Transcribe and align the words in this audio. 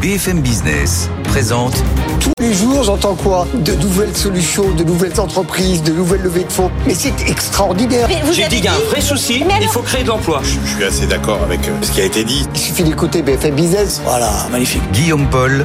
BFM 0.00 0.42
Business 0.42 1.10
présente. 1.24 1.74
Tous 2.20 2.32
les 2.40 2.54
jours, 2.54 2.84
j'entends 2.84 3.16
quoi? 3.16 3.48
De 3.52 3.72
nouvelles 3.72 4.16
solutions, 4.16 4.70
de 4.70 4.84
nouvelles 4.84 5.18
entreprises, 5.18 5.82
de 5.82 5.92
nouvelles 5.92 6.22
levées 6.22 6.44
de 6.44 6.52
fonds. 6.52 6.70
Mais 6.86 6.94
c'est 6.94 7.28
extraordinaire. 7.28 8.08
J'ai 8.30 8.46
dit 8.46 8.56
qu'il 8.56 8.64
y 8.66 8.68
a 8.68 8.74
un 8.74 8.90
vrai 8.90 9.00
souci, 9.00 9.42
il 9.60 9.68
faut 9.68 9.82
créer 9.82 10.04
de 10.04 10.08
l'emploi. 10.08 10.40
Je 10.44 10.68
suis 10.68 10.84
assez 10.84 11.06
d'accord 11.06 11.42
avec 11.42 11.66
euh, 11.66 11.72
ce 11.82 11.90
qui 11.90 12.00
a 12.00 12.04
été 12.04 12.22
dit. 12.22 12.46
Il 12.54 12.60
suffit 12.60 12.84
d'écouter 12.84 13.22
BFM 13.22 13.56
Business. 13.56 14.00
Voilà, 14.04 14.30
magnifique. 14.52 14.82
Guillaume 14.92 15.26
Paul, 15.30 15.64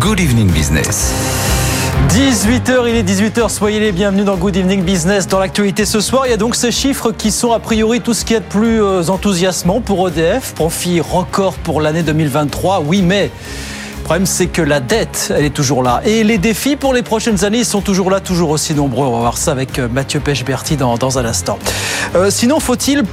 Good 0.00 0.18
Evening 0.18 0.50
Business. 0.50 1.12
18h, 2.08 2.88
il 2.88 2.96
est 2.96 3.02
18h, 3.02 3.50
soyez 3.50 3.80
les 3.80 3.92
bienvenus 3.92 4.24
dans 4.24 4.36
Good 4.36 4.56
Evening 4.56 4.82
Business. 4.82 5.28
Dans 5.28 5.38
l'actualité 5.38 5.84
ce 5.84 6.00
soir, 6.00 6.26
il 6.26 6.30
y 6.30 6.34
a 6.34 6.38
donc 6.38 6.54
ces 6.54 6.72
chiffres 6.72 7.12
qui 7.12 7.30
sont 7.30 7.52
a 7.52 7.58
priori 7.58 8.00
tout 8.00 8.14
ce 8.14 8.24
qui 8.24 8.32
est 8.32 8.40
de 8.40 8.44
plus 8.44 8.82
euh, 8.82 9.08
enthousiasmant 9.08 9.82
pour 9.82 10.08
EDF. 10.08 10.54
Profit 10.54 11.00
record 11.00 11.54
pour 11.54 11.82
l'année 11.82 12.02
2023, 12.02 12.80
oui 12.86 13.02
mais... 13.02 13.30
Le 14.04 14.06
problème, 14.06 14.26
c'est 14.26 14.48
que 14.48 14.60
la 14.60 14.80
dette, 14.80 15.32
elle 15.34 15.46
est 15.46 15.54
toujours 15.54 15.82
là. 15.82 16.02
Et 16.04 16.24
les 16.24 16.36
défis 16.36 16.76
pour 16.76 16.92
les 16.92 17.02
prochaines 17.02 17.42
années, 17.42 17.60
ils 17.60 17.64
sont 17.64 17.80
toujours 17.80 18.10
là, 18.10 18.20
toujours 18.20 18.50
aussi 18.50 18.74
nombreux. 18.74 19.06
On 19.06 19.12
va 19.12 19.20
voir 19.20 19.38
ça 19.38 19.52
avec 19.52 19.78
euh, 19.78 19.88
Mathieu 19.88 20.20
Pechberti 20.20 20.76
dans, 20.76 20.98
dans 20.98 21.18
un 21.18 21.24
instant. 21.24 21.58
Euh, 22.14 22.28
sinon, 22.28 22.60
faut-il 22.60 23.04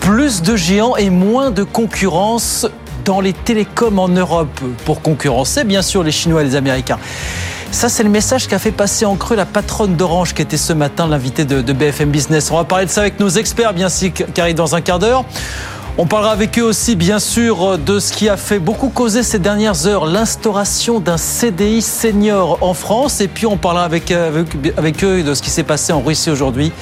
plus 0.00 0.42
de 0.42 0.56
géants 0.56 0.96
et 0.96 1.08
moins 1.08 1.52
de 1.52 1.62
concurrence 1.62 2.66
dans 3.04 3.20
les 3.20 3.32
télécoms 3.32 4.00
en 4.00 4.08
Europe 4.08 4.60
pour 4.84 5.02
concurrencer, 5.02 5.62
bien 5.62 5.82
sûr, 5.82 6.02
les 6.02 6.10
Chinois 6.10 6.42
et 6.42 6.46
les 6.46 6.56
Américains? 6.56 6.98
Ça, 7.70 7.88
c'est 7.88 8.02
le 8.02 8.10
message 8.10 8.48
qu'a 8.48 8.58
fait 8.58 8.72
passer 8.72 9.04
en 9.04 9.14
creux 9.14 9.36
la 9.36 9.46
patronne 9.46 9.94
d'Orange, 9.94 10.34
qui 10.34 10.42
était 10.42 10.56
ce 10.56 10.72
matin 10.72 11.06
l'invité 11.06 11.44
de, 11.44 11.62
de, 11.62 11.72
BFM 11.72 12.10
Business. 12.10 12.50
On 12.50 12.56
va 12.56 12.64
parler 12.64 12.86
de 12.86 12.90
ça 12.90 13.02
avec 13.02 13.20
nos 13.20 13.28
experts, 13.28 13.72
bien 13.72 13.88
sûr, 13.88 14.12
qui 14.12 14.40
arrivent 14.40 14.56
dans 14.56 14.74
un 14.74 14.80
quart 14.80 14.98
d'heure. 14.98 15.24
On 15.98 16.06
parlera 16.06 16.32
avec 16.32 16.58
eux 16.58 16.62
aussi, 16.62 16.96
bien 16.96 17.18
sûr, 17.18 17.76
de 17.76 17.98
ce 17.98 18.12
qui 18.12 18.28
a 18.28 18.36
fait 18.36 18.58
beaucoup 18.58 18.88
causer 18.88 19.22
ces 19.22 19.38
dernières 19.38 19.86
heures, 19.86 20.06
l'instauration 20.06 20.98
d'un 20.98 21.18
CDI 21.18 21.82
senior 21.82 22.58
en 22.62 22.72
France. 22.74 23.20
Et 23.20 23.28
puis, 23.28 23.46
on 23.46 23.56
parlera 23.56 23.84
avec, 23.84 24.12
eux 24.12 25.22
de 25.22 25.34
ce 25.34 25.42
qui 25.42 25.50
s'est 25.50 25.62
passé 25.62 25.92
en 25.92 26.00
Russie 26.00 26.30
aujourd'hui 26.30 26.72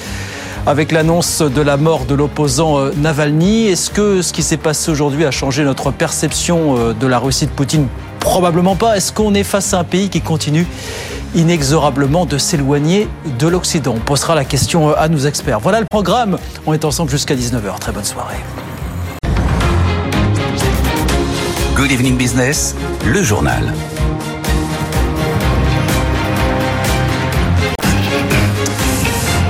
avec 0.66 0.92
l'annonce 0.92 1.40
de 1.40 1.60
la 1.62 1.76
mort 1.76 2.04
de 2.04 2.14
l'opposant 2.14 2.78
Navalny. 2.96 3.68
Est-ce 3.68 3.90
que 3.90 4.22
ce 4.22 4.32
qui 4.32 4.42
s'est 4.42 4.56
passé 4.58 4.90
aujourd'hui 4.90 5.24
a 5.24 5.30
changé 5.30 5.64
notre 5.64 5.90
perception 5.90 6.92
de 6.92 7.06
la 7.06 7.18
Russie 7.18 7.46
de 7.46 7.50
Poutine? 7.50 7.88
Probablement 8.20 8.76
pas. 8.76 8.96
Est-ce 8.96 9.12
qu'on 9.12 9.34
est 9.34 9.44
face 9.44 9.72
à 9.74 9.80
un 9.80 9.84
pays 9.84 10.10
qui 10.10 10.20
continue 10.20 10.66
inexorablement 11.34 12.26
de 12.26 12.38
s'éloigner 12.38 13.08
de 13.38 13.48
l'Occident? 13.48 13.94
On 13.96 14.00
posera 14.00 14.34
la 14.34 14.44
question 14.44 14.94
à 14.94 15.08
nos 15.08 15.20
experts. 15.20 15.60
Voilà 15.60 15.80
le 15.80 15.86
programme. 15.90 16.38
On 16.66 16.74
est 16.74 16.84
ensemble 16.84 17.10
jusqu'à 17.10 17.34
19h. 17.34 17.78
Très 17.80 17.92
bonne 17.92 18.04
soirée. 18.04 18.36
Good 21.78 21.92
Evening 21.92 22.16
Business, 22.16 22.74
le 23.06 23.22
journal. 23.22 23.72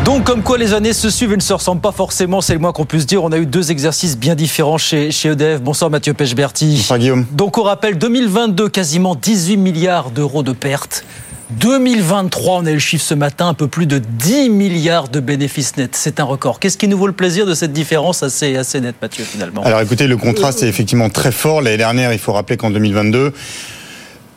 Donc, 0.04 0.24
comme 0.24 0.42
quoi 0.42 0.58
les 0.58 0.74
années 0.74 0.92
se 0.92 1.08
suivent 1.08 1.32
et 1.32 1.36
ne 1.36 1.40
se 1.40 1.54
ressemblent 1.54 1.80
pas 1.80 1.90
forcément, 1.90 2.42
c'est 2.42 2.52
le 2.52 2.58
moins 2.58 2.72
qu'on 2.72 2.84
puisse 2.84 3.06
dire. 3.06 3.24
On 3.24 3.32
a 3.32 3.38
eu 3.38 3.46
deux 3.46 3.70
exercices 3.70 4.18
bien 4.18 4.34
différents 4.34 4.76
chez, 4.76 5.10
chez 5.10 5.30
EDF. 5.30 5.62
Bonsoir 5.62 5.90
Mathieu 5.90 6.12
Pechberti. 6.12 6.76
Bonsoir 6.76 6.98
Guillaume. 6.98 7.24
Donc, 7.32 7.56
on 7.56 7.62
rappelle 7.62 7.96
2022, 7.96 8.68
quasiment 8.68 9.14
18 9.14 9.56
milliards 9.56 10.10
d'euros 10.10 10.42
de 10.42 10.52
pertes. 10.52 11.06
2023, 11.50 12.58
on 12.58 12.66
a 12.66 12.70
eu 12.70 12.74
le 12.74 12.78
chiffre 12.78 13.04
ce 13.04 13.14
matin, 13.14 13.48
un 13.48 13.54
peu 13.54 13.68
plus 13.68 13.86
de 13.86 13.98
10 13.98 14.50
milliards 14.50 15.08
de 15.08 15.20
bénéfices 15.20 15.76
nets. 15.76 15.96
C'est 15.96 16.20
un 16.20 16.24
record. 16.24 16.60
Qu'est-ce 16.60 16.76
qui 16.76 16.88
nous 16.88 16.98
vaut 16.98 17.06
le 17.06 17.14
plaisir 17.14 17.46
de 17.46 17.54
cette 17.54 17.72
différence 17.72 18.22
assez, 18.22 18.56
assez 18.56 18.80
nette, 18.80 18.96
Mathieu, 19.00 19.24
finalement? 19.24 19.62
Alors 19.62 19.80
écoutez, 19.80 20.06
le 20.06 20.16
contraste 20.16 20.62
est 20.62 20.68
effectivement 20.68 21.08
très 21.08 21.32
fort. 21.32 21.62
L'année 21.62 21.78
dernière, 21.78 22.12
il 22.12 22.18
faut 22.18 22.32
rappeler 22.32 22.58
qu'en 22.58 22.70
2022, 22.70 23.32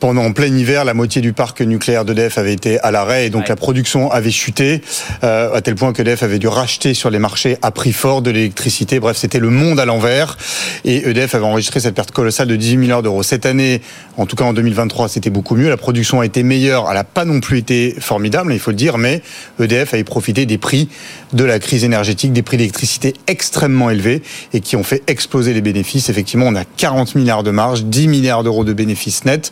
pendant 0.01 0.25
en 0.25 0.33
plein 0.33 0.47
hiver, 0.47 0.83
la 0.83 0.95
moitié 0.95 1.21
du 1.21 1.31
parc 1.31 1.61
nucléaire 1.61 2.05
d'EDF 2.05 2.39
avait 2.39 2.53
été 2.53 2.79
à 2.79 2.89
l'arrêt 2.89 3.27
et 3.27 3.29
donc 3.29 3.43
ouais. 3.43 3.49
la 3.49 3.55
production 3.55 4.11
avait 4.11 4.31
chuté 4.31 4.81
euh, 5.23 5.53
à 5.53 5.61
tel 5.61 5.75
point 5.75 5.93
qu'EDF 5.93 6.23
avait 6.23 6.39
dû 6.39 6.47
racheter 6.47 6.95
sur 6.95 7.11
les 7.11 7.19
marchés 7.19 7.57
à 7.61 7.69
prix 7.69 7.93
fort 7.93 8.23
de 8.23 8.31
l'électricité. 8.31 8.99
Bref, 8.99 9.15
c'était 9.15 9.37
le 9.37 9.51
monde 9.51 9.79
à 9.79 9.85
l'envers 9.85 10.39
et 10.85 11.07
EDF 11.07 11.35
avait 11.35 11.45
enregistré 11.45 11.79
cette 11.79 11.93
perte 11.93 12.09
colossale 12.09 12.47
de 12.47 12.55
18 12.55 12.77
milliards 12.77 13.03
d'euros. 13.03 13.21
Cette 13.21 13.45
année, 13.45 13.81
en 14.17 14.25
tout 14.25 14.35
cas 14.35 14.43
en 14.43 14.53
2023, 14.53 15.07
c'était 15.07 15.29
beaucoup 15.29 15.55
mieux. 15.55 15.69
La 15.69 15.77
production 15.77 16.19
a 16.19 16.25
été 16.25 16.41
meilleure. 16.41 16.87
Elle 16.89 16.95
n'a 16.95 17.03
pas 17.03 17.23
non 17.23 17.39
plus 17.39 17.59
été 17.59 17.95
formidable, 17.99 18.53
il 18.53 18.59
faut 18.59 18.71
le 18.71 18.77
dire, 18.77 18.97
mais 18.97 19.21
EDF 19.59 19.93
avait 19.93 20.03
profité 20.03 20.47
des 20.47 20.57
prix 20.57 20.89
de 21.33 21.43
la 21.43 21.59
crise 21.59 21.83
énergétique, 21.83 22.33
des 22.33 22.41
prix 22.41 22.57
d'électricité 22.57 23.13
extrêmement 23.27 23.91
élevés 23.91 24.23
et 24.53 24.61
qui 24.61 24.75
ont 24.75 24.83
fait 24.83 25.03
exploser 25.05 25.53
les 25.53 25.61
bénéfices. 25.61 26.09
Effectivement, 26.09 26.47
on 26.47 26.55
a 26.55 26.65
40 26.65 27.13
milliards 27.13 27.43
de 27.43 27.51
marge, 27.51 27.83
10 27.83 28.07
milliards 28.07 28.43
d'euros 28.43 28.63
de 28.63 28.73
bénéfices 28.73 29.25
nets. 29.25 29.51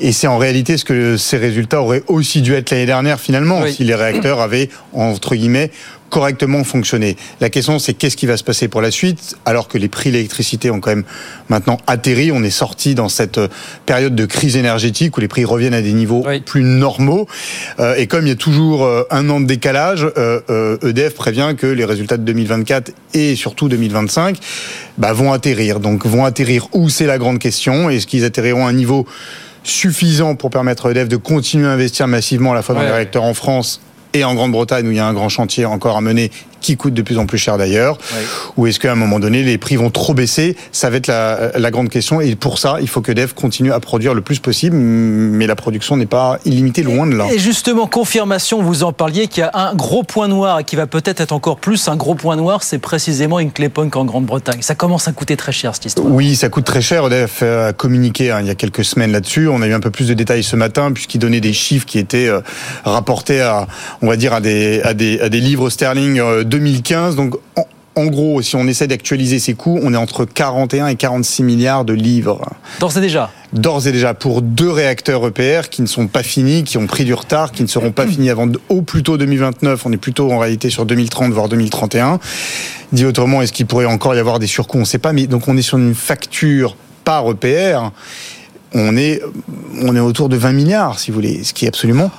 Et 0.00 0.12
c'est 0.12 0.26
en 0.26 0.38
réalité 0.38 0.76
ce 0.76 0.84
que 0.84 1.16
ces 1.16 1.36
résultats 1.36 1.80
auraient 1.80 2.02
aussi 2.08 2.42
dû 2.42 2.54
être 2.54 2.70
l'année 2.70 2.86
dernière 2.86 3.20
finalement, 3.20 3.62
oui. 3.62 3.72
si 3.72 3.84
les 3.84 3.94
réacteurs 3.94 4.40
avaient, 4.40 4.68
entre 4.92 5.34
guillemets, 5.34 5.70
correctement 6.10 6.64
fonctionné. 6.64 7.16
La 7.40 7.50
question, 7.50 7.78
c'est 7.78 7.94
qu'est-ce 7.94 8.16
qui 8.16 8.26
va 8.26 8.36
se 8.36 8.44
passer 8.44 8.68
pour 8.68 8.80
la 8.80 8.90
suite, 8.90 9.36
alors 9.44 9.68
que 9.68 9.78
les 9.78 9.88
prix 9.88 10.10
de 10.10 10.14
l'électricité 10.14 10.70
ont 10.70 10.80
quand 10.80 10.90
même 10.90 11.04
maintenant 11.48 11.78
atterri. 11.86 12.30
On 12.32 12.42
est 12.42 12.50
sorti 12.50 12.94
dans 12.94 13.08
cette 13.08 13.40
période 13.86 14.14
de 14.14 14.26
crise 14.26 14.56
énergétique 14.56 15.16
où 15.16 15.20
les 15.20 15.28
prix 15.28 15.44
reviennent 15.44 15.74
à 15.74 15.82
des 15.82 15.92
niveaux 15.92 16.22
oui. 16.26 16.40
plus 16.40 16.62
normaux. 16.62 17.26
Euh, 17.80 17.96
et 17.96 18.06
comme 18.06 18.26
il 18.26 18.30
y 18.30 18.32
a 18.32 18.36
toujours 18.36 18.84
euh, 18.84 19.02
un 19.10 19.28
an 19.30 19.40
de 19.40 19.46
décalage, 19.46 20.06
euh, 20.16 20.78
EDF 20.82 21.14
prévient 21.14 21.54
que 21.58 21.66
les 21.66 21.84
résultats 21.84 22.16
de 22.16 22.22
2024 22.22 22.92
et 23.14 23.34
surtout 23.34 23.68
2025 23.68 24.38
bah, 24.98 25.12
vont 25.12 25.32
atterrir. 25.32 25.80
Donc 25.80 26.06
vont 26.06 26.24
atterrir 26.24 26.68
où 26.72 26.88
c'est 26.88 27.06
la 27.06 27.18
grande 27.18 27.38
question. 27.38 27.90
Est-ce 27.90 28.06
qu'ils 28.06 28.24
atterriront 28.24 28.66
à 28.66 28.70
un 28.70 28.72
niveau 28.72 29.06
suffisant 29.66 30.34
pour 30.36 30.50
permettre 30.50 30.86
à 30.86 30.90
EDF 30.92 31.08
de 31.08 31.16
continuer 31.16 31.66
à 31.66 31.72
investir 31.72 32.06
massivement 32.06 32.52
à 32.52 32.54
la 32.54 32.62
fois 32.62 32.74
dans 32.74 32.80
ouais. 32.82 32.86
les 32.86 32.92
réacteurs 32.92 33.24
en 33.24 33.34
France 33.34 33.80
et 34.12 34.24
en 34.24 34.34
Grande-Bretagne 34.34 34.86
où 34.86 34.90
il 34.92 34.96
y 34.96 35.00
a 35.00 35.06
un 35.06 35.12
grand 35.12 35.28
chantier 35.28 35.66
encore 35.66 35.96
à 35.96 36.00
mener 36.00 36.30
qui 36.66 36.76
coûte 36.76 36.94
de 36.94 37.02
plus 37.02 37.18
en 37.18 37.26
plus 37.26 37.38
cher 37.38 37.58
d'ailleurs 37.58 37.98
oui. 38.16 38.24
Ou 38.56 38.66
est-ce 38.66 38.80
qu'à 38.80 38.90
un 38.90 38.96
moment 38.96 39.20
donné 39.20 39.42
les 39.42 39.58
prix 39.58 39.76
vont 39.76 39.90
trop 39.90 40.14
baisser? 40.14 40.56
Ça 40.72 40.90
va 40.90 40.96
être 40.96 41.06
la, 41.06 41.52
la, 41.56 41.70
grande 41.70 41.88
question 41.88 42.20
et 42.20 42.34
pour 42.34 42.58
ça 42.58 42.78
il 42.80 42.88
faut 42.88 43.02
que 43.02 43.12
Dev 43.12 43.32
continue 43.34 43.72
à 43.72 43.78
produire 43.78 44.14
le 44.14 44.20
plus 44.20 44.40
possible 44.40 44.76
mais 44.76 45.46
la 45.46 45.54
production 45.54 45.96
n'est 45.96 46.06
pas 46.06 46.38
illimitée 46.44 46.82
loin 46.82 47.06
de 47.06 47.14
là. 47.14 47.26
Et 47.32 47.38
justement 47.38 47.86
confirmation 47.86 48.62
vous 48.62 48.82
en 48.82 48.92
parliez 48.92 49.28
qu'il 49.28 49.42
y 49.42 49.44
a 49.44 49.50
un 49.54 49.74
gros 49.74 50.02
point 50.02 50.26
noir 50.26 50.60
et 50.60 50.64
qui 50.64 50.74
va 50.74 50.86
peut-être 50.86 51.20
être 51.20 51.32
encore 51.32 51.58
plus 51.58 51.88
un 51.88 51.96
gros 51.96 52.14
point 52.14 52.36
noir 52.36 52.64
c'est 52.64 52.78
précisément 52.78 53.38
une 53.38 53.52
clé 53.52 53.68
punk 53.68 53.94
en 53.94 54.04
Grande-Bretagne. 54.04 54.62
Ça 54.62 54.74
commence 54.74 55.06
à 55.06 55.12
coûter 55.12 55.36
très 55.36 55.52
cher 55.52 55.74
cette 55.74 55.86
histoire. 55.86 56.08
Oui 56.08 56.34
ça 56.34 56.48
coûte 56.48 56.64
très 56.64 56.82
cher. 56.82 57.08
Dev 57.08 57.30
a 57.42 57.72
communiqué 57.72 58.32
hein, 58.32 58.40
il 58.40 58.46
y 58.46 58.50
a 58.50 58.56
quelques 58.56 58.84
semaines 58.84 59.12
là-dessus. 59.12 59.48
On 59.48 59.62
a 59.62 59.68
eu 59.68 59.72
un 59.72 59.80
peu 59.80 59.90
plus 59.90 60.08
de 60.08 60.14
détails 60.14 60.42
ce 60.42 60.56
matin 60.56 60.90
puisqu'il 60.92 61.18
donnait 61.18 61.40
des 61.40 61.52
chiffres 61.52 61.86
qui 61.86 61.98
étaient 61.98 62.26
euh, 62.26 62.40
rapportés 62.84 63.40
à 63.40 63.68
on 64.02 64.08
va 64.08 64.16
dire 64.16 64.32
à 64.32 64.40
des, 64.40 64.80
à 64.82 64.94
des, 64.94 65.20
à 65.20 65.28
des 65.28 65.40
livres 65.40 65.70
sterling 65.70 66.18
euh, 66.18 66.44
2015. 66.58 67.16
Donc, 67.16 67.36
en, 67.56 67.66
en 67.96 68.06
gros, 68.06 68.42
si 68.42 68.56
on 68.56 68.66
essaie 68.66 68.86
d'actualiser 68.86 69.38
ces 69.38 69.54
coûts, 69.54 69.80
on 69.82 69.94
est 69.94 69.96
entre 69.96 70.26
41 70.26 70.88
et 70.88 70.96
46 70.96 71.42
milliards 71.42 71.86
de 71.86 71.94
livres. 71.94 72.42
D'ores 72.78 72.98
et 72.98 73.00
déjà 73.00 73.30
D'ores 73.54 73.86
et 73.86 73.92
déjà 73.92 74.12
pour 74.12 74.42
deux 74.42 74.70
réacteurs 74.70 75.26
EPR 75.26 75.70
qui 75.70 75.80
ne 75.80 75.86
sont 75.86 76.06
pas 76.06 76.22
finis, 76.22 76.62
qui 76.62 76.76
ont 76.76 76.86
pris 76.86 77.06
du 77.06 77.14
retard, 77.14 77.52
qui 77.52 77.62
ne 77.62 77.68
seront 77.68 77.92
pas 77.92 78.06
finis 78.06 78.28
avant 78.28 78.48
au 78.68 78.82
plus 78.82 79.02
tôt 79.02 79.16
2029. 79.16 79.86
On 79.86 79.92
est 79.92 79.96
plutôt 79.96 80.30
en 80.30 80.38
réalité 80.38 80.68
sur 80.68 80.84
2030 80.84 81.32
voire 81.32 81.48
2031. 81.48 82.20
Dit 82.92 83.06
autrement, 83.06 83.40
est-ce 83.40 83.52
qu'il 83.54 83.64
pourrait 83.64 83.86
encore 83.86 84.14
y 84.14 84.18
avoir 84.18 84.38
des 84.38 84.46
surcoûts? 84.46 84.76
On 84.76 84.80
ne 84.80 84.84
sait 84.84 84.98
pas. 84.98 85.14
Mais 85.14 85.26
donc 85.26 85.48
on 85.48 85.56
est 85.56 85.62
sur 85.62 85.78
une 85.78 85.94
facture 85.94 86.76
par 87.04 87.30
EPR. 87.30 87.92
On 88.74 88.94
est, 88.98 89.22
on 89.80 89.96
est 89.96 90.00
autour 90.00 90.28
de 90.28 90.36
20 90.36 90.52
milliards, 90.52 90.98
si 90.98 91.10
vous 91.10 91.14
voulez, 91.14 91.44
ce 91.44 91.54
qui 91.54 91.64
est 91.64 91.68
absolument 91.68 92.10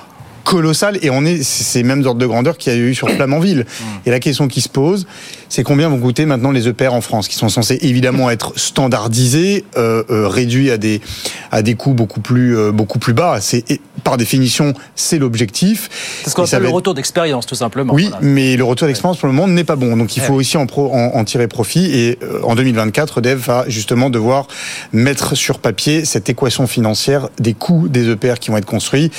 colossal 0.48 0.98
et 1.02 1.10
on 1.10 1.26
est 1.26 1.42
ces 1.42 1.82
mêmes 1.82 2.06
ordres 2.06 2.20
de 2.20 2.26
grandeur 2.26 2.56
qu'il 2.56 2.72
y 2.72 2.76
a 2.76 2.78
eu 2.78 2.94
sur 2.94 3.10
Flamanville. 3.10 3.66
Et 4.06 4.10
la 4.10 4.18
question 4.18 4.48
qui 4.48 4.62
se 4.62 4.68
pose, 4.70 5.06
c'est 5.50 5.62
combien 5.62 5.90
vont 5.90 5.98
coûter 5.98 6.24
maintenant 6.24 6.52
les 6.52 6.68
EPR 6.68 6.94
en 6.94 7.02
France, 7.02 7.28
qui 7.28 7.34
sont 7.34 7.50
censés 7.50 7.78
évidemment 7.82 8.30
être 8.30 8.54
standardisés, 8.56 9.66
euh, 9.76 10.02
euh, 10.10 10.26
réduits 10.26 10.70
à 10.70 10.78
des 10.78 11.02
à 11.50 11.60
des 11.60 11.74
coûts 11.74 11.92
beaucoup 11.92 12.20
plus 12.20 12.56
euh, 12.56 12.72
beaucoup 12.72 12.98
plus 12.98 13.12
bas. 13.12 13.40
C'est 13.42 13.64
par 14.04 14.16
définition 14.16 14.72
c'est 14.94 15.18
l'objectif. 15.18 15.90
C'est 16.24 16.30
ce 16.30 16.34
qu'on 16.34 16.44
appelle 16.44 16.62
le 16.62 16.68
retour 16.70 16.94
d'expérience 16.94 17.44
tout 17.44 17.54
simplement. 17.54 17.92
Oui, 17.92 18.08
voilà. 18.08 18.18
mais 18.22 18.56
le 18.56 18.64
retour 18.64 18.88
d'expérience 18.88 19.18
pour 19.18 19.28
le 19.28 19.34
moment 19.34 19.48
n'est 19.48 19.64
pas 19.64 19.76
bon. 19.76 19.98
Donc 19.98 20.16
il 20.16 20.22
faut 20.22 20.32
ouais. 20.32 20.38
aussi 20.38 20.56
en, 20.56 20.64
pro, 20.64 20.90
en, 20.94 21.14
en, 21.14 21.24
tirer 21.24 21.46
profit. 21.46 21.90
Et 21.92 22.18
euh, 22.22 22.40
en 22.42 22.54
2024, 22.54 23.20
Dev 23.20 23.38
va 23.38 23.64
justement 23.68 24.08
devoir 24.08 24.46
mettre 24.92 25.34
sur 25.34 25.58
papier 25.58 26.06
cette 26.06 26.30
équation 26.30 26.66
financière 26.66 27.28
des 27.38 27.52
coûts 27.52 27.88
des 27.88 28.08
EPR 28.08 28.38
qui 28.40 28.50
vont 28.50 28.56
être 28.56 28.64
construits 28.64 29.10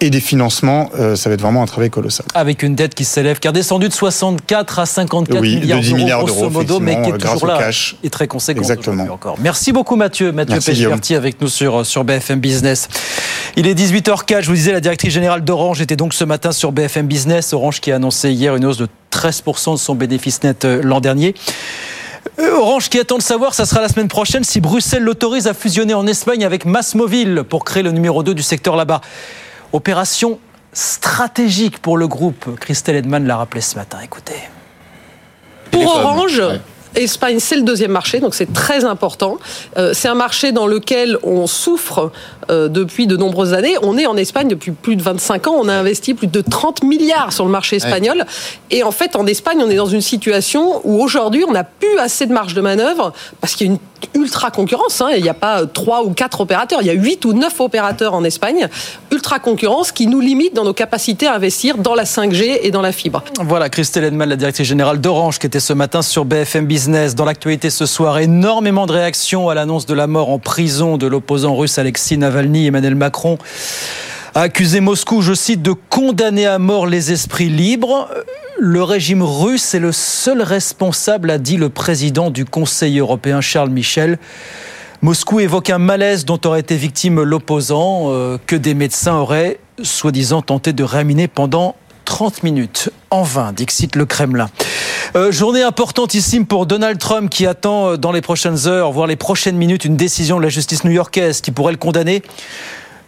et 0.00 0.10
des 0.10 0.20
financements, 0.20 0.90
euh, 0.98 1.16
ça 1.16 1.28
va 1.28 1.34
être 1.34 1.40
vraiment 1.40 1.62
un 1.62 1.66
travail 1.66 1.90
colossal. 1.90 2.26
Avec 2.34 2.62
une 2.62 2.74
dette 2.74 2.94
qui 2.94 3.04
s'élève, 3.04 3.38
qui 3.38 3.48
a 3.48 3.52
descendu 3.52 3.88
de 3.88 3.92
64 3.92 4.78
à 4.78 4.86
54 4.86 5.40
oui, 5.40 5.56
milliards 5.56 5.80
d'euros, 5.80 5.96
milliards 5.96 6.24
grosso 6.24 6.50
modo, 6.50 6.80
mais 6.80 7.00
qui 7.02 7.10
est 7.10 7.18
toujours 7.18 7.46
là 7.46 7.58
cash. 7.58 7.96
et 8.02 8.10
très 8.10 8.26
conséquente 8.26 8.62
Exactement. 8.62 9.04
encore. 9.12 9.36
Merci 9.40 9.72
beaucoup 9.72 9.96
Mathieu, 9.96 10.32
Mathieu 10.32 10.58
Pechberti 10.60 11.14
avec 11.14 11.40
nous 11.40 11.48
sur, 11.48 11.84
sur 11.86 12.04
BFM 12.04 12.40
Business. 12.40 12.88
Il 13.56 13.66
est 13.66 13.74
18h04, 13.74 14.42
je 14.42 14.48
vous 14.48 14.56
disais, 14.56 14.72
la 14.72 14.80
directrice 14.80 15.12
générale 15.12 15.44
d'Orange 15.44 15.80
était 15.80 15.96
donc 15.96 16.14
ce 16.14 16.24
matin 16.24 16.52
sur 16.52 16.72
BFM 16.72 17.06
Business. 17.06 17.52
Orange 17.52 17.80
qui 17.80 17.92
a 17.92 17.96
annoncé 17.96 18.30
hier 18.32 18.56
une 18.56 18.64
hausse 18.64 18.78
de 18.78 18.88
13% 19.12 19.72
de 19.72 19.76
son 19.76 19.94
bénéfice 19.94 20.42
net 20.42 20.64
l'an 20.64 21.00
dernier. 21.00 21.34
Euh, 22.38 22.56
Orange 22.56 22.88
qui 22.88 22.98
attend 22.98 23.18
de 23.18 23.22
savoir, 23.22 23.54
ça 23.54 23.66
sera 23.66 23.80
la 23.80 23.88
semaine 23.88 24.08
prochaine, 24.08 24.44
si 24.44 24.60
Bruxelles 24.60 25.02
l'autorise 25.02 25.46
à 25.46 25.54
fusionner 25.54 25.94
en 25.94 26.06
Espagne 26.06 26.44
avec 26.44 26.64
Massmobile 26.64 27.44
pour 27.48 27.64
créer 27.64 27.82
le 27.82 27.92
numéro 27.92 28.22
2 28.22 28.34
du 28.34 28.42
secteur 28.42 28.76
là-bas. 28.76 29.00
Opération 29.74 30.38
stratégique 30.72 31.80
pour 31.80 31.98
le 31.98 32.06
groupe. 32.06 32.58
Christelle 32.60 32.94
Edman 32.94 33.26
l'a 33.26 33.36
rappelé 33.36 33.60
ce 33.60 33.74
matin. 33.74 33.98
Écoutez. 34.04 34.36
Pour 35.72 35.96
Orange, 35.96 36.40
Espagne, 36.94 37.40
c'est 37.40 37.56
le 37.56 37.62
deuxième 37.62 37.90
marché, 37.90 38.20
donc 38.20 38.36
c'est 38.36 38.52
très 38.52 38.84
important. 38.84 39.36
Euh, 39.76 39.92
c'est 39.92 40.06
un 40.06 40.14
marché 40.14 40.52
dans 40.52 40.68
lequel 40.68 41.18
on 41.24 41.48
souffre 41.48 42.12
euh, 42.50 42.68
depuis 42.68 43.08
de 43.08 43.16
nombreuses 43.16 43.52
années. 43.52 43.74
On 43.82 43.98
est 43.98 44.06
en 44.06 44.16
Espagne 44.16 44.46
depuis 44.46 44.70
plus 44.70 44.94
de 44.94 45.02
25 45.02 45.48
ans. 45.48 45.56
On 45.58 45.68
a 45.68 45.74
investi 45.74 46.14
plus 46.14 46.28
de 46.28 46.40
30 46.40 46.84
milliards 46.84 47.32
sur 47.32 47.44
le 47.44 47.50
marché 47.50 47.74
espagnol. 47.74 48.24
Et 48.70 48.84
en 48.84 48.92
fait, 48.92 49.16
en 49.16 49.26
Espagne, 49.26 49.58
on 49.60 49.70
est 49.70 49.76
dans 49.76 49.86
une 49.86 50.02
situation 50.02 50.80
où 50.84 51.02
aujourd'hui, 51.02 51.44
on 51.48 51.52
n'a 51.52 51.64
plus 51.64 51.98
assez 51.98 52.26
de 52.26 52.32
marge 52.32 52.54
de 52.54 52.60
manœuvre 52.60 53.12
parce 53.40 53.54
qu'il 53.56 53.66
y 53.66 53.70
a 53.70 53.72
une 53.72 53.80
ultra 54.14 54.50
concurrence. 54.50 55.00
Hein. 55.00 55.10
Il 55.16 55.22
n'y 55.22 55.28
a 55.28 55.34
pas 55.34 55.66
trois 55.66 56.04
ou 56.04 56.10
quatre 56.10 56.40
opérateurs, 56.40 56.80
il 56.82 56.86
y 56.86 56.90
a 56.90 56.94
huit 56.94 57.24
ou 57.24 57.32
neuf 57.32 57.60
opérateurs 57.60 58.14
en 58.14 58.24
Espagne. 58.24 58.68
Ultra 59.10 59.38
concurrence 59.38 59.92
qui 59.92 60.06
nous 60.06 60.20
limite 60.20 60.54
dans 60.54 60.64
nos 60.64 60.74
capacités 60.74 61.26
à 61.26 61.34
investir 61.34 61.78
dans 61.78 61.94
la 61.94 62.04
5G 62.04 62.58
et 62.62 62.70
dans 62.70 62.82
la 62.82 62.92
fibre. 62.92 63.22
Voilà, 63.40 63.68
Christelle 63.68 64.04
Edman, 64.04 64.28
la 64.28 64.36
directrice 64.36 64.66
générale 64.66 65.00
d'Orange, 65.00 65.38
qui 65.38 65.46
était 65.46 65.60
ce 65.60 65.72
matin 65.72 66.02
sur 66.02 66.24
BFM 66.24 66.66
Business. 66.66 67.14
Dans 67.14 67.24
l'actualité 67.24 67.70
ce 67.70 67.86
soir, 67.86 68.18
énormément 68.18 68.86
de 68.86 68.92
réactions 68.92 69.48
à 69.48 69.54
l'annonce 69.54 69.86
de 69.86 69.94
la 69.94 70.06
mort 70.06 70.30
en 70.30 70.38
prison 70.38 70.96
de 70.96 71.06
l'opposant 71.06 71.56
russe 71.56 71.78
Alexis 71.78 72.18
Navalny. 72.18 72.66
Emmanuel 72.66 72.94
Macron 72.94 73.38
a 74.34 74.42
accusé 74.42 74.80
Moscou, 74.80 75.22
je 75.22 75.32
cite, 75.32 75.62
de 75.62 75.72
condamner 75.72 76.46
à 76.46 76.58
mort 76.58 76.86
les 76.86 77.12
esprits 77.12 77.48
libres. 77.48 78.08
Le 78.58 78.82
régime 78.82 79.22
russe 79.22 79.74
est 79.74 79.80
le 79.80 79.92
seul 79.92 80.42
responsable, 80.42 81.30
a 81.30 81.38
dit 81.38 81.56
le 81.56 81.68
président 81.68 82.30
du 82.30 82.44
Conseil 82.44 82.98
européen 82.98 83.40
Charles 83.40 83.70
Michel. 83.70 84.18
Moscou 85.02 85.38
évoque 85.38 85.70
un 85.70 85.78
malaise 85.78 86.24
dont 86.24 86.40
aurait 86.46 86.60
été 86.60 86.76
victime 86.76 87.22
l'opposant, 87.22 88.06
euh, 88.08 88.38
que 88.44 88.56
des 88.56 88.74
médecins 88.74 89.16
auraient 89.16 89.58
soi-disant 89.82 90.42
tenté 90.42 90.72
de 90.72 90.82
réaminer 90.82 91.28
pendant 91.28 91.76
30 92.04 92.42
minutes. 92.42 92.90
En 93.10 93.22
vain, 93.22 93.52
dixit 93.52 93.94
le 93.94 94.04
Kremlin. 94.04 94.50
Euh, 95.14 95.30
journée 95.30 95.62
importantissime 95.62 96.44
pour 96.44 96.66
Donald 96.66 96.98
Trump 96.98 97.30
qui 97.30 97.46
attend 97.46 97.90
euh, 97.90 97.96
dans 97.96 98.10
les 98.10 98.20
prochaines 98.20 98.66
heures, 98.66 98.90
voire 98.90 99.06
les 99.06 99.16
prochaines 99.16 99.56
minutes, 99.56 99.84
une 99.84 99.96
décision 99.96 100.38
de 100.38 100.42
la 100.42 100.48
justice 100.48 100.82
new-yorkaise 100.82 101.40
qui 101.40 101.52
pourrait 101.52 101.72
le 101.72 101.78
condamner 101.78 102.22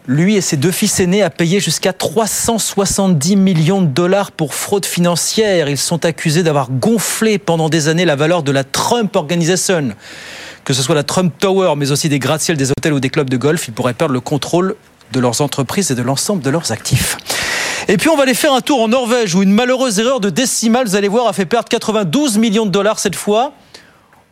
lui 0.09 0.37
et 0.37 0.41
ses 0.41 0.57
deux 0.57 0.71
fils 0.71 1.01
aînés 1.01 1.23
à 1.23 1.31
payer 1.31 1.61
jusqu'à 1.61 1.93
370 1.93 3.37
millions 3.37 3.83
de 3.83 3.87
dollars 3.87 4.31
pour 4.31 4.55
fraude 4.55 4.87
financière. 4.87 5.69
Ils 5.69 5.79
sont 5.79 6.05
accusés 6.05 6.43
d'avoir 6.43 6.71
gonflé 6.71 7.39
pendant 7.39 7.69
des 7.69 7.89
années 7.89 8.05
la 8.05 8.17
valeur 8.17 8.43
de 8.43 8.53
la 8.53 8.65
Trump 8.65 9.17
Organization. 9.17 9.91
Que 10.65 10.73
ce 10.73 10.83
soit 10.83 10.95
la 10.95 11.03
Trump 11.03 11.33
Tower, 11.39 11.75
mais 11.77 11.91
aussi 11.91 12.09
des 12.09 12.19
gratte-ciels, 12.19 12.57
des 12.57 12.71
hôtels 12.71 12.93
ou 12.93 13.01
des 13.01 13.11
clubs 13.11 13.31
de 13.31 13.37
golf, 13.37 13.67
ils 13.69 13.75
pourraient 13.75 13.95
perdre 13.95 14.15
le 14.15 14.21
contrôle 14.21 14.77
de 15.13 15.21
leurs 15.21 15.41
entreprises 15.41 15.91
et 15.91 15.95
de 15.95 16.03
l'ensemble 16.03 16.43
de 16.43 16.51
leurs 16.51 16.73
actifs. 16.73 17.17
Et 17.89 17.97
puis 17.97 18.09
on 18.09 18.17
va 18.17 18.25
aller 18.25 18.35
faire 18.35 18.53
un 18.53 18.61
tour 18.61 18.83
en 18.83 18.89
Norvège 18.89 19.35
où 19.35 19.43
une 19.43 19.53
malheureuse 19.53 20.01
erreur 20.01 20.19
de 20.21 20.31
décimale, 20.31 20.87
vous 20.87 20.97
allez 20.97 21.09
voir, 21.09 21.29
a 21.29 21.33
fait 21.33 21.47
perdre 21.47 21.69
92 21.69 22.39
millions 22.39 22.67
de 22.67 22.71
dollars 22.71 22.99
cette 22.99 23.15
fois 23.15 23.53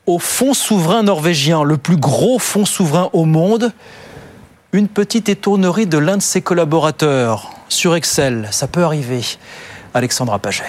au 0.07 0.19
fonds 0.19 0.55
souverain 0.55 1.03
norvégien, 1.03 1.63
le 1.63 1.79
plus 1.79 1.97
gros 1.97 2.39
fonds 2.39 2.67
souverain 2.67 3.11
au 3.13 3.25
monde. 3.25 3.73
Une 4.75 4.89
petite 4.89 5.29
étournerie 5.29 5.87
de 5.87 5.99
l'un 5.99 6.17
de 6.17 6.23
ses 6.23 6.43
collaborateurs 6.43 7.49
sur 7.69 7.95
Excel, 7.95 8.49
ça 8.51 8.67
peut 8.67 8.83
arriver. 8.83 9.21
Alexandra 9.95 10.41
Paget. 10.41 10.65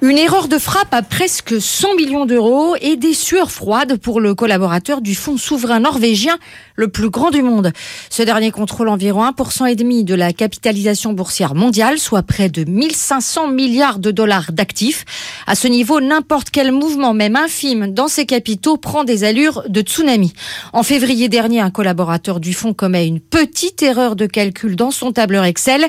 Une 0.00 0.16
erreur 0.16 0.46
de 0.46 0.58
frappe 0.58 0.94
à 0.94 1.02
presque 1.02 1.60
100 1.60 1.96
millions 1.96 2.24
d'euros 2.24 2.76
et 2.80 2.94
des 2.94 3.14
sueurs 3.14 3.50
froides 3.50 3.96
pour 3.96 4.20
le 4.20 4.32
collaborateur 4.32 5.00
du 5.00 5.16
fonds 5.16 5.36
souverain 5.36 5.80
norvégien, 5.80 6.38
le 6.76 6.86
plus 6.86 7.10
grand 7.10 7.32
du 7.32 7.42
monde. 7.42 7.72
Ce 8.08 8.22
dernier 8.22 8.52
contrôle 8.52 8.90
environ 8.90 9.28
1% 9.28 9.66
et 9.66 9.74
demi 9.74 10.04
de 10.04 10.14
la 10.14 10.32
capitalisation 10.32 11.14
boursière 11.14 11.56
mondiale, 11.56 11.98
soit 11.98 12.22
près 12.22 12.48
de 12.48 12.62
1500 12.62 13.48
milliards 13.48 13.98
de 13.98 14.12
dollars 14.12 14.52
d'actifs. 14.52 15.04
À 15.48 15.56
ce 15.56 15.66
niveau, 15.66 16.00
n'importe 16.00 16.50
quel 16.50 16.70
mouvement, 16.70 17.12
même 17.12 17.34
infime, 17.34 17.92
dans 17.92 18.06
ses 18.06 18.24
capitaux 18.24 18.76
prend 18.76 19.02
des 19.02 19.24
allures 19.24 19.64
de 19.68 19.80
tsunami. 19.80 20.32
En 20.72 20.84
février 20.84 21.28
dernier, 21.28 21.58
un 21.58 21.70
collaborateur 21.72 22.38
du 22.38 22.54
fonds 22.54 22.72
commet 22.72 23.08
une 23.08 23.18
petite 23.18 23.82
erreur 23.82 24.14
de 24.14 24.26
calcul 24.26 24.76
dans 24.76 24.92
son 24.92 25.10
tableur 25.10 25.44
Excel, 25.44 25.84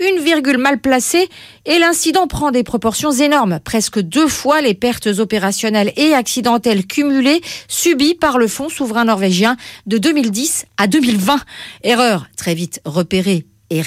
une 0.00 0.24
virgule 0.24 0.56
mal 0.56 0.80
placée 0.80 1.28
et 1.66 1.78
l'incident 1.78 2.26
prend 2.26 2.52
des 2.52 2.62
proportions 2.62 3.12
énormes, 3.12 3.49
presque 3.58 4.00
deux 4.00 4.28
fois 4.28 4.60
les 4.60 4.74
pertes 4.74 5.08
opérationnelles 5.18 5.92
et 5.96 6.14
accidentelles 6.14 6.86
cumulées 6.86 7.40
subies 7.68 8.14
par 8.14 8.38
le 8.38 8.46
fonds 8.46 8.68
souverain 8.68 9.04
norvégien 9.04 9.56
de 9.86 9.98
2010 9.98 10.66
à 10.76 10.86
2020. 10.86 11.40
Erreur 11.82 12.28
très 12.36 12.54
vite 12.54 12.80
repérée 12.84 13.46
et 13.70 13.82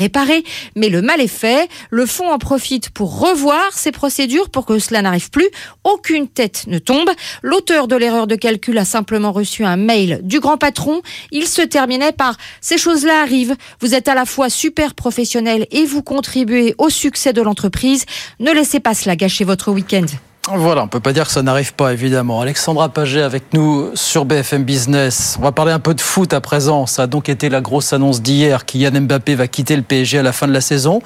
mais 0.75 0.89
le 0.89 1.01
mal 1.01 1.21
est 1.21 1.27
fait. 1.27 1.69
Le 1.89 2.05
fonds 2.05 2.31
en 2.31 2.37
profite 2.37 2.89
pour 2.89 3.19
revoir 3.19 3.71
ses 3.73 3.91
procédures 3.91 4.49
pour 4.49 4.65
que 4.65 4.79
cela 4.79 5.01
n'arrive 5.01 5.29
plus. 5.29 5.49
Aucune 5.83 6.27
tête 6.27 6.63
ne 6.67 6.79
tombe. 6.79 7.09
L'auteur 7.41 7.87
de 7.87 7.95
l'erreur 7.95 8.27
de 8.27 8.35
calcul 8.35 8.77
a 8.77 8.85
simplement 8.85 9.31
reçu 9.31 9.65
un 9.65 9.75
mail 9.75 10.21
du 10.23 10.39
grand 10.39 10.57
patron. 10.57 11.01
Il 11.31 11.47
se 11.47 11.61
terminait 11.61 12.13
par 12.13 12.37
ces 12.61 12.77
choses-là 12.77 13.21
arrivent. 13.21 13.55
Vous 13.81 13.93
êtes 13.93 14.07
à 14.07 14.15
la 14.15 14.25
fois 14.25 14.49
super 14.49 14.93
professionnel 14.95 15.67
et 15.71 15.85
vous 15.85 16.01
contribuez 16.01 16.75
au 16.77 16.89
succès 16.89 17.33
de 17.33 17.41
l'entreprise. 17.41 18.05
Ne 18.39 18.51
laissez 18.51 18.79
pas 18.79 18.93
cela 18.93 19.15
gâcher 19.15 19.43
votre 19.43 19.71
week-end. 19.71 20.05
Voilà, 20.51 20.83
on 20.83 20.87
peut 20.89 20.99
pas 20.99 21.13
dire 21.13 21.25
que 21.25 21.31
ça 21.31 21.41
n'arrive 21.41 21.73
pas, 21.73 21.93
évidemment. 21.93 22.41
Alexandra 22.41 22.89
Paget 22.89 23.21
avec 23.21 23.53
nous 23.53 23.91
sur 23.95 24.25
BFM 24.25 24.65
Business. 24.65 25.37
On 25.39 25.43
va 25.43 25.53
parler 25.53 25.71
un 25.71 25.79
peu 25.79 25.93
de 25.93 26.01
foot 26.01 26.33
à 26.33 26.41
présent. 26.41 26.85
Ça 26.85 27.03
a 27.03 27.07
donc 27.07 27.29
été 27.29 27.47
la 27.47 27.61
grosse 27.61 27.93
annonce 27.93 28.21
d'hier 28.21 28.65
qu'Yann 28.65 28.99
Mbappé 29.07 29.35
va 29.35 29.47
quitter 29.47 29.77
le 29.77 29.83
PSG 29.83 30.19
à 30.19 30.21
la 30.23 30.33
fin 30.33 30.45
de 30.45 30.51
la 30.51 30.59
saison. 30.59 31.01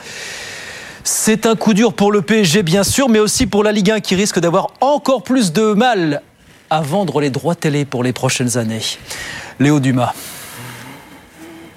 C'est 1.03 1.45
un 1.45 1.55
coup 1.55 1.75
dur 1.75 1.93
pour 1.93 2.11
le 2.11 2.23
PSG, 2.23 2.63
bien 2.63 2.83
sûr, 2.83 3.09
mais 3.09 3.19
aussi 3.19 3.45
pour 3.45 3.63
la 3.63 3.71
Ligue 3.71 3.91
1 3.91 3.99
qui 3.99 4.15
risque 4.15 4.39
d'avoir 4.39 4.71
encore 4.81 5.21
plus 5.21 5.53
de 5.53 5.73
mal 5.73 6.23
à 6.71 6.81
vendre 6.81 7.21
les 7.21 7.29
droits 7.29 7.55
télé 7.55 7.85
pour 7.85 8.03
les 8.03 8.13
prochaines 8.13 8.57
années. 8.57 8.81
Léo 9.59 9.79
Dumas. 9.79 10.13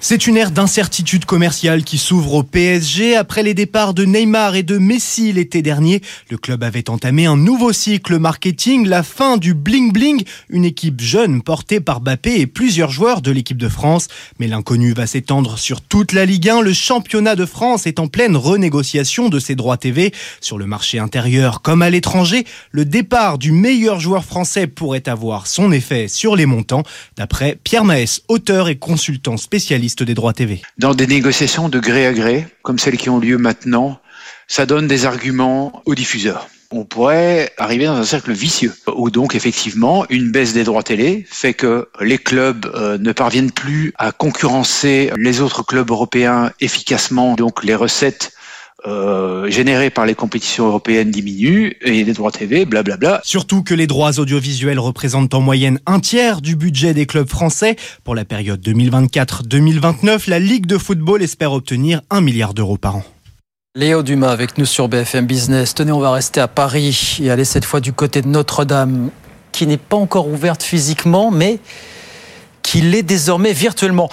C'est 0.03 0.25
une 0.25 0.35
ère 0.35 0.49
d'incertitude 0.49 1.25
commerciale 1.25 1.83
qui 1.83 1.99
s'ouvre 1.99 2.33
au 2.33 2.41
PSG 2.41 3.15
après 3.15 3.43
les 3.43 3.53
départs 3.53 3.93
de 3.93 4.03
Neymar 4.03 4.55
et 4.55 4.63
de 4.63 4.79
Messi 4.79 5.31
l'été 5.31 5.61
dernier. 5.61 6.01
Le 6.31 6.39
club 6.39 6.63
avait 6.63 6.89
entamé 6.89 7.27
un 7.27 7.37
nouveau 7.37 7.71
cycle 7.71 8.17
marketing, 8.17 8.87
la 8.87 9.03
fin 9.03 9.37
du 9.37 9.53
bling 9.53 9.93
bling, 9.93 10.23
une 10.49 10.65
équipe 10.65 10.99
jeune 10.99 11.43
portée 11.43 11.79
par 11.79 12.01
Bappé 12.01 12.39
et 12.39 12.47
plusieurs 12.47 12.89
joueurs 12.89 13.21
de 13.21 13.29
l'équipe 13.29 13.59
de 13.59 13.69
France. 13.69 14.07
Mais 14.39 14.47
l'inconnu 14.47 14.93
va 14.93 15.05
s'étendre 15.05 15.59
sur 15.59 15.81
toute 15.81 16.13
la 16.13 16.25
Ligue 16.25 16.49
1. 16.49 16.61
Le 16.61 16.73
championnat 16.73 17.35
de 17.35 17.45
France 17.45 17.85
est 17.85 17.99
en 17.99 18.07
pleine 18.07 18.35
renégociation 18.35 19.29
de 19.29 19.37
ses 19.37 19.53
droits 19.53 19.77
TV. 19.77 20.11
Sur 20.41 20.57
le 20.57 20.65
marché 20.65 20.97
intérieur 20.97 21.61
comme 21.61 21.83
à 21.83 21.91
l'étranger, 21.91 22.45
le 22.71 22.85
départ 22.85 23.37
du 23.37 23.51
meilleur 23.51 23.99
joueur 23.99 24.25
français 24.25 24.65
pourrait 24.65 25.07
avoir 25.07 25.45
son 25.45 25.71
effet 25.71 26.07
sur 26.07 26.35
les 26.35 26.47
montants, 26.47 26.83
d'après 27.17 27.59
Pierre 27.63 27.85
Maes, 27.85 28.21
auteur 28.29 28.67
et 28.67 28.77
consultant 28.77 29.37
spécialiste 29.37 29.90
Dans 30.77 30.93
des 30.93 31.07
négociations 31.07 31.69
de 31.69 31.79
gré 31.79 32.07
à 32.07 32.13
gré, 32.13 32.47
comme 32.61 32.79
celles 32.79 32.97
qui 32.97 33.09
ont 33.09 33.19
lieu 33.19 33.37
maintenant, 33.37 33.99
ça 34.47 34.65
donne 34.65 34.87
des 34.87 35.05
arguments 35.05 35.81
aux 35.85 35.95
diffuseurs. 35.95 36.47
On 36.73 36.85
pourrait 36.85 37.51
arriver 37.57 37.85
dans 37.85 37.97
un 37.97 38.05
cercle 38.05 38.31
vicieux, 38.31 38.73
où 38.95 39.09
donc 39.09 39.35
effectivement 39.35 40.05
une 40.09 40.31
baisse 40.31 40.53
des 40.53 40.63
droits 40.63 40.83
télé 40.83 41.25
fait 41.29 41.53
que 41.53 41.89
les 41.99 42.17
clubs 42.17 42.65
euh, 42.75 42.97
ne 42.97 43.11
parviennent 43.11 43.51
plus 43.51 43.93
à 43.97 44.13
concurrencer 44.13 45.11
les 45.17 45.41
autres 45.41 45.63
clubs 45.63 45.89
européens 45.89 46.51
efficacement, 46.61 47.35
donc 47.35 47.63
les 47.63 47.75
recettes 47.75 48.31
euh, 48.87 49.49
générés 49.51 49.89
par 49.91 50.05
les 50.05 50.15
compétitions 50.15 50.65
européennes 50.65 51.11
diminuent 51.11 51.73
et 51.81 52.03
les 52.03 52.13
droits 52.13 52.31
TV, 52.31 52.65
blablabla. 52.65 53.21
Surtout 53.23 53.61
que 53.61 53.73
les 53.73 53.85
droits 53.85 54.19
audiovisuels 54.19 54.79
représentent 54.79 55.33
en 55.33 55.41
moyenne 55.41 55.79
un 55.85 55.99
tiers 55.99 56.41
du 56.41 56.55
budget 56.55 56.93
des 56.93 57.05
clubs 57.05 57.29
français. 57.29 57.75
Pour 58.03 58.15
la 58.15 58.25
période 58.25 58.59
2024-2029, 58.61 60.29
la 60.29 60.39
Ligue 60.39 60.65
de 60.65 60.77
football 60.77 61.21
espère 61.21 61.53
obtenir 61.53 62.01
un 62.09 62.21
milliard 62.21 62.53
d'euros 62.53 62.77
par 62.77 62.95
an. 62.97 63.03
Léo 63.75 64.03
Dumas 64.03 64.31
avec 64.31 64.57
nous 64.57 64.65
sur 64.65 64.89
BFM 64.89 65.27
Business. 65.27 65.75
Tenez, 65.75 65.91
on 65.91 65.99
va 65.99 66.11
rester 66.11 66.41
à 66.41 66.47
Paris 66.47 67.19
et 67.21 67.29
aller 67.29 67.45
cette 67.45 67.65
fois 67.65 67.79
du 67.79 67.93
côté 67.93 68.21
de 68.21 68.27
Notre-Dame, 68.27 69.11
qui 69.51 69.67
n'est 69.67 69.77
pas 69.77 69.95
encore 69.95 70.27
ouverte 70.27 70.63
physiquement, 70.63 71.31
mais 71.31 71.59
qui 72.61 72.81
l'est 72.81 73.03
désormais 73.03 73.53
virtuellement. 73.53 74.09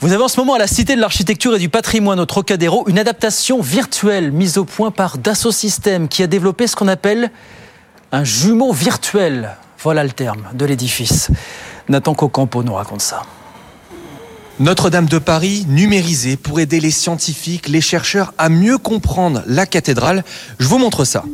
Vous 0.00 0.12
avez 0.12 0.22
en 0.22 0.28
ce 0.28 0.38
moment 0.38 0.54
à 0.54 0.58
la 0.58 0.66
Cité 0.66 0.96
de 0.96 1.00
l'Architecture 1.00 1.54
et 1.54 1.58
du 1.58 1.68
Patrimoine 1.68 2.20
au 2.20 2.26
Trocadéro 2.26 2.84
une 2.88 2.98
adaptation 2.98 3.60
virtuelle 3.60 4.32
mise 4.32 4.58
au 4.58 4.64
point 4.64 4.90
par 4.90 5.18
Dassault 5.18 5.52
Systèmes 5.52 6.08
qui 6.08 6.22
a 6.22 6.26
développé 6.26 6.66
ce 6.66 6.76
qu'on 6.76 6.88
appelle 6.88 7.30
un 8.12 8.24
jumeau 8.24 8.72
virtuel. 8.72 9.56
Voilà 9.78 10.04
le 10.04 10.10
terme 10.10 10.44
de 10.54 10.64
l'édifice. 10.64 11.30
Nathan 11.88 12.14
Cocampo 12.14 12.62
nous 12.62 12.74
raconte 12.74 13.02
ça. 13.02 13.22
Notre-Dame 14.58 15.06
de 15.06 15.18
Paris 15.18 15.66
numérisée 15.68 16.36
pour 16.36 16.60
aider 16.60 16.80
les 16.80 16.90
scientifiques, 16.90 17.68
les 17.68 17.82
chercheurs 17.82 18.32
à 18.38 18.48
mieux 18.48 18.78
comprendre 18.78 19.42
la 19.46 19.66
cathédrale. 19.66 20.24
Je 20.58 20.66
vous 20.66 20.78
montre 20.78 21.04
ça. 21.04 21.24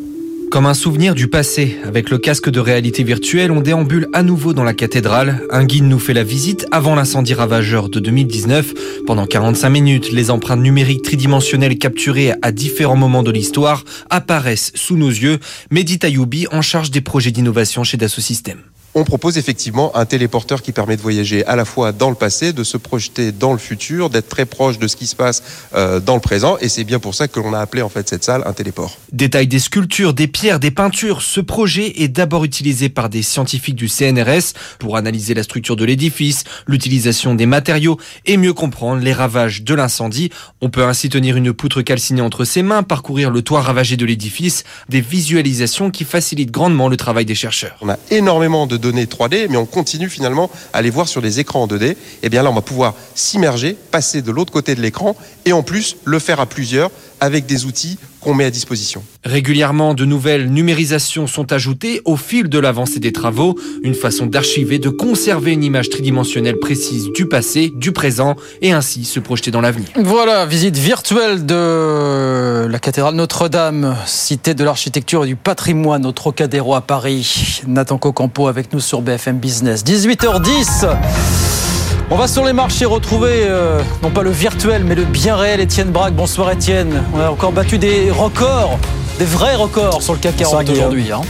Comme 0.52 0.66
un 0.66 0.74
souvenir 0.74 1.14
du 1.14 1.28
passé, 1.28 1.78
avec 1.82 2.10
le 2.10 2.18
casque 2.18 2.50
de 2.50 2.60
réalité 2.60 3.04
virtuelle, 3.04 3.50
on 3.50 3.62
déambule 3.62 4.10
à 4.12 4.22
nouveau 4.22 4.52
dans 4.52 4.64
la 4.64 4.74
cathédrale. 4.74 5.40
Un 5.48 5.64
guide 5.64 5.84
nous 5.84 5.98
fait 5.98 6.12
la 6.12 6.24
visite 6.24 6.66
avant 6.70 6.94
l'incendie 6.94 7.32
ravageur 7.32 7.88
de 7.88 7.98
2019. 8.00 8.74
Pendant 9.06 9.24
45 9.24 9.70
minutes, 9.70 10.12
les 10.12 10.30
empreintes 10.30 10.60
numériques 10.60 11.04
tridimensionnelles 11.04 11.78
capturées 11.78 12.34
à 12.42 12.52
différents 12.52 12.96
moments 12.96 13.22
de 13.22 13.30
l'histoire 13.30 13.84
apparaissent 14.10 14.72
sous 14.74 14.98
nos 14.98 15.08
yeux. 15.08 15.38
Mehdi 15.70 15.98
Tayoubi 15.98 16.46
en 16.52 16.60
charge 16.60 16.90
des 16.90 17.00
projets 17.00 17.30
d'innovation 17.30 17.82
chez 17.82 17.96
Dassault 17.96 18.20
Systèmes 18.20 18.60
on 18.94 19.04
propose 19.04 19.38
effectivement 19.38 19.96
un 19.96 20.04
téléporteur 20.04 20.60
qui 20.60 20.72
permet 20.72 20.96
de 20.96 21.02
voyager 21.02 21.44
à 21.46 21.56
la 21.56 21.64
fois 21.64 21.92
dans 21.92 22.10
le 22.10 22.14
passé, 22.14 22.52
de 22.52 22.62
se 22.62 22.76
projeter 22.76 23.32
dans 23.32 23.52
le 23.52 23.58
futur, 23.58 24.10
d'être 24.10 24.28
très 24.28 24.44
proche 24.44 24.78
de 24.78 24.86
ce 24.86 24.96
qui 24.96 25.06
se 25.06 25.16
passe 25.16 25.42
euh, 25.74 25.98
dans 26.00 26.14
le 26.14 26.20
présent. 26.20 26.58
Et 26.60 26.68
c'est 26.68 26.84
bien 26.84 26.98
pour 26.98 27.14
ça 27.14 27.28
que 27.28 27.40
l'on 27.40 27.54
a 27.54 27.60
appelé 27.60 27.82
en 27.82 27.88
fait 27.88 28.08
cette 28.08 28.24
salle 28.24 28.42
un 28.44 28.52
téléport. 28.52 28.98
Détail 29.12 29.46
des 29.46 29.58
sculptures, 29.58 30.12
des 30.12 30.26
pierres, 30.26 30.60
des 30.60 30.70
peintures. 30.70 31.22
Ce 31.22 31.40
projet 31.40 32.02
est 32.02 32.08
d'abord 32.08 32.44
utilisé 32.44 32.88
par 32.88 33.08
des 33.08 33.22
scientifiques 33.22 33.76
du 33.76 33.88
CNRS 33.88 34.52
pour 34.78 34.96
analyser 34.96 35.32
la 35.32 35.42
structure 35.42 35.76
de 35.76 35.84
l'édifice, 35.84 36.44
l'utilisation 36.66 37.34
des 37.34 37.46
matériaux 37.46 37.98
et 38.26 38.36
mieux 38.36 38.52
comprendre 38.52 39.02
les 39.02 39.12
ravages 39.12 39.62
de 39.62 39.74
l'incendie. 39.74 40.30
On 40.60 40.68
peut 40.68 40.84
ainsi 40.84 41.08
tenir 41.08 41.36
une 41.36 41.52
poutre 41.52 41.80
calcinée 41.80 42.20
entre 42.20 42.44
ses 42.44 42.62
mains, 42.62 42.82
parcourir 42.82 43.30
le 43.30 43.40
toit 43.40 43.62
ravagé 43.62 43.96
de 43.96 44.04
l'édifice, 44.04 44.64
des 44.90 45.00
visualisations 45.00 45.90
qui 45.90 46.04
facilitent 46.04 46.50
grandement 46.50 46.88
le 46.88 46.96
travail 46.98 47.24
des 47.24 47.34
chercheurs. 47.34 47.76
On 47.80 47.88
a 47.88 47.98
énormément 48.10 48.66
de 48.66 48.81
données 48.82 49.06
3D, 49.06 49.46
mais 49.48 49.56
on 49.56 49.64
continue 49.64 50.10
finalement 50.10 50.50
à 50.74 50.82
les 50.82 50.90
voir 50.90 51.08
sur 51.08 51.22
des 51.22 51.40
écrans 51.40 51.62
en 51.62 51.66
2D. 51.66 51.92
Et 51.92 51.96
eh 52.24 52.28
bien 52.28 52.42
là, 52.42 52.50
on 52.50 52.54
va 52.54 52.60
pouvoir 52.60 52.94
s'immerger, 53.14 53.78
passer 53.90 54.20
de 54.20 54.30
l'autre 54.30 54.52
côté 54.52 54.74
de 54.74 54.82
l'écran, 54.82 55.16
et 55.46 55.54
en 55.54 55.62
plus 55.62 55.96
le 56.04 56.18
faire 56.18 56.40
à 56.40 56.46
plusieurs 56.46 56.90
avec 57.20 57.46
des 57.46 57.64
outils 57.64 57.98
qu'on 58.22 58.34
met 58.34 58.44
à 58.44 58.50
disposition. 58.50 59.02
Régulièrement, 59.24 59.94
de 59.94 60.04
nouvelles 60.04 60.48
numérisations 60.50 61.26
sont 61.26 61.52
ajoutées 61.52 62.00
au 62.04 62.16
fil 62.16 62.48
de 62.48 62.58
l'avancée 62.58 63.00
des 63.00 63.12
travaux, 63.12 63.58
une 63.82 63.94
façon 63.94 64.26
d'archiver, 64.26 64.78
de 64.78 64.88
conserver 64.88 65.52
une 65.52 65.64
image 65.64 65.90
tridimensionnelle 65.90 66.58
précise 66.58 67.08
du 67.14 67.26
passé, 67.26 67.72
du 67.74 67.92
présent, 67.92 68.36
et 68.60 68.72
ainsi 68.72 69.04
se 69.04 69.20
projeter 69.20 69.50
dans 69.50 69.60
l'avenir. 69.60 69.88
Voilà, 69.96 70.46
visite 70.46 70.76
virtuelle 70.76 71.44
de 71.46 72.66
la 72.68 72.78
cathédrale 72.78 73.14
Notre-Dame, 73.14 73.96
cité 74.06 74.54
de 74.54 74.64
l'architecture 74.64 75.24
et 75.24 75.28
du 75.28 75.36
patrimoine 75.36 76.06
au 76.06 76.12
Trocadéro 76.12 76.74
à 76.74 76.80
Paris. 76.80 77.60
Nathan 77.66 77.98
Cocampo 77.98 78.48
avec 78.48 78.72
nous 78.72 78.80
sur 78.80 79.02
BFM 79.02 79.38
Business. 79.38 79.84
18h10 79.84 81.71
on 82.10 82.16
va 82.16 82.28
sur 82.28 82.44
les 82.44 82.52
marchés 82.52 82.84
retrouver, 82.84 83.44
euh, 83.46 83.80
non 84.02 84.10
pas 84.10 84.22
le 84.22 84.30
virtuel, 84.30 84.84
mais 84.84 84.94
le 84.94 85.04
bien 85.04 85.36
réel 85.36 85.60
Étienne 85.60 85.90
Braque. 85.90 86.14
Bonsoir 86.14 86.50
Étienne. 86.50 87.02
On 87.14 87.20
a 87.20 87.30
encore 87.30 87.52
battu 87.52 87.78
des 87.78 88.10
records, 88.10 88.78
des 89.18 89.24
vrais 89.24 89.54
records 89.54 90.02
sur 90.02 90.12
le 90.12 90.18
CAC 90.18 90.36
40 90.36 90.68
aujourd'hui. 90.70 91.12
Hein. 91.12 91.20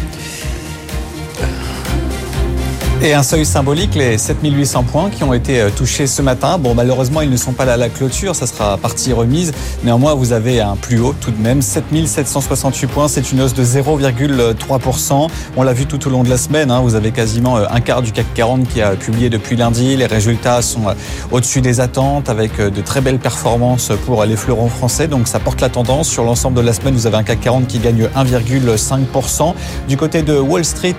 Et 3.04 3.14
un 3.14 3.24
seuil 3.24 3.44
symbolique, 3.44 3.96
les 3.96 4.16
7800 4.16 4.84
points 4.84 5.10
qui 5.10 5.24
ont 5.24 5.34
été 5.34 5.60
euh, 5.60 5.70
touchés 5.70 6.06
ce 6.06 6.22
matin. 6.22 6.56
Bon, 6.56 6.72
malheureusement, 6.72 7.20
ils 7.20 7.30
ne 7.30 7.36
sont 7.36 7.52
pas 7.52 7.64
là 7.64 7.72
à 7.72 7.76
la 7.76 7.88
clôture, 7.88 8.36
ça 8.36 8.46
sera 8.46 8.76
partie 8.76 9.12
remise. 9.12 9.52
Néanmoins, 9.82 10.14
vous 10.14 10.32
avez 10.32 10.60
un 10.60 10.76
plus 10.76 11.00
haut 11.00 11.12
tout 11.20 11.32
de 11.32 11.42
même, 11.42 11.62
7768 11.62 12.86
points. 12.86 13.08
C'est 13.08 13.32
une 13.32 13.40
hausse 13.40 13.54
de 13.54 13.64
0,3%. 13.64 15.26
On 15.56 15.62
l'a 15.64 15.72
vu 15.72 15.86
tout 15.86 16.06
au 16.06 16.10
long 16.10 16.22
de 16.22 16.30
la 16.30 16.36
semaine. 16.36 16.70
Hein. 16.70 16.80
Vous 16.82 16.94
avez 16.94 17.10
quasiment 17.10 17.56
euh, 17.56 17.64
un 17.72 17.80
quart 17.80 18.02
du 18.02 18.12
CAC 18.12 18.34
40 18.34 18.68
qui 18.68 18.80
a 18.80 18.94
publié 18.94 19.30
depuis 19.30 19.56
lundi. 19.56 19.96
Les 19.96 20.06
résultats 20.06 20.62
sont 20.62 20.86
euh, 20.86 20.94
au-dessus 21.32 21.60
des 21.60 21.80
attentes 21.80 22.28
avec 22.28 22.58
de 22.58 22.80
très 22.82 23.00
belles 23.00 23.18
performances 23.18 23.90
pour 24.06 24.24
les 24.24 24.36
fleurons 24.36 24.68
français. 24.68 25.08
Donc, 25.08 25.26
ça 25.26 25.40
porte 25.40 25.60
la 25.60 25.70
tendance. 25.70 26.08
Sur 26.08 26.22
l'ensemble 26.22 26.56
de 26.56 26.62
la 26.62 26.72
semaine, 26.72 26.94
vous 26.94 27.08
avez 27.08 27.16
un 27.16 27.24
CAC 27.24 27.40
40 27.40 27.66
qui 27.66 27.80
gagne 27.80 28.08
1,5%. 28.14 29.54
Du 29.88 29.96
côté 29.96 30.22
de 30.22 30.38
Wall 30.38 30.64
Street, 30.64 30.94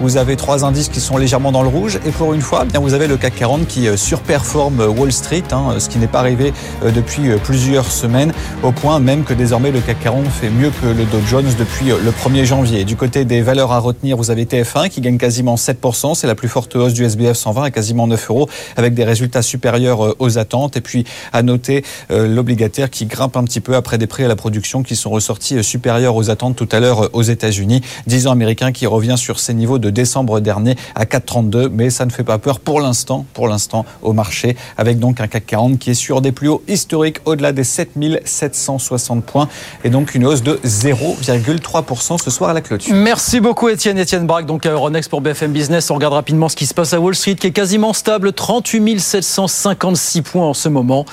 vous 0.00 0.18
avez 0.18 0.36
trois 0.36 0.64
indices 0.64 0.88
qui 0.88 1.00
sont 1.00 1.16
légèrement 1.16 1.47
dans 1.52 1.62
le 1.62 1.68
rouge. 1.68 1.98
Et 2.06 2.10
pour 2.10 2.34
une 2.34 2.40
fois, 2.40 2.64
bien, 2.64 2.80
vous 2.80 2.94
avez 2.94 3.06
le 3.06 3.16
CAC 3.16 3.36
40 3.36 3.66
qui 3.66 3.88
euh, 3.88 3.96
surperforme 3.96 4.80
euh, 4.80 4.88
Wall 4.88 5.12
Street, 5.12 5.44
hein, 5.52 5.74
ce 5.78 5.88
qui 5.88 5.98
n'est 5.98 6.06
pas 6.06 6.20
arrivé 6.20 6.52
euh, 6.82 6.90
depuis 6.90 7.30
plusieurs 7.42 7.90
semaines, 7.90 8.32
au 8.62 8.72
point 8.72 8.98
même 8.98 9.24
que 9.24 9.34
désormais 9.34 9.70
le 9.70 9.80
CAC 9.80 10.00
40 10.00 10.26
fait 10.26 10.50
mieux 10.50 10.70
que 10.70 10.86
le 10.86 11.04
Dow 11.04 11.20
Jones 11.26 11.46
depuis 11.58 11.86
le 11.86 12.10
1er 12.10 12.44
janvier. 12.44 12.84
Du 12.84 12.96
côté 12.96 13.24
des 13.24 13.40
valeurs 13.40 13.72
à 13.72 13.78
retenir, 13.78 14.16
vous 14.16 14.30
avez 14.30 14.44
TF1 14.44 14.88
qui 14.88 15.00
gagne 15.00 15.18
quasiment 15.18 15.54
7%, 15.54 16.14
c'est 16.14 16.26
la 16.26 16.34
plus 16.34 16.48
forte 16.48 16.74
hausse 16.76 16.92
du 16.92 17.04
SBF 17.04 17.36
120 17.36 17.62
à 17.62 17.70
quasiment 17.70 18.06
9 18.06 18.30
euros, 18.30 18.48
avec 18.76 18.94
des 18.94 19.04
résultats 19.04 19.42
supérieurs 19.42 20.16
aux 20.20 20.38
attentes. 20.38 20.76
Et 20.76 20.80
puis 20.80 21.04
à 21.32 21.42
noter 21.42 21.84
l'obligataire 22.10 22.90
qui 22.90 23.06
grimpe 23.06 23.36
un 23.36 23.44
petit 23.44 23.60
peu 23.60 23.76
après 23.76 23.98
des 23.98 24.06
prix 24.06 24.24
à 24.24 24.28
la 24.28 24.36
production 24.36 24.82
qui 24.82 24.96
sont 24.96 25.10
ressortis 25.10 25.62
supérieurs 25.62 26.16
aux 26.16 26.30
attentes 26.30 26.56
tout 26.56 26.68
à 26.72 26.80
l'heure 26.80 27.10
aux 27.12 27.22
États-Unis. 27.22 27.80
10 28.06 28.26
ans 28.26 28.32
américain 28.32 28.72
qui 28.72 28.86
revient 28.86 29.16
sur 29.16 29.40
ses 29.40 29.54
niveaux 29.54 29.78
de 29.78 29.90
décembre 29.90 30.40
dernier 30.40 30.76
à 30.94 31.04
4,30 31.04 31.37
mais 31.72 31.90
ça 31.90 32.06
ne 32.06 32.10
fait 32.10 32.24
pas 32.24 32.38
peur 32.38 32.60
pour 32.60 32.80
l'instant, 32.80 33.26
pour 33.34 33.48
l'instant 33.48 33.84
au 34.02 34.12
marché, 34.12 34.56
avec 34.76 34.98
donc 34.98 35.20
un 35.20 35.26
CAC 35.26 35.46
40 35.46 35.78
qui 35.78 35.90
est 35.90 35.94
sur 35.94 36.20
des 36.20 36.32
plus 36.32 36.48
hauts 36.48 36.62
historiques 36.68 37.18
au-delà 37.24 37.52
des 37.52 37.64
7760 37.64 39.24
points 39.24 39.48
et 39.84 39.90
donc 39.90 40.14
une 40.14 40.26
hausse 40.26 40.42
de 40.42 40.58
0,3% 40.64 42.22
ce 42.22 42.30
soir 42.30 42.50
à 42.50 42.52
la 42.52 42.60
clôture. 42.60 42.94
Merci 42.94 43.40
beaucoup 43.40 43.68
Étienne. 43.68 43.98
Étienne 43.98 44.26
Braque, 44.26 44.46
donc 44.46 44.66
à 44.66 44.70
Euronext 44.70 45.10
pour 45.10 45.20
BFM 45.20 45.52
Business. 45.52 45.90
On 45.90 45.94
regarde 45.94 46.14
rapidement 46.14 46.48
ce 46.48 46.56
qui 46.56 46.66
se 46.66 46.74
passe 46.74 46.92
à 46.92 47.00
Wall 47.00 47.14
Street 47.14 47.34
qui 47.34 47.48
est 47.48 47.52
quasiment 47.52 47.92
stable, 47.92 48.32
38 48.32 49.00
756 49.00 50.22
points 50.22 50.46
en 50.46 50.54
ce 50.54 50.68
moment. 50.68 51.04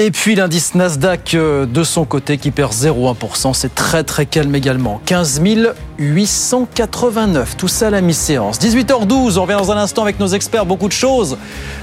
Et 0.00 0.12
puis 0.12 0.36
l'indice 0.36 0.76
Nasdaq 0.76 1.34
euh, 1.34 1.66
de 1.66 1.82
son 1.82 2.04
côté 2.04 2.38
qui 2.38 2.52
perd 2.52 2.72
0,1%. 2.72 3.52
C'est 3.52 3.74
très 3.74 4.04
très 4.04 4.26
calme 4.26 4.54
également. 4.54 5.00
15 5.06 5.42
889. 5.98 7.56
Tout 7.56 7.66
ça 7.66 7.88
à 7.88 7.90
la 7.90 8.00
mi-séance. 8.00 8.60
18h12, 8.60 9.38
on 9.38 9.42
revient 9.42 9.56
dans 9.58 9.72
un 9.72 9.76
instant 9.76 10.02
avec 10.02 10.20
nos 10.20 10.28
experts. 10.28 10.66
Beaucoup 10.66 10.86
de 10.86 10.92
choses 10.92 11.36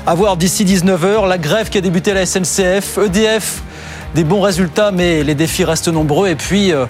à 0.07 0.15
voir 0.15 0.37
d'ici 0.37 0.63
19h. 0.63 1.27
La 1.27 1.37
grève 1.37 1.67
qui 1.67 1.77
a 1.77 1.81
débuté 1.81 2.13
la 2.13 2.25
SNCF, 2.25 2.99
EDF, 3.05 3.61
des 4.13 4.23
bons 4.23 4.39
résultats, 4.39 4.91
mais 4.91 5.21
les 5.21 5.35
défis 5.35 5.65
restent 5.65 5.89
nombreux. 5.89 6.29
Et 6.29 6.35
puis, 6.35 6.71
euh, 6.71 6.85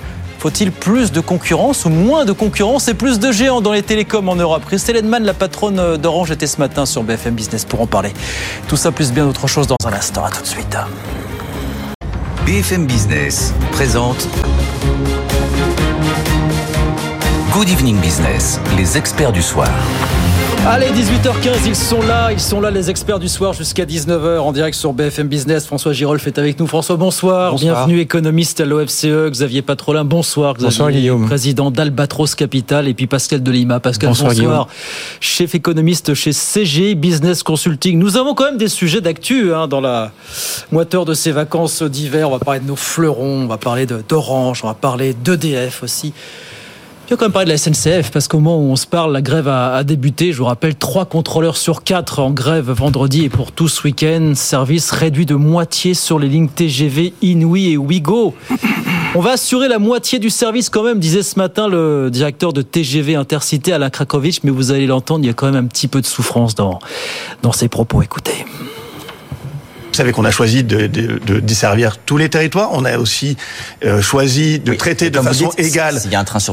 faut-il 0.46 0.72
plus 0.72 1.12
de 1.12 1.22
concurrence 1.22 1.86
ou 1.86 1.90
moins 1.90 2.24
de 2.24 2.32
concurrence 2.32 2.88
et 2.88 2.94
plus 2.94 3.18
de 3.18 3.32
géants 3.32 3.62
dans 3.62 3.72
les 3.72 3.82
télécoms 3.82 4.30
en 4.30 4.36
Europe? 4.36 4.64
Christelle 4.68 4.98
Edman, 4.98 5.24
la 5.24 5.34
patronne 5.34 5.98
d'Orange, 5.98 6.30
était 6.30 6.46
ce 6.46 6.60
matin 6.60 6.86
sur 6.86 7.02
BFM 7.02 7.34
Business 7.34 7.66
pour 7.66 7.82
en 7.82 7.88
parler. 7.88 8.14
Tout 8.68 8.78
ça 8.78 8.92
plus 8.92 9.12
bien 9.12 9.26
autre 9.26 9.48
chose 9.48 9.66
dans 9.66 9.76
un 9.88 9.94
instant. 9.94 10.24
À 10.24 10.30
tout 10.30 10.44
de 10.44 10.48
suite. 10.48 10.78
BFM 12.46 12.86
Business 12.86 13.56
présente 13.72 14.28
Good 17.56 17.70
Evening 17.70 18.02
Business, 18.02 18.60
les 18.76 18.98
experts 18.98 19.32
du 19.32 19.42
soir. 19.42 19.70
Allez, 20.68 20.88
18h15, 20.88 21.66
ils 21.66 21.74
sont 21.74 22.02
là, 22.02 22.34
ils 22.34 22.40
sont 22.42 22.60
là 22.60 22.70
les 22.70 22.90
experts 22.90 23.18
du 23.18 23.30
soir 23.30 23.54
jusqu'à 23.54 23.86
19h 23.86 24.40
en 24.40 24.52
direct 24.52 24.76
sur 24.76 24.92
BFM 24.92 25.30
Business. 25.30 25.66
François 25.66 25.94
Girolf 25.94 26.28
est 26.28 26.38
avec 26.38 26.60
nous. 26.60 26.68
François, 26.68 26.98
bonsoir. 26.98 27.56
Bienvenue 27.56 28.02
économiste 28.02 28.60
à 28.60 28.66
l'OFCE. 28.66 29.30
Xavier 29.32 29.62
Patrolin, 29.62 30.04
bonsoir. 30.04 30.56
Xavier, 30.56 30.68
bonsoir 30.68 30.92
Guillaume. 30.92 31.26
Président 31.28 31.72
d'Albatros 31.72 32.36
Capital 32.36 32.90
et 32.90 32.94
puis 32.94 33.08
Pascal 33.08 33.42
Delima. 33.42 33.80
Pascal, 33.80 34.10
bonsoir. 34.10 34.34
bonsoir. 34.34 34.68
Chef 35.22 35.56
économiste 35.56 36.14
chez 36.14 36.34
CG 36.34 36.94
Business 36.96 37.42
Consulting. 37.42 37.98
Nous 37.98 38.18
avons 38.18 38.34
quand 38.34 38.46
même 38.46 38.58
des 38.58 38.68
sujets 38.68 39.00
d'actu 39.00 39.54
hein, 39.54 39.70
dans 39.70 39.80
la 39.80 40.12
moiteur 40.74 41.06
de 41.06 41.14
ces 41.14 41.32
vacances 41.32 41.84
d'hiver. 41.84 42.28
On 42.28 42.34
va 42.34 42.40
parler 42.40 42.60
de 42.60 42.68
nos 42.68 42.76
fleurons, 42.76 43.44
on 43.44 43.48
va 43.48 43.58
parler 43.58 43.86
d'Orange, 43.86 44.60
on 44.62 44.68
va 44.68 44.74
parler 44.74 45.14
d'EDF 45.14 45.84
aussi. 45.84 46.12
Je 47.06 47.12
vais 47.12 47.18
quand 47.18 47.26
même 47.26 47.34
parler 47.34 47.46
de 47.46 47.52
la 47.52 47.60
SNCF 47.60 48.10
parce 48.10 48.28
qu'au 48.28 48.40
moment 48.40 48.58
où 48.58 48.72
on 48.72 48.76
se 48.76 48.88
parle, 48.88 49.14
la 49.14 49.22
grève 49.22 49.48
a, 49.48 49.84
débuté. 49.84 50.34
Je 50.34 50.40
vous 50.40 50.46
rappelle, 50.46 50.74
trois 50.74 51.06
contrôleurs 51.06 51.56
sur 51.56 51.84
quatre 51.84 52.18
en 52.18 52.32
grève 52.32 52.72
vendredi 52.72 53.26
et 53.26 53.30
pour 53.30 53.52
tout 53.52 53.68
ce 53.68 53.84
week-end. 53.84 54.34
Service 54.34 54.90
réduit 54.90 55.28
de 55.28 55.36
moitié 55.36 55.94
sur 55.94 56.18
les 56.18 56.28
lignes 56.28 56.48
TGV 56.48 57.14
Inouï 57.22 57.74
et 57.74 57.78
Ouigo. 57.78 58.34
On 59.14 59.22
va 59.22 59.34
assurer 59.34 59.68
la 59.68 59.78
moitié 59.78 60.18
du 60.18 60.32
service 60.32 60.72
quand 60.72 60.82
même, 60.82 60.98
disait 60.98 61.22
ce 61.22 61.38
matin 61.38 61.68
le 61.68 62.10
directeur 62.10 62.54
de 62.54 62.64
TGV 62.64 63.16
Intercité 63.16 63.72
Alain 63.72 63.92
Krakowicz. 63.92 64.40
Mais 64.44 64.50
vous 64.50 64.72
allez 64.72 64.88
l'entendre, 64.88 65.24
il 65.24 65.28
y 65.28 65.30
a 65.30 65.34
quand 65.34 65.46
même 65.52 65.64
un 65.64 65.68
petit 65.68 65.88
peu 65.88 66.02
de 66.02 66.08
souffrance 66.08 66.56
dans, 66.56 66.80
dans 67.44 67.52
ses 67.52 67.68
propos. 67.68 68.02
Écoutez. 68.02 68.46
Vous 69.96 70.00
savez 70.00 70.12
qu'on 70.12 70.26
a 70.26 70.32
choisi 70.32 70.66
de, 70.66 70.88
de, 70.88 71.40
desservir 71.40 72.00
tous 72.06 72.18
les 72.18 72.28
territoires. 72.28 72.72
On 72.74 72.84
a 72.84 72.98
aussi 72.98 73.38
euh, 73.86 74.02
choisi 74.02 74.60
de 74.60 74.74
traiter 74.74 75.10
de 75.10 75.22
façon 75.22 75.52
égale 75.58 76.02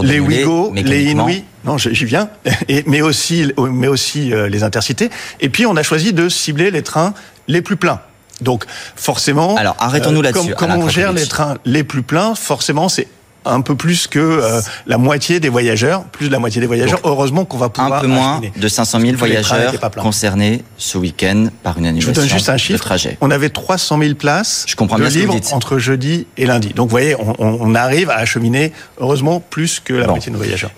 les 0.05 0.21
Ouigo, 0.21 0.73
les 0.73 1.11
Inouïs. 1.11 1.43
Non, 1.65 1.77
j'y 1.77 2.05
viens. 2.05 2.31
Et, 2.69 2.85
mais 2.87 3.03
aussi, 3.03 3.53
mais 3.59 3.89
aussi 3.89 4.33
euh, 4.33 4.49
les 4.49 4.63
intercités. 4.63 5.11
Et 5.41 5.49
puis, 5.49 5.67
on 5.67 5.77
a 5.77 5.83
choisi 5.83 6.13
de 6.13 6.29
cibler 6.29 6.71
les 6.71 6.83
trains 6.85 7.15
les 7.49 7.63
plus 7.63 7.75
pleins. 7.75 7.99
Donc, 8.43 8.65
forcément. 8.95 9.57
Alors, 9.57 9.75
arrêtons-nous 9.81 10.21
euh, 10.21 10.23
là-dessus. 10.23 10.55
Comme, 10.55 10.71
on 10.71 10.89
gère 10.89 11.13
les 11.13 11.27
trains 11.27 11.57
les 11.65 11.83
plus 11.83 12.05
pleins, 12.05 12.37
forcément, 12.37 12.89
c'est 12.89 13.09
un 13.45 13.61
peu 13.61 13.75
plus 13.75 14.07
que 14.07 14.19
euh, 14.19 14.61
la 14.87 14.99
moitié 14.99 15.41
des 15.41 15.49
voyageurs, 15.49 16.05
plus 16.05 16.29
de 16.29 16.33
la 16.33 16.39
moitié 16.39 16.61
des 16.61 16.67
voyageurs. 16.67 17.01
Heureusement 17.05 17.45
qu'on 17.45 17.59
va 17.59 17.69
pouvoir 17.69 17.95
un 17.95 18.01
peu 18.01 18.07
moins 18.07 18.41
de 18.57 18.69
500 18.69 19.01
000 19.01 19.17
voyageurs 19.17 19.73
concernés 19.97 20.63
ce 20.79 20.99
week-end 20.99 21.47
par 21.63 21.79
une 21.79 21.87
annulation 21.87 22.13
Je 22.13 22.21
vous 22.21 22.27
donne 22.27 22.31
juste 22.37 22.49
un 22.49 22.57
chiffre. 22.57 22.79
de 22.79 22.83
trajet. 22.83 23.19
On 23.21 23.31
avait 23.31 23.51
300 23.51 23.99
000 23.99 24.15
places 24.15 24.65
Je 24.69 24.77
comprends 24.77 24.97
de 24.97 25.03
bien 25.03 25.11
ce 25.11 25.15
que 25.15 25.21
vous 25.21 25.33
libre 25.33 25.41
dites. 25.41 25.53
entre 25.53 25.79
jeudi 25.79 26.27
et 26.37 26.47
lundi. 26.47 26.69
Donc 26.75 26.87
vous 26.89 26.93
voyez, 26.93 27.17
on, 27.39 27.75
arrive 27.75 28.11
à 28.11 28.17
acheminer 28.17 28.73
heureusement 28.99 29.41
plus 29.41 29.81
que 29.81 29.95
la 29.95 30.07
moitié 30.07 30.31
de 30.31 30.37
nos 30.37 30.43
voyageurs. 30.43 30.71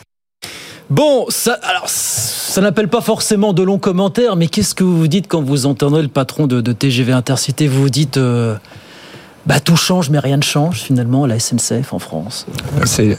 Bon, 0.90 1.26
ça, 1.30 1.58
alors, 1.62 1.88
ça 1.88 2.60
n'appelle 2.60 2.88
pas 2.88 3.00
forcément 3.00 3.52
de 3.54 3.62
longs 3.62 3.78
commentaires, 3.78 4.36
mais 4.36 4.48
qu'est-ce 4.48 4.74
que 4.74 4.84
vous 4.84 4.98
vous 4.98 5.08
dites 5.08 5.28
quand 5.28 5.42
vous 5.42 5.64
entendez 5.66 6.02
le 6.02 6.08
patron 6.08 6.46
de, 6.46 6.60
de 6.60 6.72
TGV 6.72 7.10
Intercité? 7.12 7.66
Vous 7.66 7.80
vous 7.82 7.90
dites, 7.90 8.18
euh, 8.18 8.54
bah 9.46 9.60
tout 9.60 9.76
change, 9.76 10.10
mais 10.10 10.18
rien 10.18 10.38
ne 10.38 10.42
change 10.42 10.82
finalement 10.82 11.24
à 11.24 11.28
la 11.28 11.38
SNCF 11.38 11.92
en 11.92 11.98
France. 11.98 12.46
C'est. 12.86 13.18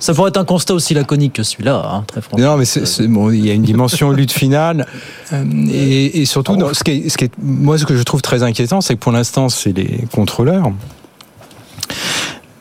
Ça 0.00 0.14
pourrait 0.14 0.28
être 0.28 0.38
un 0.38 0.44
constat 0.44 0.74
aussi 0.74 0.92
laconique 0.92 1.34
que 1.34 1.42
celui-là, 1.42 1.82
hein, 1.84 2.04
très 2.06 2.20
franchement. 2.20 2.46
Non, 2.46 2.56
mais 2.56 3.08
bon, 3.08 3.30
il 3.30 3.46
y 3.46 3.50
a 3.50 3.54
une 3.54 3.62
dimension 3.62 4.10
lutte 4.10 4.32
finale. 4.32 4.86
Euh, 5.32 5.44
Et, 5.70 6.20
et 6.20 6.24
surtout, 6.24 6.56
ce, 6.72 6.82
qui 6.82 6.90
est, 6.90 7.08
ce 7.08 7.16
qui 7.16 7.30
moi, 7.40 7.78
ce 7.78 7.84
que 7.84 7.96
je 7.96 8.02
trouve 8.02 8.22
très 8.22 8.42
inquiétant, 8.42 8.80
c'est 8.80 8.94
que 8.94 9.00
pour 9.00 9.12
l'instant, 9.12 9.48
c'est 9.48 9.72
les 9.72 10.04
contrôleurs. 10.12 10.72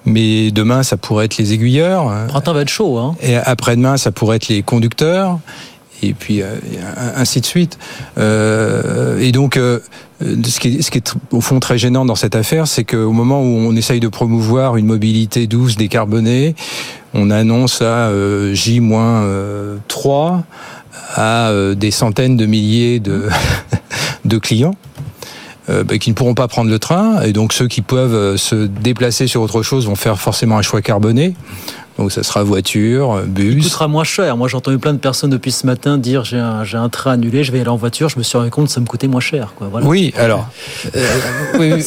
Mais 0.06 0.52
demain, 0.52 0.84
ça 0.84 0.98
pourrait 0.98 1.26
être 1.26 1.38
les 1.38 1.54
aiguilleurs. 1.54 2.28
Printemps 2.28 2.54
va 2.54 2.62
être 2.62 2.70
chaud, 2.70 2.98
hein. 2.98 3.16
Et 3.22 3.36
après-demain, 3.36 3.98
ça 3.98 4.12
pourrait 4.12 4.38
être 4.38 4.48
les 4.48 4.64
conducteurs. 4.64 5.40
Et 6.02 6.14
puis, 6.14 6.42
euh, 6.42 6.56
ainsi 7.16 7.42
de 7.42 7.46
suite. 7.46 7.78
Euh, 8.18 9.20
et 9.20 9.32
donc, 9.32 9.58
euh, 10.22 10.36
ce 10.44 10.60
qui 10.60 10.78
est, 10.78 10.82
ce 10.82 10.92
qui 10.92 10.98
est 10.98 11.14
au 11.32 11.42
fond 11.42 11.60
très 11.60 11.78
gênant 11.78 12.06
dans 12.06 12.16
cette 12.16 12.36
affaire, 12.36 12.68
c'est 12.68 12.84
qu'au 12.84 13.12
moment 13.12 13.42
où 13.42 13.46
on 13.46 13.76
essaye 13.76 14.00
de 14.00 14.08
promouvoir 14.08 14.78
une 14.78 14.86
mobilité 14.86 15.48
douce, 15.48 15.76
décarbonée, 15.76 16.56
on 17.14 17.30
annonce 17.30 17.82
à 17.82 18.10
euh, 18.10 18.54
J-3 18.54 20.42
à 21.14 21.50
euh, 21.50 21.76
des 21.76 21.92
centaines 21.92 22.38
de 22.38 22.46
milliers 22.46 23.00
de, 23.00 23.28
de 24.26 24.38
clients 24.38 24.76
bah, 25.68 25.98
qui 25.98 26.10
ne 26.10 26.16
pourront 26.16 26.34
pas 26.34 26.50
prendre 26.50 26.70
le 26.70 26.80
train. 26.80 27.22
Et 27.22 27.32
donc 27.32 27.54
ceux 27.54 27.68
qui 27.70 27.82
peuvent 27.82 28.36
se 28.36 28.56
déplacer 28.56 29.28
sur 29.28 29.42
autre 29.42 29.64
chose 29.64 29.88
vont 29.88 29.96
faire 29.96 30.20
forcément 30.20 30.58
un 30.58 30.62
choix 30.62 30.82
carboné. 30.82 31.34
Donc 31.98 32.12
ça 32.12 32.24
sera 32.24 32.42
voiture, 32.44 33.14
euh, 33.14 33.24
Il 33.26 33.32
bus. 33.56 33.64
coûtera 33.66 33.88
moins 33.88 34.04
cher. 34.04 34.38
Moi, 34.38 34.48
j'ai 34.48 34.58
entendu 34.58 34.78
plein 34.80 34.94
de 34.94 34.98
personnes 34.98 35.30
depuis 35.30 35.52
ce 35.52 35.66
matin 35.68 35.98
dire 35.98 36.24
j'ai 36.24 36.38
un, 36.38 36.90
train 36.90 37.12
annulé, 37.12 37.44
je 37.44 37.52
vais 37.52 37.60
aller 37.60 37.70
en 37.70 37.76
voiture. 37.76 38.10
Je 38.10 38.18
me 38.18 38.24
suis 38.24 38.38
rendu 38.38 38.50
compte 38.50 38.68
que 38.68 38.72
ça 38.72 38.80
me 38.80 38.86
coûtait 38.86 39.08
moins 39.08 39.20
cher. 39.20 39.54
Quoi. 39.58 39.68
Voilà. 39.70 39.86
Oui, 39.86 40.14
alors. 40.18 40.48
euh, 40.96 41.80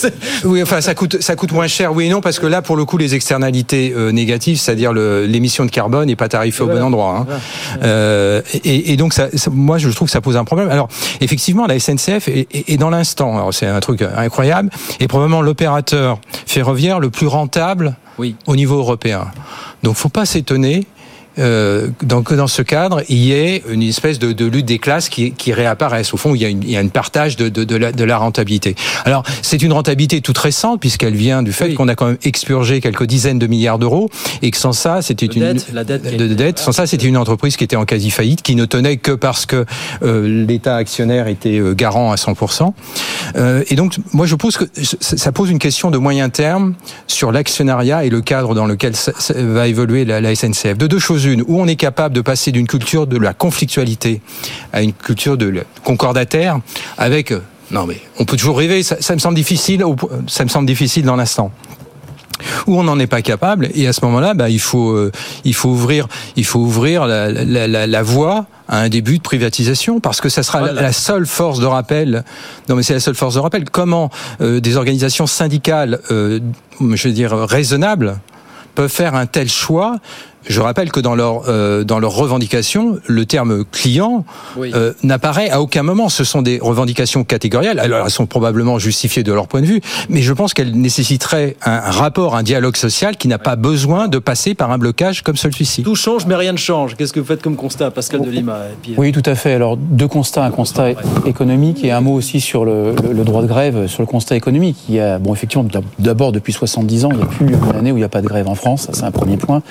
oui, 0.45 0.63
enfin, 0.63 0.81
ça 0.81 0.95
coûte, 0.95 1.21
ça 1.23 1.37
coûte 1.37 1.53
moins 1.53 1.67
cher, 1.67 1.93
oui 1.95 2.07
et 2.07 2.09
non, 2.11 2.21
parce 2.21 2.39
que 2.39 2.47
là, 2.47 2.63
pour 2.63 2.77
le 2.77 2.85
coup, 2.85 2.97
les 2.99 3.15
externalités 3.15 3.93
euh, 3.97 4.13
négatives, 4.13 4.59
c'est-à-dire 4.59 4.93
l'émission 4.93 5.65
de 5.65 5.71
carbone, 5.71 6.07
n'est 6.07 6.17
pas 6.17 6.29
tarifée 6.29 6.63
au 6.63 6.67
bon 6.69 6.83
endroit. 6.83 7.27
hein. 7.31 7.39
Euh, 7.83 8.43
et, 8.53 8.93
et 8.93 8.97
donc, 8.97 9.15
ça, 9.15 9.29
ça- 9.35 9.51
moi, 9.51 9.79
je 9.79 9.89
trouve 9.89 10.09
que 10.09 10.13
ça 10.13 10.21
pose 10.21 10.37
un 10.37 10.45
problème. 10.45 10.69
Alors, 10.71 10.89
effectivement, 11.21 11.67
la 11.67 11.79
SNCF 11.79 12.29
est, 12.29 12.47
est- 12.53 12.71
est 12.73 12.77
dans 12.77 12.91
l'instant. 12.91 13.35
Alors, 13.37 13.53
c'est 13.55 13.67
un 13.67 13.81
truc 13.81 14.03
incroyable. 14.17 14.71
Et 15.01 15.09
probablement 15.09 15.43
l'opérateur 15.43 16.19
ferroviaire 16.47 17.01
le 17.01 17.11
plus 17.11 17.27
rentable 17.27 17.97
au 18.47 18.55
niveau 18.57 18.77
européen. 18.79 19.27
Donc, 19.85 19.97
faut 19.97 20.09
pas 20.09 20.25
s'étonner. 20.25 20.87
Euh, 21.39 21.89
dans, 22.03 22.23
que 22.23 22.35
dans 22.35 22.47
ce 22.47 22.63
cadre, 22.63 23.03
il 23.09 23.19
y 23.19 23.33
ait 23.33 23.63
une 23.69 23.83
espèce 23.83 24.19
de, 24.19 24.33
de 24.33 24.45
lutte 24.47 24.67
des 24.67 24.79
classes 24.79 25.09
qui, 25.09 25.33
qui 25.33 25.53
réapparaissent. 25.53 26.15
Au 26.15 26.17
fond, 26.17 26.35
il 26.35 26.43
y 26.43 26.45
a, 26.45 26.49
une, 26.49 26.63
il 26.63 26.71
y 26.71 26.77
a 26.77 26.81
une 26.81 26.91
partage 26.91 27.37
de, 27.37 27.49
de, 27.49 27.65
de, 27.65 27.77
la, 27.77 27.93
de 27.93 28.05
la 28.05 28.19
rentabilité. 28.19 28.77
Alors, 29.05 29.25
c'est 29.43 29.63
une 29.63 29.73
rentabilité 29.73 30.21
toute 30.21 30.39
récente, 30.39 30.81
puisqu'elle 30.81 31.17
vient 31.17 31.43
du 31.43 31.53
fait 31.53 31.75
qu'on 31.75 31.89
a 31.89 31.95
quand 31.97 32.07
même 32.07 32.19
expurgé 32.23 32.81
quelques 32.81 33.05
dizaines 33.05 33.39
de 33.39 33.47
milliards 33.47 33.79
d'euros, 33.79 34.11
et 34.43 34.51
que 34.51 34.57
sans 34.57 34.73
ça, 34.73 35.03
c'était 35.03 35.27
une 35.27 35.41
dette, 35.41 35.73
la 35.73 35.85
dette 35.85 36.17
de, 36.17 36.27
de 36.27 36.35
dette. 36.35 36.59
Sans 36.59 36.73
ça, 36.73 36.87
c'était 36.87 37.07
une 37.07 37.17
entreprise 37.17 37.57
qui 37.57 37.65
était 37.65 37.77
en 37.77 37.85
quasi 37.85 38.11
faillite, 38.11 38.43
qui 38.43 38.55
ne 38.55 38.65
tenait 38.65 38.97
que 38.97 39.13
parce 39.13 39.47
que 39.47 39.65
euh, 40.03 40.47
l'État 40.47 40.77
actionnaire 40.77 41.27
était 41.27 41.59
euh, 41.59 41.75
garant 41.75 42.13
à 42.13 42.17
100%. 42.17 42.73
Euh, 43.37 43.65
et 43.69 43.75
donc, 43.75 43.97
moi, 44.13 44.27
je 44.27 44.35
pense 44.37 44.57
que 44.57 44.65
ça 45.01 45.17
ça 45.25 45.33
pose 45.33 45.49
une 45.51 45.59
question 45.59 45.91
de 45.91 45.97
moyen 45.97 46.29
terme 46.29 46.75
sur 47.07 47.33
l'actionnariat 47.33 48.05
et 48.05 48.11
le 48.11 48.21
cadre 48.21 48.55
dans 48.55 48.67
lequel 48.67 48.93
va 49.37 49.69
évoluer 49.69 50.05
la, 50.05 50.21
la 50.21 50.35
SNCF. 50.35 50.77
De 50.77 50.87
deux 50.87 50.99
choses 50.99 51.24
une, 51.25 51.43
où 51.43 51.61
on 51.61 51.67
est 51.67 51.77
capable 51.77 52.15
de 52.15 52.21
passer 52.21 52.53
d'une 52.53 52.67
culture 52.67 53.07
de 53.07 53.17
la 53.19 53.33
conflictualité 53.35 54.21
à 54.73 54.83
une 54.83 54.93
culture 54.93 55.37
de 55.37 55.65
concordataire, 55.83 56.59
avec 56.99 57.31
euh, 57.33 57.41
non 57.71 57.87
mais 57.87 58.01
on 58.19 58.25
peut 58.25 58.37
toujours 58.37 58.59
rêver. 58.59 58.83
Ça, 58.83 58.97
ça 59.01 59.15
me 59.15 59.19
semble 59.19 59.35
difficile. 59.37 59.85
Ça 60.29 60.45
me 60.45 60.49
semble 60.49 60.67
difficile 60.67 61.05
dans 61.05 61.17
l'instant 61.17 61.51
où 62.67 62.77
on 62.79 62.83
n'en 62.83 62.99
est 62.99 63.07
pas 63.07 63.23
capable 63.23 63.69
et 63.75 63.87
à 63.87 63.93
ce 63.93 64.05
moment-là 64.07 64.35
bah, 64.35 64.51
il 64.51 64.59
faut 64.59 64.91
euh, 64.91 65.13
il 65.45 65.55
faut 65.55 65.69
ouvrir 65.69 66.09
il 66.35 66.45
faut 66.45 66.59
ouvrir 66.59 67.07
la, 67.07 67.31
la, 67.31 67.69
la, 67.69 67.87
la 67.87 68.03
voie 68.03 68.47
à 68.69 68.81
un 68.81 68.89
début 68.89 69.19
de 69.19 69.23
privatisation 69.23 70.01
parce 70.01 70.21
que 70.21 70.29
ça 70.29 70.43
sera 70.43 70.61
la- 70.61 70.73
la 70.73 70.93
seule 70.93 71.27
force 71.27 71.61
de 71.61 71.67
rappel 71.67 72.25
non 72.69 72.75
mais 72.75 72.83
c'est 72.83 72.93
la 72.95 73.01
seule 73.01 73.15
force 73.15 73.35
de 73.37 73.39
rappel 73.41 73.71
comment 73.71 74.11
euh, 74.41 74.59
des 74.61 74.77
organisations 74.77 75.29
syndicales 75.29 76.01
euh, 76.11 76.41
je 76.81 77.09
veux 77.09 77.15
dire 77.15 77.33
raisonnables 77.33 78.19
peuvent 78.75 78.91
faire 78.91 79.15
un 79.15 79.27
tel 79.27 79.49
choix 79.49 79.99
je 80.47 80.61
rappelle 80.61 80.91
que 80.93 81.01
dans 81.01 81.15
leur 81.15 81.43
euh, 81.49 81.85
dans 81.85 81.99
leurs 81.99 82.15
revendications, 82.15 82.99
le 83.07 83.27
terme 83.27 83.65
client 83.65 84.25
euh, 84.59 84.93
n'apparaît 85.03 85.51
à 85.51 85.61
aucun 85.61 85.83
moment. 85.83 86.09
Ce 86.09 86.25
sont 86.25 86.43
des 86.43 86.59
revendications 86.61 87.25
catégorielles. 87.25 87.79
Alors 87.81 88.05
elles 88.05 88.11
sont 88.11 88.27
probablement 88.27 88.79
justifiées 88.79 89.23
de 89.23 89.33
leur 89.33 89.49
point 89.49 89.61
de 89.61 89.67
vue, 89.67 89.81
mais 90.09 90.23
je 90.23 90.33
pense 90.33 90.55
qu'elles 90.55 90.73
nécessiteraient 90.79 91.57
un 91.65 91.81
rapport, 91.81 92.37
un 92.37 92.43
dialogue 92.43 92.77
social 92.77 93.17
qui 93.17 93.29
n'a 93.29 93.39
pas 93.39 93.57
besoin 93.57 94.09
de 94.09 94.19
passer 94.19 94.55
par 94.55 94.71
un 94.71 94.79
blocage 94.79 95.23
comme 95.23 95.37
celui-ci. 95.37 95.83
Tout 95.83 95.95
change, 95.97 96.27
mais 96.27 96.35
rien 96.35 96.53
ne 96.53 96.59
change. 96.59 96.95
Qu'est-ce 96.97 97.13
que 97.13 97.21
vous 97.21 97.27
faites 97.27 97.43
comme 97.43 97.57
constat, 97.57 97.91
Pascal 97.91 98.23
de 98.23 98.31
Lima 98.31 98.59
et 98.71 98.77
puis, 98.83 98.93
euh, 98.93 98.97
Oui, 98.99 99.13
tout 99.13 99.23
à 99.27 99.35
fait. 99.35 99.53
Alors, 99.55 99.77
deux 99.77 100.09
constats. 100.09 100.45
Un 100.45 100.51
constat 100.51 100.91
économique 101.27 101.85
et 101.85 101.91
un 101.93 102.01
mot 102.01 102.13
aussi 102.15 102.41
sur 102.41 102.65
le, 102.65 102.95
le- 103.03 103.13
le 103.13 103.25
droit 103.25 103.43
de 103.43 103.47
grève, 103.47 103.87
sur 103.87 104.03
le 104.03 104.07
constat 104.07 104.37
économique. 104.37 104.77
Il 104.89 104.95
y 104.97 105.01
a, 105.01 105.19
bon, 105.19 105.33
effectivement, 105.35 105.67
d'abord, 105.99 106.33
depuis 106.33 106.53
70 106.53 107.05
ans, 107.05 107.09
il 107.13 107.17
n'y 107.19 107.23
a 107.23 107.27
plus 107.27 107.47
une 107.49 107.77
année 107.77 107.93
où 107.93 107.97
il 107.97 108.01
n'y 108.01 108.05
a 108.05 108.09
pas 108.09 108.21
de 108.23 108.27
grève 108.27 108.49
en 108.49 108.55
France. 108.55 108.83
Ça, 108.83 108.93
c'est 108.93 109.05
un 109.05 109.11
premier 109.11 109.37
point. 109.37 109.63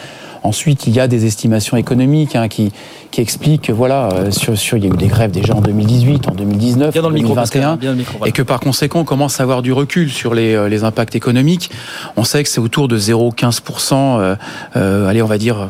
Ensuite, 0.43 0.87
il 0.87 0.93
y 0.93 0.99
a 0.99 1.07
des 1.07 1.25
estimations 1.25 1.77
économiques 1.77 2.35
hein, 2.35 2.47
qui, 2.49 2.71
qui 3.11 3.21
expliquent 3.21 3.63
que, 3.63 3.71
voilà, 3.71 4.09
euh, 4.11 4.31
sur, 4.31 4.57
sur, 4.57 4.77
il 4.77 4.83
y 4.83 4.87
a 4.87 4.93
eu 4.93 4.97
des 4.97 5.07
grèves 5.07 5.31
déjà 5.31 5.55
en 5.55 5.61
2018, 5.61 6.27
en 6.27 6.33
2019, 6.33 6.91
Bien 6.91 7.01
dans 7.01 7.07
en 7.07 7.09
le 7.09 7.15
micro, 7.15 7.29
2021, 7.29 7.61
Pascal, 7.61 7.77
bien 7.79 7.91
le 7.91 7.97
micro, 7.97 8.17
voilà. 8.17 8.29
et 8.29 8.33
que 8.33 8.41
par 8.41 8.59
conséquent, 8.59 8.99
on 8.99 9.05
commence 9.05 9.39
à 9.39 9.43
avoir 9.43 9.61
du 9.61 9.71
recul 9.71 10.09
sur 10.11 10.33
les, 10.33 10.53
euh, 10.53 10.67
les 10.67 10.83
impacts 10.83 11.15
économiques. 11.15 11.71
On 12.17 12.23
sait 12.23 12.43
que 12.43 12.49
c'est 12.49 12.59
autour 12.59 12.87
de 12.87 12.97
0,15%, 12.97 14.19
euh, 14.19 14.35
euh, 14.75 15.07
allez, 15.07 15.21
on 15.21 15.27
va 15.27 15.37
dire, 15.37 15.69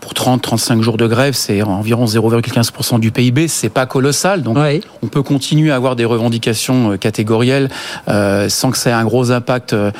pour 0.00 0.12
30-35 0.12 0.80
jours 0.82 0.96
de 0.96 1.06
grève, 1.06 1.34
c'est 1.34 1.62
environ 1.62 2.04
0,15% 2.06 2.98
du 3.00 3.10
PIB. 3.10 3.48
C'est 3.48 3.68
pas 3.68 3.86
colossal, 3.86 4.42
donc 4.42 4.56
on 5.02 5.06
peut 5.08 5.22
continuer 5.22 5.70
à 5.70 5.76
avoir 5.76 5.96
des 5.96 6.04
revendications 6.04 6.92
euh, 6.92 6.96
catégorielles 6.96 7.68
euh, 8.08 8.48
sans 8.48 8.70
que 8.70 8.78
ça 8.78 8.90
ait 8.90 8.92
un 8.94 9.04
gros 9.04 9.30
impact 9.30 9.72
euh, 9.72 9.90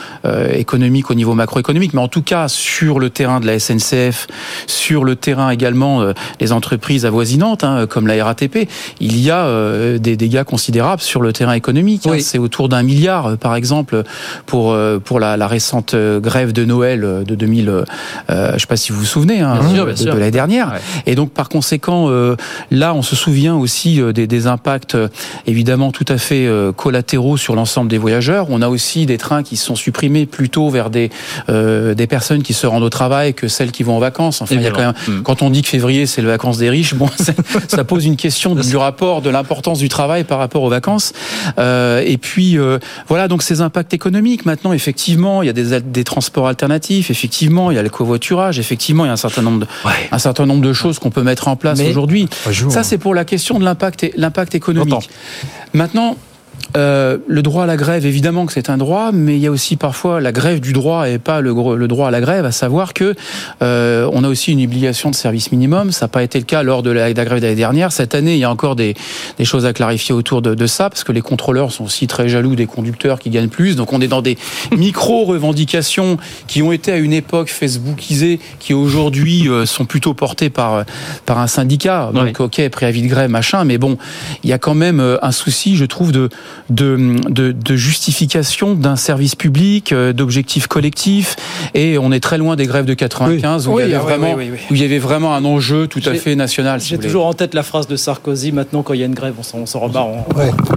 économique 0.53 1.11
au 1.11 1.15
niveau 1.15 1.35
macroéconomique. 1.35 1.95
Mais 1.95 2.01
en 2.01 2.09
tout 2.09 2.23
cas, 2.23 2.49
sur 2.49 2.99
le 2.99 3.11
terrain 3.11 3.41
de 3.41 3.47
la 3.47 3.59
SNCF, 3.59 4.27
sur 4.67 5.05
le 5.05 5.17
terrain 5.17 5.51
également 5.51 6.03
euh, 6.03 6.13
des 6.39 6.53
entreprises 6.53 7.07
avoisinantes, 7.07 7.65
hein, 7.65 7.87
comme 7.89 8.07
la 8.07 8.25
RATP, 8.25 8.69
il 9.01 9.19
y 9.21 9.31
a 9.31 9.99
des 9.99 10.17
dégâts 10.17 10.45
considérables 10.45 11.03
sur 11.03 11.21
le 11.23 11.33
terrain 11.33 11.53
économique. 11.55 12.07
hein. 12.07 12.11
C'est 12.21 12.39
autour 12.39 12.69
d'un 12.69 12.83
milliard, 12.83 13.37
par 13.39 13.55
exemple, 13.55 14.03
pour 14.47 14.77
pour 15.05 15.21
la, 15.21 15.37
la 15.37 15.47
récente 15.47 15.95
grève 15.95 16.53
de 16.53 16.65
Noël 16.65 17.01
de 17.27 17.35
2000. 17.35 17.69
euh, 17.69 17.85
euh, 18.31 18.53
je 18.55 18.59
sais 18.61 18.67
pas 18.67 18.77
si 18.77 18.93
vous 18.93 18.99
vous 19.01 19.05
souvenez, 19.05 19.41
hein, 19.41 19.60
Bien 19.61 19.75
sûr, 19.75 19.85
bien 19.85 19.95
de, 19.95 19.99
sûr. 19.99 20.15
de 20.15 20.19
l'année 20.19 20.31
dernière. 20.31 20.75
Et 21.07 21.15
donc, 21.15 21.31
par 21.31 21.49
conséquent, 21.49 22.09
euh, 22.09 22.37
là, 22.71 22.95
on 22.95 23.03
se 23.03 23.17
souvient 23.17 23.57
aussi 23.57 24.01
euh, 24.01 24.13
des, 24.13 24.27
des 24.27 24.47
impacts 24.47 24.95
euh, 24.95 25.09
évidemment 25.47 25.93
tout 25.93 26.05
à 26.09 26.19
fait 26.19 26.47
euh, 26.47 26.73
collatéraux 26.73 27.37
sur 27.37 27.55
l'ensemble 27.55 27.91
des 27.91 27.99
voyageurs. 27.99 28.47
On 28.51 28.63
a 28.63 28.69
aussi 28.69 29.07
des 29.07 29.19
trains 29.19 29.43
qui 29.43 29.57
sont 29.57 29.77
supprimés 29.77 30.27
plutôt 30.27 30.71
vers 30.71 30.91
des 30.91 31.11
euh, 31.49 31.95
des 31.95 32.07
personnes 32.07 32.43
qui 32.43 32.55
se 32.55 32.67
rendent 32.67 32.83
au 32.83 32.91
travail 32.91 33.35
que 33.35 33.49
celles 33.49 33.73
qui 33.73 33.83
vont 33.83 33.97
en 33.97 33.99
vacances. 33.99 34.43
Enfin, 34.43 34.55
il 34.55 34.63
y 34.63 34.67
a 34.67 34.71
quand, 34.71 34.81
même, 34.81 34.95
Évidemment. 34.97 35.23
quand 35.23 35.43
on 35.43 35.51
dit 35.51 35.63
que 35.63 35.69
février 35.69 36.07
c'est 36.07 36.21
les 36.21 36.29
vacances 36.29 36.59
des 36.59 36.71
riches, 36.71 36.95
bon, 36.95 37.09
ça, 37.69 37.85
pose 37.85 38.05
une 38.07 38.17
question 38.17 38.55
du 38.55 38.77
rapport 38.77 39.23
de 39.23 39.31
l'importance 39.31 39.79
du 39.79 39.89
travail 39.89 40.25
par 40.25 40.39
rapport 40.39 40.63
aux 40.63 40.69
vacances. 40.69 41.13
Euh, 41.59 42.03
et 42.05 42.19
puis 42.19 42.59
euh, 42.59 42.79
voilà, 43.09 43.29
donc 43.29 43.43
ces 43.43 43.61
impacts 43.61 43.95
économiques. 43.95 44.45
Maintenant, 44.47 44.73
effectivement, 44.73 45.43
il 45.43 45.47
y 45.47 45.51
a 45.51 45.53
des, 45.53 45.81
des 45.81 46.05
transports 46.05 46.47
alternatifs. 46.47 47.11
Effectivement, 47.11 47.71
il 47.71 47.75
y 47.75 47.79
a 47.79 47.83
le 47.83 47.89
covoiturage. 47.89 48.59
Effectivement, 48.59 49.05
il 49.05 49.09
y 49.09 49.11
a 49.11 49.15
un 49.15 49.17
certain 49.17 49.43
nombre 49.43 49.50
de, 49.59 49.67
un 50.11 50.19
certain 50.19 50.47
nombre 50.47 50.63
de 50.63 50.73
choses 50.73 50.99
qu'on 50.99 51.11
peut 51.11 51.23
mettre 51.23 51.49
en 51.49 51.57
place 51.57 51.81
aujourd'hui. 51.81 52.29
Ça, 52.71 52.83
c'est 52.83 52.99
pour 52.99 53.15
la 53.15 53.25
question 53.25 53.59
de 53.59 53.65
l'impact, 53.65 54.11
l'impact 54.17 54.55
économique. 54.55 55.11
Maintenant. 55.73 56.17
Euh, 56.77 57.19
le 57.27 57.43
droit 57.43 57.65
à 57.65 57.67
la 57.67 57.77
grève, 57.77 58.07
évidemment 58.07 58.47
que 58.47 58.53
c'est 58.53 58.71
un 58.71 58.77
droit, 58.77 59.11
mais 59.13 59.37
il 59.37 59.41
y 59.41 59.47
a 59.47 59.51
aussi 59.51 59.77
parfois 59.77 60.21
la 60.21 60.33
grève 60.33 60.61
du 60.61 60.73
droit 60.73 61.09
et 61.09 61.19
pas 61.19 61.41
le, 61.41 61.53
le 61.77 61.89
droit 61.89 62.09
à 62.09 62.11
la 62.11 62.21
grève, 62.21 62.45
à 62.45 62.53
savoir 62.53 62.95
que 62.95 63.15
euh, 63.63 64.09
on 64.13 64.25
a 64.25 64.29
aussi 64.29 64.53
une 64.53 64.63
obligation 64.65 65.11
de 65.11 65.15
service 65.15 65.53
minimum. 65.53 65.93
Ça 65.93 66.05
n'a 66.05 66.09
pas 66.09 66.23
été 66.23 66.39
le 66.39 66.45
cas 66.45 66.63
lors 66.63 66.83
de 66.83 66.91
la, 66.91 67.13
grève 67.13 67.41
d'année 67.41 67.55
dernière. 67.55 67.93
Cette 67.93 68.15
année, 68.15 68.35
il 68.35 68.39
y 68.39 68.45
a 68.45 68.51
encore 68.51 68.77
des, 68.77 68.95
des 69.39 69.45
choses 69.45 69.67
à 69.67 69.73
clarifier 69.73 70.15
autour 70.15 70.43
de, 70.43 70.55
de, 70.55 70.67
ça, 70.67 70.91
parce 70.91 71.05
que 71.05 71.13
les 71.13 71.23
contrôleurs 71.23 71.73
sont 71.73 71.85
aussi 71.85 72.07
très 72.07 72.29
jaloux 72.29 72.55
des 72.55 72.67
conducteurs 72.67 73.19
qui 73.19 73.31
gagnent 73.31 73.49
plus. 73.49 73.77
Donc 73.77 73.93
on 73.93 74.01
est 74.01 74.09
dans 74.09 74.23
des 74.23 74.39
micro-revendications 74.77 76.19
qui 76.47 76.63
ont 76.63 76.73
été 76.73 76.93
à 76.93 76.97
une 76.97 77.13
époque 77.13 77.49
facebookisées, 77.49 78.41
qui 78.59 78.75
aujourd'hui 78.75 79.49
euh, 79.49 79.67
sont 79.67 79.85
plutôt 79.85 80.15
portées 80.15 80.51
par, 80.51 80.85
par 81.27 81.39
un 81.39 81.47
syndicat. 81.47 82.11
Donc 82.15 82.41
ok, 82.41 82.69
préavis 82.69 83.03
de 83.03 83.09
grève, 83.09 83.31
machin, 83.31 83.65
mais 83.65 83.79
bon, 83.79 83.99
il 84.45 84.51
y 84.51 84.53
a 84.53 84.59
quand 84.59 84.75
même 84.75 85.01
euh, 85.01 85.17
un 85.23 85.33
souci, 85.33 85.77
je 85.77 85.85
trouve, 85.85 86.13
de 86.13 86.29
de, 86.71 87.17
de, 87.29 87.53
de 87.53 87.77
justification 87.77 88.75
d'un 88.75 88.97
service 88.97 89.35
public, 89.35 89.93
euh, 89.93 90.13
d'objectifs 90.13 90.67
collectifs, 90.67 91.37
et 91.75 91.99
on 91.99 92.13
est 92.13 92.21
très 92.21 92.39
loin 92.39 92.57
des 92.57 92.67
grèves 92.67 92.87
de 92.87 92.95
95 92.95 93.69
où, 93.69 93.81
il 93.81 93.89
y 93.89 93.95
avait 93.95 94.03
vraiment, 94.03 94.35
où 94.35 94.75
il 94.75 94.81
y 94.81 94.85
avait 94.85 94.99
vraiment 94.99 95.35
un 95.35 95.45
enjeu 95.45 95.87
tout 95.87 96.01
à 96.07 96.15
fait 96.15 96.35
national. 96.37 96.81
J'ai 96.81 96.99
toujours 96.99 97.27
en 97.27 97.35
tête 97.35 97.55
la 97.55 97.63
phrase 97.63 97.87
de 97.87 97.97
Sarkozy. 97.97 98.53
Maintenant, 98.53 98.83
quand 98.83 98.95
il 98.95 99.01
y 99.01 99.03
a 99.03 99.07
une 99.07 99.15
grève, 99.15 99.35
on 99.55 99.67
s'en 99.67 99.81
rebarre. 99.81 100.09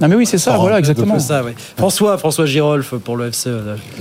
Ah 0.01 0.07
mais 0.07 0.15
oui, 0.15 0.25
c'est 0.25 0.37
ça, 0.37 0.57
voilà, 0.57 0.79
exactement. 0.79 1.19
Ça, 1.19 1.43
François, 1.77 2.17
François 2.17 2.45
Girolf 2.45 2.95
pour 2.95 3.17
le 3.17 3.31
FCE. 3.31 3.47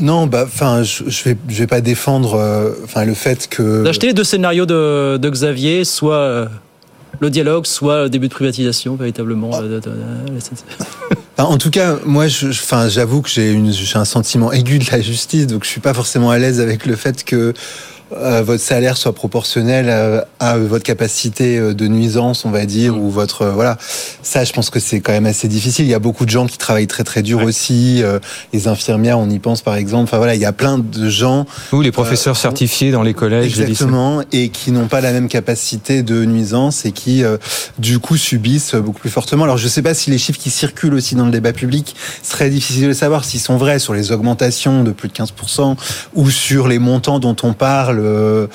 Non, 0.00 0.26
bah, 0.26 0.44
enfin, 0.46 0.83
je, 0.83 1.05
je 1.07 1.24
vais, 1.24 1.37
je 1.48 1.59
vais 1.59 1.66
pas 1.66 1.81
défendre, 1.81 2.35
euh, 2.35 2.70
enfin, 2.85 3.05
le 3.05 3.14
fait 3.14 3.48
que 3.48 3.85
d'acheter 3.85 4.09
les 4.09 4.12
deux 4.14 4.24
scénarios 4.24 4.66
de, 4.66 5.16
de 5.16 5.31
Xavier, 5.31 5.85
soit 5.85 6.14
euh, 6.16 6.46
le 7.22 7.30
dialogue, 7.30 7.66
soit 7.66 8.02
le 8.02 8.11
début 8.11 8.28
de 8.28 8.35
privatisation, 8.35 8.96
véritablement. 8.96 9.50
en 11.38 11.56
tout 11.56 11.70
cas, 11.70 11.98
moi, 12.04 12.26
enfin, 12.26 12.88
j'avoue 12.88 13.22
que 13.22 13.30
j'ai 13.30 13.56
un 13.94 14.04
sentiment 14.04 14.52
aigu 14.52 14.78
de 14.78 14.90
la 14.90 15.00
justice, 15.00 15.46
donc 15.46 15.64
je 15.64 15.68
suis 15.68 15.80
pas 15.80 15.94
forcément 15.94 16.30
à 16.30 16.38
l'aise 16.38 16.61
avec 16.61 16.85
le 16.85 16.96
fait 16.96 17.24
que 17.24 17.54
votre 18.42 18.62
salaire 18.62 18.96
soit 18.96 19.14
proportionnel 19.14 19.88
à, 19.88 20.27
à, 20.40 20.59
votre 20.59 20.85
capacité 20.85 21.59
euh, 21.59 21.75
de 21.75 21.87
nuisance, 21.87 22.44
on 22.44 22.51
va 22.51 22.66
dire, 22.66 22.96
ou 22.96 23.11
votre 23.11 23.42
euh, 23.42 23.51
voilà. 23.53 23.77
Ça, 24.22 24.44
je 24.44 24.53
pense 24.53 24.70
que 24.70 24.81
c'est 24.81 25.01
quand 25.01 25.12
même 25.12 25.27
assez 25.27 25.48
difficile. 25.48 25.85
Il 25.85 25.90
y 25.90 25.94
a 25.94 25.98
beaucoup 25.98 26.25
de 26.25 26.31
gens 26.31 26.46
qui 26.46 26.59
travaillent 26.59 26.87
très 26.87 27.05
très 27.05 27.22
dur 27.22 27.42
aussi. 27.42 28.03
les 28.53 28.68
infirmières, 28.68 29.18
on 29.18 29.29
y 29.29 29.38
pense 29.38 29.62
par 29.62 29.75
exemple. 29.75 30.05
Enfin 30.05 30.18
voilà, 30.18 30.35
il 30.35 30.40
y 30.40 30.44
a 30.44 30.53
plein 30.53 30.79
de 30.79 31.09
gens. 31.09 31.46
Ou 31.72 31.81
les 31.81 31.92
professeurs 31.92 32.37
certifiés 32.37 32.92
dans 32.92 33.03
les 33.03 33.14
collèges, 33.14 33.59
exactement, 33.59 34.22
et 34.33 34.48
qui 34.48 34.70
n'ont 34.70 34.87
pas 34.87 35.01
la 35.01 35.12
même 35.12 35.29
capacité 35.29 36.03
de 36.03 36.25
nuisance 36.25 36.85
et 36.85 36.92
qui 36.92 37.25
du 37.79 37.98
coup 37.98 38.16
subissent 38.16 38.75
beaucoup 38.75 39.01
plus 39.01 39.11
fortement. 39.11 39.44
Alors 39.44 39.59
je 39.59 39.68
sais 39.68 39.83
pas 39.83 39.94
si 39.94 40.11
les 40.11 40.18
chiffres 40.18 40.38
qui 40.38 40.51
circulent 40.51 40.94
aussi 40.94 41.14
dans 41.14 41.27
le 41.27 41.33
débat 41.33 41.53
public 41.53 41.94
seraient 42.22 42.51
difficiles 42.51 42.88
de 42.88 42.92
savoir 42.92 43.25
s'ils 43.25 43.40
sont 43.40 43.57
vrais 43.57 43.79
sur 43.79 43.92
les 43.92 44.12
augmentations 44.12 44.85
de 44.85 44.92
plus 44.92 45.09
de 45.09 45.14
15% 45.14 45.77
ou 46.14 46.31
sur 46.31 46.68
les 46.68 46.79
montants 46.79 47.18
dont 47.18 47.37
on 47.42 47.53
parle 47.53 48.02
euh, 48.03 48.47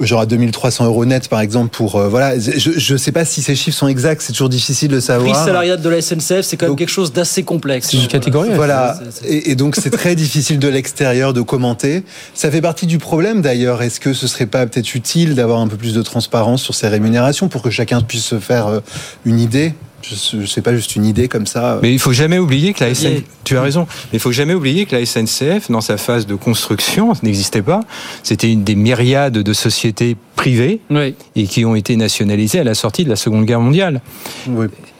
genre 0.00 0.20
à 0.20 0.26
2300 0.26 0.86
euros 0.86 1.04
net 1.04 1.28
par 1.28 1.40
exemple 1.40 1.70
pour 1.70 1.96
euh, 1.96 2.08
voilà. 2.08 2.38
Je 2.38 2.92
ne 2.92 2.98
sais 2.98 3.12
pas 3.12 3.24
si 3.24 3.42
ces 3.42 3.54
chiffres 3.54 3.76
sont 3.76 3.88
exacts 3.88 4.22
c'est 4.22 4.32
toujours 4.32 4.48
difficile 4.48 4.90
de 4.90 5.00
savoir. 5.00 5.32
Prix 5.32 5.44
salarial 5.44 5.80
de 5.80 5.88
la 5.88 6.02
SNCF 6.02 6.42
c'est 6.42 6.56
quand 6.56 6.66
même 6.66 6.76
quelque 6.76 6.90
chose 6.90 7.12
d'assez 7.12 7.42
complexe. 7.42 7.88
C'est 7.90 7.98
une 7.98 8.08
catégorie 8.08 8.50
voilà. 8.54 8.98
Et, 9.24 9.54
donc 9.54 9.76
c'est 9.76 9.90
très 9.90 10.14
difficile 10.14 10.58
de 10.58 10.68
l'extérieur 10.68 11.32
de 11.32 11.40
commenter. 11.40 12.02
Ça 12.34 12.50
fait 12.50 12.60
partie 12.60 12.86
du 12.86 12.98
problème 12.98 13.42
d'ailleurs. 13.42 13.82
Est-ce 13.82 14.00
que 14.00 14.12
ce 14.12 14.26
serait 14.26 14.46
pas 14.46 14.66
peut-être 14.66 14.94
utile 14.94 15.34
d'avoir 15.34 15.60
un 15.60 15.68
peu 15.68 15.76
plus 15.76 15.94
de 15.94 16.02
transparence 16.02 16.62
sur 16.62 16.74
ces 16.74 16.88
rémunérations 16.88 17.48
pour 17.48 17.62
que 17.62 17.70
chacun 17.70 18.00
puisse 18.00 18.24
se 18.24 18.38
faire 18.38 18.66
euh, 18.66 18.80
une 19.24 19.38
idée? 19.38 19.74
Je 20.02 20.46
sais 20.46 20.62
pas 20.62 20.74
juste 20.74 20.96
une 20.96 21.04
idée 21.04 21.28
comme 21.28 21.46
ça. 21.46 21.78
Mais 21.82 21.92
il 21.92 21.98
faut 21.98 22.12
jamais 22.12 22.38
oublier 22.38 22.72
que 22.72 22.84
la 22.84 22.94
SNCF, 22.94 23.22
tu 23.44 23.56
as 23.56 23.62
raison, 23.62 23.86
mais 24.12 24.18
il 24.18 24.20
faut 24.20 24.32
jamais 24.32 24.54
oublier 24.54 24.86
que 24.86 24.94
la 24.94 25.04
SNCF, 25.04 25.70
dans 25.70 25.80
sa 25.80 25.96
phase 25.96 26.26
de 26.26 26.34
construction, 26.34 27.12
n'existait 27.22 27.62
pas. 27.62 27.80
C'était 28.22 28.52
une 28.52 28.64
des 28.64 28.74
myriades 28.74 29.38
de 29.38 29.52
sociétés 29.52 30.16
privées 30.36 30.80
et 31.34 31.44
qui 31.44 31.64
ont 31.64 31.74
été 31.74 31.96
nationalisées 31.96 32.60
à 32.60 32.64
la 32.64 32.74
sortie 32.74 33.04
de 33.04 33.08
la 33.08 33.16
Seconde 33.16 33.44
Guerre 33.46 33.60
mondiale. 33.60 34.00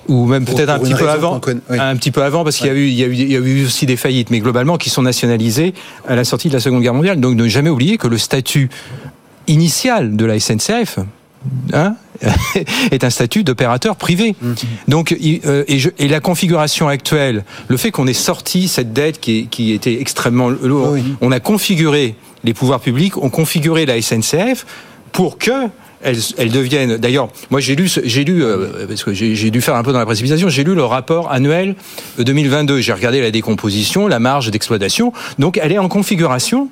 ou 0.09 0.27
même 0.27 0.45
peut-être 0.45 0.71
un 0.71 0.79
petit 0.79 0.95
peu 0.95 1.09
avant, 1.09 1.41
un 1.69 1.97
petit 1.97 2.11
peu 2.11 2.23
avant, 2.23 2.45
parce 2.45 2.57
qu'il 2.57 2.67
y 2.67 2.71
a 2.71 2.75
eu, 2.75 2.87
il 2.87 2.95
y 2.95 3.05
a 3.05 3.07
eu, 3.07 3.13
il 3.13 3.33
y 3.33 3.37
a 3.37 3.41
eu 3.41 3.67
aussi 3.67 3.87
des 3.87 3.97
faillites, 3.97 4.31
mais 4.31 4.41
globalement 4.41 4.77
qui 4.77 4.89
sont 4.91 5.03
nationalisées 5.03 5.75
à 6.07 6.15
la 6.15 6.25
sortie 6.25 6.49
de 6.49 6.55
la 6.55 6.61
Seconde 6.61 6.83
Guerre 6.83 6.95
mondiale. 6.95 7.21
Donc 7.21 7.37
ne 7.37 7.49
jamais 7.49 7.71
oublier 7.71 7.99
que 7.99 8.07
le 8.07 8.19
statut 8.19 8.71
initial 9.49 10.17
de 10.17 10.25
la 10.25 10.39
SNCF, 10.39 10.99
hein, 11.73 11.97
est 12.91 13.05
un 13.05 13.11
statut 13.11 13.45
d'opérateur 13.45 13.97
privé. 13.97 14.35
Mmh. 14.41 14.53
Donc, 14.89 15.13
euh, 15.13 15.65
et, 15.69 15.79
je, 15.79 15.91
et, 15.99 16.09
la 16.09 16.21
configuration 16.21 16.89
actuelle, 16.89 17.45
le 17.69 17.77
fait 17.77 17.91
qu'on 17.91 18.07
ait 18.07 18.13
sorti 18.13 18.69
cette 18.69 18.93
dette 18.93 19.21
qui, 19.21 19.49
qui 19.49 19.73
était 19.73 20.01
extrêmement 20.01 20.49
lourde, 20.49 21.01
on 21.21 21.33
a 21.33 21.41
configuré 21.41 22.15
les 22.45 22.55
pouvoirs 22.55 22.81
publics, 22.81 23.17
ont 23.17 23.31
configuré 23.31 23.87
la 23.87 24.01
SNCF 24.01 24.67
pour 25.13 25.39
que 25.39 25.69
elles, 26.03 26.19
elles, 26.37 26.53
deviennent. 26.53 26.99
D'ailleurs, 26.99 27.29
moi 27.51 27.61
j'ai 27.61 27.75
lu, 27.75 27.91
j'ai 28.05 28.25
lu 28.25 28.45
euh, 28.45 28.87
parce 28.87 29.03
que 29.03 29.13
j'ai 29.13 29.51
dû 29.51 29.61
faire 29.61 29.75
un 29.75 29.83
peu 29.83 29.93
dans 29.93 29.99
la 29.99 30.07
précipitation. 30.07 30.49
J'ai 30.49 30.63
lu 30.63 30.75
le 30.75 30.85
rapport 30.85 31.33
annuel 31.33 31.75
2022. 32.19 32.81
J'ai 32.81 32.93
regardé 32.93 33.21
la 33.21 33.31
décomposition, 33.31 34.07
la 34.07 34.21
marge 34.21 34.51
d'exploitation. 34.51 35.13
Donc, 35.39 35.59
elle 35.61 35.73
est 35.73 35.79
en 35.79 35.89
configuration 35.89 36.71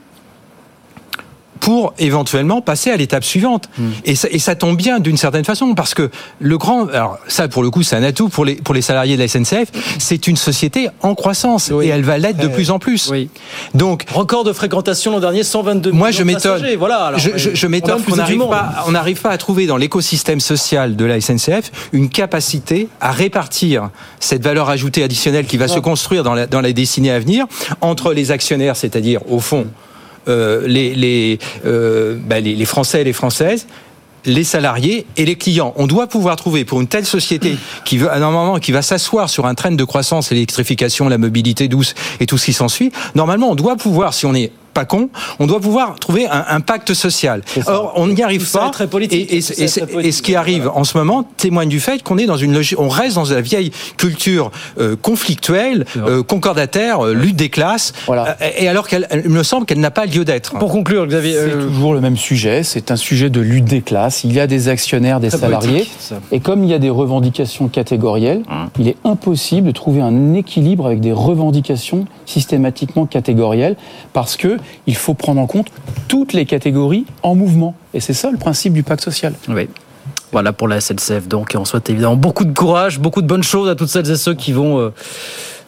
pour 1.64 1.94
éventuellement 1.98 2.60
passer 2.60 2.90
à 2.90 2.96
l'étape 2.98 3.24
suivante. 3.24 3.70
Hmm. 3.78 3.88
Et, 4.04 4.14
ça, 4.16 4.28
et, 4.30 4.38
ça, 4.38 4.54
tombe 4.54 4.76
bien 4.76 5.00
d'une 5.00 5.16
certaine 5.16 5.46
façon 5.46 5.74
parce 5.74 5.94
que 5.94 6.10
le 6.38 6.58
grand, 6.58 6.88
alors 6.90 7.18
ça 7.26 7.48
pour 7.48 7.62
le 7.62 7.70
coup 7.70 7.82
c'est 7.82 7.96
un 7.96 8.02
atout 8.02 8.28
pour 8.28 8.44
les 8.44 8.56
pour 8.56 8.74
les 8.74 8.82
salariés 8.82 9.16
de 9.16 9.22
la 9.22 9.28
SNCF, 9.28 9.70
c'est 9.98 10.26
une 10.26 10.36
société 10.36 10.90
en 11.00 11.14
croissance 11.14 11.72
et 11.82 11.88
elle 11.88 12.02
va 12.02 12.18
l'être 12.18 12.36
de 12.36 12.48
plus 12.48 12.70
en 12.70 12.78
plus. 12.78 13.08
Oui. 13.10 13.30
Donc 13.72 14.04
record 14.12 14.44
de 14.44 14.52
fréquentation 14.52 15.12
l'an 15.12 15.20
dernier 15.20 15.42
122 15.42 15.90
Moi 15.90 16.10
je 16.10 16.22
m'étonne. 16.22 16.62
Voilà. 16.78 17.14
je, 17.16 17.30
je, 17.36 17.54
je 17.54 17.66
m'étonne 17.66 18.02
qu'on 18.02 18.16
n'arrive 18.16 18.46
pas 18.46 18.84
on 18.86 18.90
n'arrive 18.90 19.22
pas 19.22 19.30
à 19.30 19.38
trouver 19.38 19.66
dans 19.66 19.78
l'écosystème 19.78 20.40
social 20.40 20.96
de 20.96 21.04
la 21.06 21.18
SNCF 21.18 21.72
une 21.94 22.10
capacité 22.10 22.88
à 23.00 23.10
répartir 23.10 23.88
cette 24.20 24.44
valeur 24.44 24.68
ajoutée 24.68 25.02
additionnelle 25.02 25.46
qui 25.46 25.56
va 25.56 25.68
se 25.68 25.78
construire 25.78 26.24
dans 26.24 26.34
la 26.34 26.46
dans 26.46 26.60
la 26.60 26.72
décennie 26.74 27.08
à 27.08 27.18
venir 27.18 27.46
entre 27.80 28.12
les 28.12 28.32
actionnaires, 28.32 28.76
c'est-à-dire 28.76 29.20
au 29.30 29.40
fond 29.40 29.64
euh, 29.64 29.84
les, 30.28 30.94
les, 30.94 31.38
euh, 31.66 32.16
bah, 32.18 32.40
les, 32.40 32.54
les 32.54 32.64
Français 32.64 33.02
et 33.02 33.04
les 33.04 33.12
Françaises 33.12 33.66
les 34.26 34.44
salariés 34.44 35.06
et 35.16 35.24
les 35.24 35.36
clients. 35.36 35.74
On 35.76 35.86
doit 35.86 36.06
pouvoir 36.06 36.36
trouver 36.36 36.64
pour 36.64 36.80
une 36.80 36.86
telle 36.86 37.04
société 37.04 37.56
qui 37.84 37.98
veut 37.98 38.08
normalement 38.18 38.58
qui 38.58 38.72
va 38.72 38.80
s'asseoir 38.82 39.28
sur 39.28 39.46
un 39.46 39.54
train 39.54 39.70
de 39.70 39.84
croissance, 39.84 40.30
l'électrification, 40.30 41.08
la 41.08 41.18
mobilité 41.18 41.68
douce 41.68 41.94
et 42.20 42.26
tout 42.26 42.38
ce 42.38 42.46
qui 42.46 42.52
s'ensuit. 42.52 42.90
Normalement, 43.14 43.50
on 43.50 43.54
doit 43.54 43.76
pouvoir, 43.76 44.14
si 44.14 44.24
on 44.26 44.34
est 44.34 44.50
pas 44.74 44.84
con, 44.84 45.08
on 45.38 45.46
doit 45.46 45.60
pouvoir 45.60 45.98
trouver 45.98 46.26
un, 46.26 46.44
un 46.48 46.60
pacte 46.60 46.92
social. 46.92 47.42
Or, 47.66 47.92
on 47.96 48.08
n'y 48.08 48.22
arrive 48.22 48.50
pas. 48.50 48.70
Très 48.70 48.88
politique, 48.88 49.32
et, 49.32 49.38
et, 49.38 49.64
et, 50.06 50.12
ce 50.12 50.22
qui 50.22 50.34
arrive 50.34 50.68
en 50.74 50.84
ce 50.84 50.98
moment 50.98 51.22
témoigne 51.36 51.68
du 51.68 51.80
fait 51.80 52.02
qu'on 52.02 52.18
est 52.18 52.26
dans 52.26 52.36
une 52.36 52.52
logique, 52.52 52.78
on 52.78 52.88
reste 52.88 53.14
dans 53.14 53.24
la 53.24 53.40
vieille 53.40 53.70
culture 53.96 54.50
euh, 54.78 54.96
conflictuelle, 54.96 55.86
euh, 55.96 56.22
concordataire, 56.22 57.06
euh, 57.06 57.14
lutte 57.14 57.36
des 57.36 57.48
classes. 57.48 57.92
Voilà. 58.06 58.36
Euh, 58.40 58.50
et 58.58 58.68
alors 58.68 58.88
qu'elle, 58.88 59.08
il 59.24 59.30
me 59.30 59.42
semble 59.42 59.64
qu'elle 59.66 59.80
n'a 59.80 59.90
pas 59.92 60.06
lieu 60.06 60.24
d'être. 60.24 60.58
Pour 60.58 60.72
conclure, 60.72 61.06
Xavier, 61.06 61.32
c'est 61.32 61.52
euh, 61.52 61.66
toujours 61.68 61.94
le 61.94 62.00
même 62.00 62.16
sujet. 62.16 62.62
C'est 62.64 62.90
un 62.90 62.96
sujet 62.96 63.30
de 63.30 63.40
lutte 63.40 63.66
des 63.66 63.82
classes. 63.82 64.24
Il 64.24 64.32
y 64.32 64.40
a 64.40 64.46
des 64.46 64.68
actionnaires, 64.68 65.20
des 65.20 65.30
salariés, 65.30 65.86
et 66.32 66.40
comme 66.40 66.64
il 66.64 66.70
y 66.70 66.74
a 66.74 66.78
des 66.78 66.90
revendications 66.90 67.68
catégorielles, 67.68 68.42
hum. 68.50 68.68
il 68.78 68.88
est 68.88 68.96
impossible 69.04 69.68
de 69.68 69.72
trouver 69.72 70.00
un 70.00 70.34
équilibre 70.34 70.86
avec 70.86 71.00
des 71.00 71.12
revendications 71.12 72.06
systématiquement 72.26 73.06
catégorielles, 73.06 73.76
parce 74.12 74.36
que 74.36 74.58
il 74.86 74.96
faut 74.96 75.14
prendre 75.14 75.40
en 75.40 75.46
compte 75.46 75.68
toutes 76.08 76.32
les 76.32 76.46
catégories 76.46 77.04
en 77.22 77.34
mouvement. 77.34 77.74
Et 77.92 78.00
c'est 78.00 78.12
ça 78.12 78.30
le 78.30 78.38
principe 78.38 78.72
du 78.72 78.82
pacte 78.82 79.02
social. 79.02 79.34
Oui. 79.48 79.68
Voilà 80.32 80.52
pour 80.52 80.66
la 80.66 80.80
SNCF. 80.80 81.28
Donc, 81.28 81.54
on 81.56 81.64
souhaite 81.64 81.88
évidemment 81.90 82.16
beaucoup 82.16 82.44
de 82.44 82.52
courage, 82.52 82.98
beaucoup 82.98 83.22
de 83.22 83.26
bonnes 83.26 83.44
choses 83.44 83.68
à 83.68 83.76
toutes 83.76 83.88
celles 83.88 84.10
et 84.10 84.16
ceux 84.16 84.34
qui 84.34 84.52
vont 84.52 84.80
euh, 84.80 84.92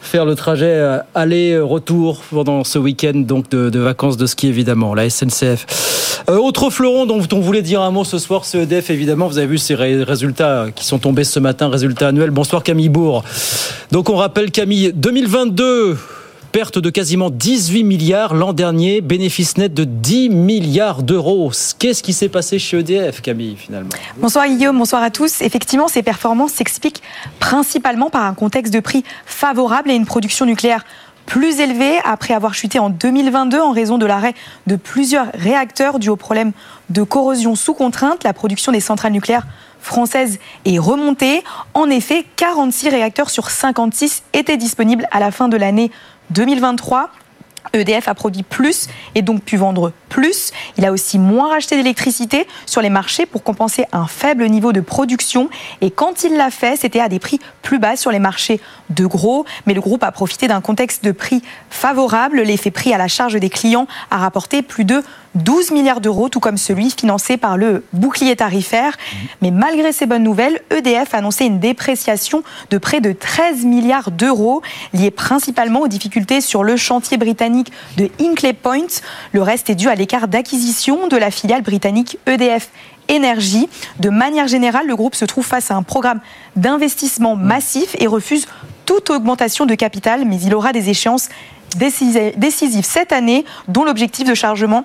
faire 0.01 0.25
le 0.25 0.35
trajet 0.35 0.65
euh, 0.65 0.99
aller-retour 1.15 2.21
pendant 2.29 2.65
ce 2.65 2.77
week-end 2.77 3.13
donc 3.15 3.49
de, 3.49 3.79
vacances 3.79 4.17
de 4.17 4.25
ski 4.25 4.47
évidemment, 4.47 4.93
la 4.93 5.09
SNCF. 5.09 6.25
Euh, 6.29 6.37
autre 6.37 6.69
fleuron 6.69 7.05
dont 7.05 7.25
on 7.31 7.39
voulait 7.39 7.61
dire 7.61 7.81
un 7.81 7.91
mot 7.91 8.03
ce 8.03 8.19
soir, 8.19 8.43
ce 8.43 8.57
EDF 8.57 8.89
évidemment, 8.89 9.27
vous 9.27 9.37
avez 9.37 9.47
vu 9.47 9.57
ces 9.57 9.75
résultats 9.75 10.65
qui 10.75 10.85
sont 10.85 10.99
tombés 10.99 11.23
ce 11.23 11.39
matin, 11.39 11.69
résultats 11.69 12.09
annuels. 12.09 12.31
Bonsoir 12.31 12.61
Camille 12.61 12.89
Bourg. 12.89 13.23
Donc 13.91 14.09
on 14.09 14.17
rappelle 14.17 14.51
Camille, 14.51 14.91
2022 14.93 15.97
perte 16.57 16.79
de 16.79 16.89
quasiment 16.89 17.29
18 17.29 17.83
milliards 17.83 18.33
l'an 18.33 18.51
dernier, 18.51 19.01
bénéfice 19.01 19.57
net 19.57 19.75
de 19.75 19.83
10 19.83 20.29
milliards 20.29 21.03
d'euros. 21.03 21.51
Qu'est-ce 21.77 22.01
qui 22.01 22.13
s'est 22.13 22.29
passé 22.29 22.57
chez 22.57 22.79
EDF, 22.79 23.21
Camille, 23.21 23.55
finalement? 23.55 23.91
Bonsoir 24.17 24.47
Guillaume, 24.47 24.75
bonsoir 24.75 25.03
à 25.03 25.11
tous. 25.11 25.41
Effectivement, 25.41 25.87
ces 25.87 26.01
performances 26.01 26.53
s'expliquent 26.53 27.03
principalement 27.39 28.09
par 28.09 28.23
un 28.23 28.33
contexte 28.33 28.73
de 28.73 28.79
prix 28.79 29.03
favorable 29.27 29.91
et 29.91 29.93
une 29.93 30.07
production 30.07 30.47
nucléaire 30.47 30.83
plus 31.27 31.59
élevée 31.59 31.99
après 32.03 32.33
avoir 32.33 32.55
chuté 32.55 32.79
en 32.79 32.89
2022 32.89 33.59
en 33.59 33.71
raison 33.71 33.99
de 33.99 34.07
l'arrêt 34.07 34.33
de 34.65 34.77
plusieurs 34.77 35.27
réacteurs 35.35 35.99
dû 35.99 36.09
au 36.09 36.15
problème 36.15 36.53
de 36.89 37.03
corrosion 37.03 37.53
sous 37.53 37.75
contrainte. 37.75 38.23
La 38.23 38.33
production 38.33 38.71
des 38.71 38.79
centrales 38.79 39.11
nucléaires 39.11 39.45
française 39.79 40.39
est 40.65 40.79
remontée. 40.79 41.43
En 41.75 41.89
effet, 41.89 42.25
46 42.35 42.89
réacteurs 42.89 43.29
sur 43.29 43.49
56 43.49 44.23
étaient 44.33 44.57
disponibles 44.57 45.07
à 45.11 45.19
la 45.19 45.31
fin 45.31 45.49
de 45.49 45.57
l'année 45.57 45.91
2023. 46.31 47.11
EDF 47.73 48.07
a 48.07 48.13
produit 48.13 48.43
plus 48.43 48.87
et 49.15 49.21
donc 49.21 49.43
pu 49.43 49.57
vendre 49.57 49.91
plus. 50.09 50.51
Il 50.77 50.85
a 50.85 50.91
aussi 50.91 51.19
moins 51.19 51.49
racheté 51.49 51.75
d'électricité 51.75 52.47
sur 52.65 52.81
les 52.81 52.89
marchés 52.89 53.25
pour 53.25 53.43
compenser 53.43 53.85
un 53.91 54.07
faible 54.07 54.45
niveau 54.45 54.71
de 54.71 54.81
production. 54.81 55.49
Et 55.81 55.91
quand 55.91 56.23
il 56.23 56.37
l'a 56.37 56.51
fait, 56.51 56.77
c'était 56.77 56.99
à 56.99 57.09
des 57.09 57.19
prix 57.19 57.39
plus 57.61 57.79
bas 57.79 57.95
sur 57.95 58.11
les 58.11 58.19
marchés 58.19 58.61
de 58.89 59.05
gros. 59.05 59.45
Mais 59.65 59.73
le 59.73 59.81
groupe 59.81 60.03
a 60.03 60.11
profité 60.11 60.47
d'un 60.47 60.61
contexte 60.61 61.03
de 61.03 61.11
prix 61.11 61.41
favorable. 61.69 62.41
L'effet 62.41 62.71
prix 62.71 62.93
à 62.93 62.97
la 62.97 63.07
charge 63.07 63.35
des 63.35 63.49
clients 63.49 63.87
a 64.11 64.17
rapporté 64.17 64.61
plus 64.61 64.85
de 64.85 65.03
12 65.37 65.71
milliards 65.71 66.01
d'euros, 66.01 66.29
tout 66.29 66.39
comme 66.39 66.57
celui 66.57 66.91
financé 66.91 67.37
par 67.37 67.57
le 67.57 67.83
bouclier 67.93 68.35
tarifaire. 68.35 68.97
Mais 69.41 69.51
malgré 69.51 69.91
ces 69.91 70.05
bonnes 70.05 70.23
nouvelles, 70.23 70.61
EDF 70.75 71.13
a 71.13 71.17
annoncé 71.17 71.45
une 71.45 71.59
dépréciation 71.59 72.43
de 72.69 72.77
près 72.77 73.01
de 73.01 73.13
13 73.13 73.65
milliards 73.65 74.11
d'euros, 74.11 74.61
liée 74.93 75.11
principalement 75.11 75.81
aux 75.81 75.87
difficultés 75.87 76.41
sur 76.41 76.63
le 76.63 76.77
chantier 76.77 77.17
britannique 77.17 77.71
de 77.97 78.09
Hinkley 78.19 78.53
Point. 78.53 78.87
Le 79.31 79.41
reste 79.41 79.69
est 79.69 79.75
dû 79.75 79.89
à 79.89 79.95
l'écart 79.95 80.27
d'acquisition 80.27 81.07
de 81.07 81.17
la 81.17 81.31
filiale 81.31 81.61
britannique 81.61 82.17
EDF 82.25 82.69
Énergie. 83.09 83.69
De 83.99 84.09
manière 84.09 84.47
générale, 84.47 84.85
le 84.85 84.95
groupe 84.95 85.15
se 85.15 85.23
trouve 85.23 85.45
face 85.45 85.71
à 85.71 85.75
un 85.75 85.83
programme 85.83 86.19
d'investissement 86.57 87.37
massif 87.37 87.95
et 87.99 88.07
refuse 88.07 88.47
toute 88.85 89.09
augmentation 89.09 89.65
de 89.65 89.75
capital, 89.75 90.25
mais 90.25 90.39
il 90.41 90.53
aura 90.53 90.73
des 90.73 90.89
échéances 90.89 91.29
décisives 91.77 92.85
cette 92.85 93.11
année, 93.11 93.45
dont 93.67 93.83
l'objectif 93.83 94.27
de 94.27 94.33
chargement 94.33 94.83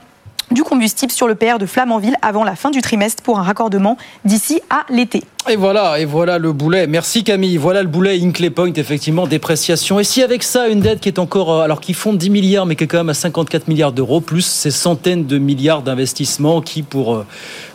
du 0.50 0.62
combustible 0.62 1.12
sur 1.12 1.28
le 1.28 1.34
PR 1.34 1.58
de 1.58 1.66
Flamanville 1.66 2.16
avant 2.22 2.44
la 2.44 2.56
fin 2.56 2.70
du 2.70 2.82
trimestre 2.82 3.22
pour 3.22 3.38
un 3.38 3.42
raccordement 3.42 3.96
d'ici 4.24 4.60
à 4.70 4.84
l'été. 4.90 5.22
Et 5.50 5.56
voilà, 5.56 5.98
et 5.98 6.04
voilà 6.04 6.38
le 6.38 6.52
boulet. 6.52 6.86
Merci 6.86 7.24
Camille. 7.24 7.56
Voilà 7.56 7.82
le 7.82 7.88
boulet 7.88 8.20
Inclay 8.22 8.50
Point, 8.50 8.72
effectivement, 8.74 9.26
dépréciation. 9.26 9.98
Et 9.98 10.04
si 10.04 10.22
avec 10.22 10.44
ça, 10.44 10.68
une 10.68 10.80
dette 10.80 11.00
qui 11.00 11.08
est 11.08 11.18
encore, 11.18 11.52
euh, 11.52 11.62
alors 11.62 11.80
qui 11.80 11.94
fond 11.94 12.12
10 12.12 12.30
milliards, 12.30 12.64
mais 12.64 12.76
qui 12.76 12.84
est 12.84 12.86
quand 12.86 12.98
même 12.98 13.08
à 13.08 13.14
54 13.14 13.66
milliards 13.66 13.92
d'euros, 13.92 14.20
plus 14.20 14.46
ces 14.46 14.70
centaines 14.70 15.26
de 15.26 15.38
milliards 15.38 15.82
d'investissements 15.82 16.60
qui 16.60 16.82
pour 16.82 17.14
euh, 17.14 17.26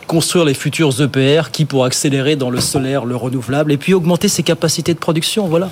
construire 0.06 0.46
les 0.46 0.54
futurs 0.54 0.98
EPR, 1.02 1.50
qui 1.52 1.66
pour 1.66 1.84
accélérer 1.84 2.36
dans 2.36 2.48
le 2.48 2.60
solaire, 2.60 3.04
le 3.04 3.16
renouvelable, 3.16 3.70
et 3.70 3.76
puis 3.76 3.92
augmenter 3.92 4.28
ses 4.28 4.42
capacités 4.42 4.94
de 4.94 4.98
production. 4.98 5.46
Voilà. 5.46 5.68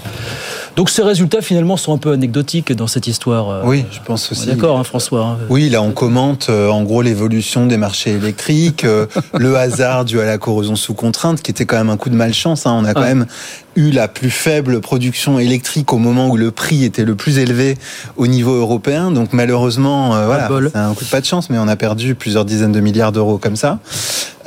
Donc 0.77 0.91
ces 0.91 1.03
résultats 1.03 1.41
finalement 1.41 1.77
sont 1.77 1.95
un 1.95 1.99
peu 1.99 2.13
anecdotiques 2.13 2.73
dans 2.73 2.87
cette 2.87 3.07
histoire. 3.07 3.51
Euh. 3.51 3.63
Oui, 3.65 3.85
je 3.91 3.99
pense 4.05 4.31
aussi. 4.31 4.47
D'accord, 4.47 4.79
hein, 4.79 4.85
François. 4.85 5.25
Hein. 5.25 5.39
Oui, 5.49 5.69
là 5.71 5.83
on 5.83 5.93
commente 5.93 6.51
en 6.51 6.83
gros 6.83 7.03
l'évolution 7.03 7.67
des 7.67 7.79
marchés 7.79 8.13
électriques, 8.13 8.87
le 9.35 9.57
hasard 9.57 10.05
dû 10.05 10.21
à 10.21 10.25
la 10.25 10.39
corrosion 10.39 10.77
sous 10.77 10.95
contrainte, 10.95 11.43
qui 11.43 11.51
était 11.51 11.65
quand 11.65 11.77
même 11.77 11.91
un 11.91 11.97
coup 11.97 12.11
de 12.11 12.15
malchance. 12.15 12.67
Hein. 12.67 12.79
On 12.81 12.85
a 12.85 12.95
quand 12.95 13.01
même 13.01 13.27
eu 13.77 13.91
la 13.91 14.09
plus 14.09 14.31
faible 14.31 14.81
production 14.81 15.39
électrique 15.39 15.93
au 15.93 15.99
moment 15.99 16.29
où 16.29 16.37
le 16.37 16.51
prix 16.51 16.85
était 16.85 17.05
le 17.05 17.15
plus 17.15 17.39
élevé 17.39 17.77
au 18.17 18.27
niveau 18.27 18.55
européen. 18.55 19.11
Donc 19.11 19.33
malheureusement, 19.33 20.17
euh, 20.17 20.27
voilà, 20.27 20.49
c'est 20.73 20.79
un 20.79 20.95
coup 20.95 21.05
de 21.05 21.11
pas 21.11 21.21
de 21.21 21.27
chance, 21.27 21.51
mais 21.51 21.59
on 21.59 21.69
a 21.69 21.77
perdu 21.77 22.15
plusieurs 22.15 22.45
dizaines 22.45 22.73
de 22.73 22.81
milliards 22.81 23.13
d'euros 23.13 23.39
comme 23.39 23.57
ça. 23.57 23.79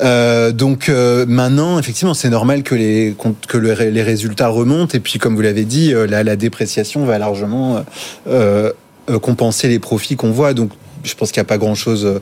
Euh, 0.02 0.52
donc 0.52 0.90
euh, 0.90 1.26
maintenant, 1.28 1.78
effectivement, 1.80 2.14
c'est 2.14 2.30
normal 2.30 2.64
que 2.64 2.76
les 2.76 3.16
que 3.48 3.58
les 3.58 4.04
résultats 4.04 4.48
remontent. 4.48 4.96
Et 4.96 5.00
puis, 5.00 5.20
comme 5.20 5.36
vous 5.36 5.42
l'avez 5.42 5.66
dit, 5.66 5.94
la, 6.08 6.24
la 6.24 6.36
dépréciation 6.36 7.06
va 7.06 7.20
largement 7.20 7.84
compenser 9.22 9.68
les 9.68 9.80
profits 9.80 10.16
qu'on 10.16 10.32
voit. 10.32 10.54
Donc 10.54 10.72
je 11.04 11.14
pense 11.16 11.32
qu'il 11.32 11.40
n'y 11.40 11.46
a 11.46 11.48
pas 11.48 11.58
grand-chose 11.58 12.06
euh, 12.06 12.20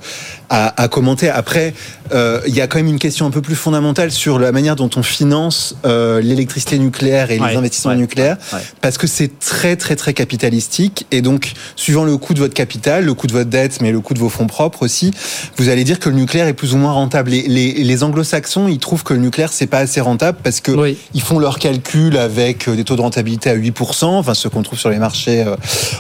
à, 0.50 0.88
commenter. 0.88 1.30
Après, 1.30 1.74
euh, 2.14 2.42
il 2.48 2.56
y 2.56 2.62
a 2.62 2.68
quand 2.68 2.78
même 2.78 2.88
une 2.88 3.00
question 3.00 3.26
un 3.26 3.32
peu 3.32 3.42
plus 3.42 3.56
fondamentale 3.56 4.12
sur 4.12 4.40
la 4.40 4.52
manière 4.52 4.76
dont 4.76 4.90
on 4.96 5.04
finance 5.04 5.76
euh, 5.86 6.22
l'électricité 6.22 6.80
nucléaire 6.80 7.32
et 7.32 7.40
les 7.40 7.56
investissements 7.56 7.96
nucléaires, 7.96 8.38
parce 8.82 8.98
que 8.98 9.08
c'est 9.08 9.40
très 9.40 9.76
très 9.76 9.96
très 9.96 10.14
capitalistique. 10.14 11.06
Et 11.12 11.22
donc, 11.22 11.54
suivant 11.76 12.04
le 12.04 12.18
coût 12.18 12.34
de 12.34 12.40
votre 12.40 12.54
capital, 12.54 13.06
le 13.06 13.14
coût 13.14 13.28
de 13.28 13.34
votre 13.34 13.50
dette, 13.50 13.82
mais 13.82 13.92
le 13.92 14.00
coût 14.00 14.14
de 14.14 14.20
vos 14.20 14.30
fonds 14.30 14.48
propres 14.48 14.84
aussi, 14.84 15.12
vous 15.58 15.70
allez 15.70 15.84
dire 15.84 16.00
que 16.00 16.10
le 16.10 16.16
nucléaire 16.16 16.48
est 16.48 16.54
plus 16.54 16.74
ou 16.74 16.78
moins 16.78 16.92
rentable. 16.92 17.32
Les, 17.32 17.74
les, 17.74 18.04
anglo-saxons, 18.04 18.68
ils 18.68 18.80
trouvent 18.80 19.04
que 19.04 19.14
le 19.14 19.20
nucléaire, 19.20 19.52
c'est 19.52 19.68
pas 19.68 19.80
assez 19.80 20.02
rentable 20.02 20.38
parce 20.44 20.62
que 20.62 20.72
ils 21.14 21.22
font 21.22 21.40
leurs 21.40 21.60
calculs 21.60 22.18
avec 22.18 22.70
des 22.70 22.84
taux 22.84 22.96
de 22.96 23.02
rentabilité 23.02 23.50
à 23.50 23.56
8%, 23.56 24.06
enfin 24.06 24.34
ceux 24.34 24.50
qu'on 24.50 24.62
trouve 24.62 24.80
sur 24.80 24.90
les 24.90 25.00
marchés 25.00 25.44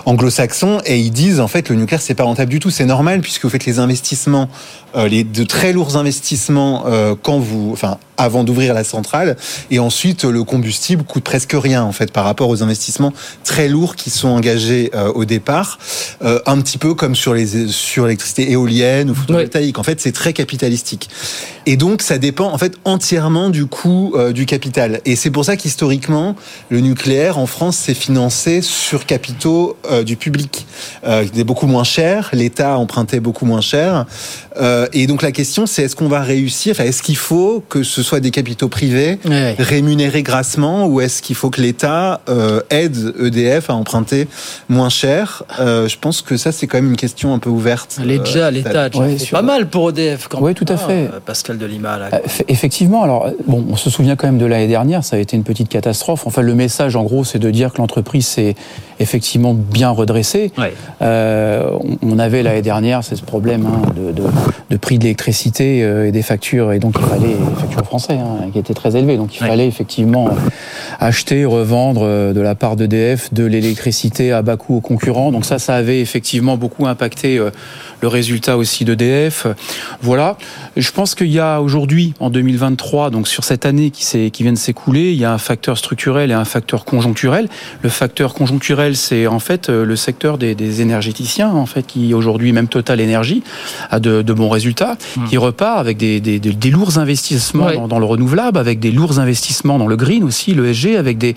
anglo-saxons, 0.05 0.79
et 0.85 0.99
ils 0.99 1.11
disent 1.11 1.39
en 1.39 1.47
fait 1.47 1.69
le 1.69 1.75
nucléaire, 1.75 2.01
c'est 2.01 2.13
pas 2.13 2.23
rentable 2.23 2.51
du 2.51 2.59
tout 2.59 2.66
c'est 2.69 2.85
normal 2.85 3.21
puisque 3.21 3.43
vous 3.43 3.49
faites 3.49 3.65
les 3.65 3.79
investissements, 3.79 4.49
euh, 4.95 5.07
les 5.07 5.23
de 5.23 5.43
très 5.43 5.73
lourds 5.73 5.97
investissements 5.97 6.85
euh, 6.87 7.15
quand 7.21 7.39
vous, 7.39 7.71
enfin, 7.73 7.97
avant 8.17 8.43
d'ouvrir 8.43 8.73
la 8.73 8.83
centrale, 8.83 9.37
et 9.71 9.79
ensuite 9.79 10.23
le 10.23 10.43
combustible 10.43 11.03
coûte 11.03 11.23
presque 11.23 11.53
rien 11.53 11.83
en 11.83 11.91
fait 11.91 12.11
par 12.11 12.23
rapport 12.23 12.49
aux 12.49 12.63
investissements 12.63 13.13
très 13.43 13.67
lourds 13.67 13.95
qui 13.95 14.09
sont 14.09 14.29
engagés 14.29 14.91
euh, 14.93 15.11
au 15.13 15.25
départ, 15.25 15.79
un 16.21 16.61
petit 16.61 16.77
peu 16.77 16.93
comme 16.93 17.15
sur 17.15 17.33
les 17.33 17.67
sur 17.67 18.05
l'électricité 18.05 18.51
éolienne 18.51 19.09
ou 19.09 19.15
photovoltaïque. 19.15 19.77
En 19.77 19.83
fait, 19.83 20.01
c'est 20.01 20.11
très 20.11 20.33
capitalistique, 20.33 21.09
et 21.65 21.77
donc 21.77 22.01
ça 22.01 22.17
dépend 22.17 22.51
en 22.51 22.57
fait 22.57 22.73
entièrement 22.85 23.49
du 23.49 23.65
coût 23.65 24.15
du 24.33 24.45
capital. 24.45 25.01
Et 25.05 25.15
c'est 25.15 25.31
pour 25.31 25.45
ça 25.45 25.55
qu'historiquement, 25.55 26.35
le 26.69 26.79
nucléaire 26.79 27.37
en 27.37 27.45
France 27.45 27.77
s'est 27.77 27.93
financé 27.93 28.61
sur 28.61 29.05
capitaux 29.05 29.77
du 30.05 30.15
public, 30.15 30.65
qui 31.03 31.39
est 31.39 31.43
beaucoup 31.43 31.67
moins 31.67 31.83
cher. 31.83 32.29
L'État 32.33 32.77
empruntait 32.77 33.19
beaucoup 33.19 33.45
moins 33.45 33.61
cher. 33.61 34.05
Euh, 34.59 34.87
et 34.93 35.07
donc 35.07 35.21
la 35.21 35.31
question, 35.31 35.65
c'est 35.65 35.83
est-ce 35.83 35.95
qu'on 35.95 36.07
va 36.07 36.21
réussir? 36.21 36.79
Est-ce 36.79 37.01
qu'il 37.03 37.17
faut 37.17 37.63
que 37.69 37.83
ce 37.83 38.03
soit 38.03 38.19
des 38.19 38.31
capitaux 38.31 38.67
privés 38.67 39.19
rémunérés 39.59 40.23
grassement 40.23 40.87
ou 40.87 41.01
est-ce 41.01 41.21
qu'il 41.21 41.35
faut 41.35 41.49
que 41.49 41.61
l'État 41.61 42.21
euh, 42.29 42.61
aide 42.69 43.13
EDF 43.19 43.69
à 43.69 43.75
emprunter 43.75 44.27
moins 44.69 44.89
cher? 44.89 45.43
Euh, 45.59 45.87
Je 45.87 45.97
pense 45.97 46.21
que 46.21 46.37
ça, 46.37 46.51
c'est 46.51 46.67
quand 46.67 46.77
même 46.77 46.91
une 46.91 46.97
question 46.97 47.33
un 47.33 47.39
peu 47.39 47.49
ouverte. 47.49 47.99
L'État, 48.03 48.51
l'État, 48.51 48.89
c'est 49.17 49.31
pas 49.31 49.41
mal 49.41 49.69
pour 49.69 49.89
EDF. 49.89 50.27
Quand 50.27 50.41
oui, 50.41 50.53
tout 50.53 50.65
à 50.67 50.77
fait. 50.77 51.09
Pascal 51.25 51.57
Delima. 51.57 51.97
Là, 51.97 52.21
Effectivement. 52.47 53.03
Alors, 53.03 53.29
bon, 53.47 53.65
on 53.69 53.75
se 53.75 53.89
souvient 53.89 54.15
quand 54.15 54.27
même 54.27 54.37
de 54.37 54.45
l'année 54.45 54.67
dernière. 54.67 55.03
Ça 55.03 55.15
a 55.15 55.19
été 55.19 55.35
une 55.35 55.43
petite 55.43 55.69
catastrophe. 55.69 56.25
Enfin, 56.25 56.41
le 56.41 56.55
message, 56.55 56.95
en 56.95 57.03
gros, 57.03 57.23
c'est 57.23 57.39
de 57.39 57.49
dire 57.51 57.73
que 57.73 57.77
l'entreprise 57.77 58.27
s'est 58.27 58.55
effectivement 58.99 59.53
bien 59.53 59.89
redressée. 59.89 60.51
on 61.01 62.19
avait 62.19 62.43
l'année 62.43 62.61
dernière 62.61 62.87
c'est 63.01 63.15
ce 63.15 63.23
problème 63.23 63.65
hein, 63.65 63.81
de, 63.95 64.11
de, 64.69 64.77
prix 64.77 64.97
de 64.97 65.03
l'électricité 65.03 65.83
euh, 65.83 66.07
et 66.07 66.11
des 66.11 66.21
factures, 66.21 66.71
et 66.71 66.79
donc 66.79 66.95
il 66.99 67.05
fallait, 67.05 67.27
les 67.27 67.55
factures 67.59 67.85
françaises, 67.85 68.19
hein, 68.19 68.49
qui 68.51 68.59
étaient 68.59 68.73
très 68.73 68.95
élevées, 68.95 69.17
donc 69.17 69.35
il 69.35 69.39
fallait 69.39 69.67
effectivement 69.67 70.29
acheter, 70.99 71.45
revendre 71.45 72.01
euh, 72.03 72.33
de 72.33 72.41
la 72.41 72.55
part 72.55 72.75
d'EDF 72.75 73.33
de 73.33 73.45
l'électricité 73.45 74.31
à 74.31 74.41
bas 74.41 74.57
coût 74.57 74.77
aux 74.77 74.81
concurrents. 74.81 75.31
Donc 75.31 75.45
ça, 75.45 75.59
ça 75.59 75.75
avait 75.75 75.99
effectivement 75.99 76.57
beaucoup 76.57 76.87
impacté 76.87 77.37
euh, 77.37 77.49
le 78.01 78.07
résultat 78.07 78.57
aussi 78.57 78.85
d'EDF. 78.85 79.47
Voilà. 80.01 80.37
Je 80.75 80.91
pense 80.91 81.15
qu'il 81.15 81.31
y 81.31 81.39
a 81.39 81.61
aujourd'hui, 81.61 82.13
en 82.19 82.29
2023, 82.29 83.09
donc 83.09 83.27
sur 83.27 83.43
cette 83.43 83.65
année 83.65 83.89
qui, 83.91 84.31
qui 84.31 84.43
vient 84.43 84.53
de 84.53 84.57
s'écouler, 84.57 85.11
il 85.11 85.17
y 85.17 85.25
a 85.25 85.33
un 85.33 85.37
facteur 85.37 85.77
structurel 85.77 86.31
et 86.31 86.33
un 86.33 86.45
facteur 86.45 86.85
conjoncturel. 86.85 87.49
Le 87.81 87.89
facteur 87.89 88.33
conjoncturel, 88.33 88.95
c'est 88.95 89.27
en 89.27 89.39
fait 89.39 89.69
le 89.69 89.95
secteur 89.95 90.37
des, 90.37 90.55
des 90.55 90.81
énergéticiens, 90.81 91.49
en 91.49 91.65
fait, 91.65 91.85
qui 91.85 92.13
aujourd'hui, 92.13 92.51
même 92.51 92.67
Total 92.67 92.99
Énergie, 92.99 93.43
a 93.89 93.99
de, 93.99 94.21
de, 94.21 94.33
bons 94.33 94.49
résultats, 94.49 94.97
hmm. 95.15 95.25
qui 95.25 95.37
repart 95.37 95.79
avec 95.79 95.97
des, 95.97 96.19
des, 96.19 96.39
des 96.39 96.69
lourds 96.69 96.97
investissements 96.97 97.71
dans, 97.71 97.87
dans, 97.87 97.99
le 97.99 98.05
renouvelable, 98.05 98.57
avec 98.57 98.79
des 98.79 98.91
lourds 98.91 99.19
investissements 99.19 99.79
dans 99.79 99.87
le 99.87 99.95
green 99.95 100.23
aussi, 100.23 100.53
le 100.53 100.73
SG, 100.73 100.97
avec 100.97 101.17
des, 101.17 101.35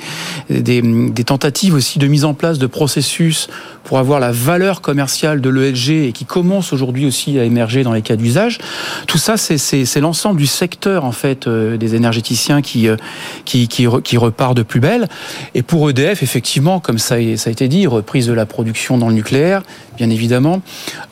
des, 0.49 1.25
tentatives 1.25 1.75
aussi 1.75 1.99
de 1.99 2.07
mise 2.07 2.25
en 2.25 2.35
place 2.35 2.59
de 2.59 2.67
processus 2.67 3.49
pour 3.85 3.99
avoir 3.99 4.21
la 4.21 4.33
valeur 4.33 4.81
commerciale 4.81 5.41
de 5.41 5.51
l'ESG 5.51 5.91
et 5.91 6.13
qui 6.13 6.25
commence 6.25 6.50
aujourd'hui 6.59 7.07
aussi 7.07 7.39
à 7.39 7.45
émerger 7.45 7.83
dans 7.83 7.93
les 7.93 8.03
cas 8.03 8.17
d'usage. 8.17 8.59
Tout 9.07 9.19
ça, 9.19 9.37
c'est 9.37 10.01
l'ensemble 10.01 10.39
du 10.39 10.47
secteur 10.47 11.05
en 11.05 11.13
fait 11.13 11.47
euh, 11.47 11.77
des 11.77 11.95
énergéticiens 11.95 12.63
qui, 12.63 12.89
euh, 12.89 12.97
qui, 13.45 14.17
repart 14.17 14.57
de 14.57 14.63
plus 14.63 14.81
belle. 14.81 15.09
Et 15.55 15.63
pour 15.63 15.89
EDF, 15.89 16.23
effectivement, 16.23 16.81
comme 16.81 16.99
ça, 16.99 17.17
ça 17.37 17.51
a 17.51 17.53
été 17.53 17.69
dit, 17.69 17.87
reprise 17.87 18.27
de 18.27 18.33
la 18.33 18.47
production 18.47 18.99
dans 18.99 19.09
le 19.09 19.15
nucléaire, 19.15 19.63
bien 19.97 20.11
évidemment, 20.11 20.63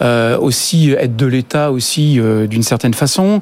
euh, 0.02 0.38
aussi 0.38 0.94
aide 0.98 1.16
de 1.16 1.26
l'État 1.26 1.70
aussi 1.72 2.20
d'une 2.48 2.62
certaine 2.62 2.94
façon, 2.94 3.40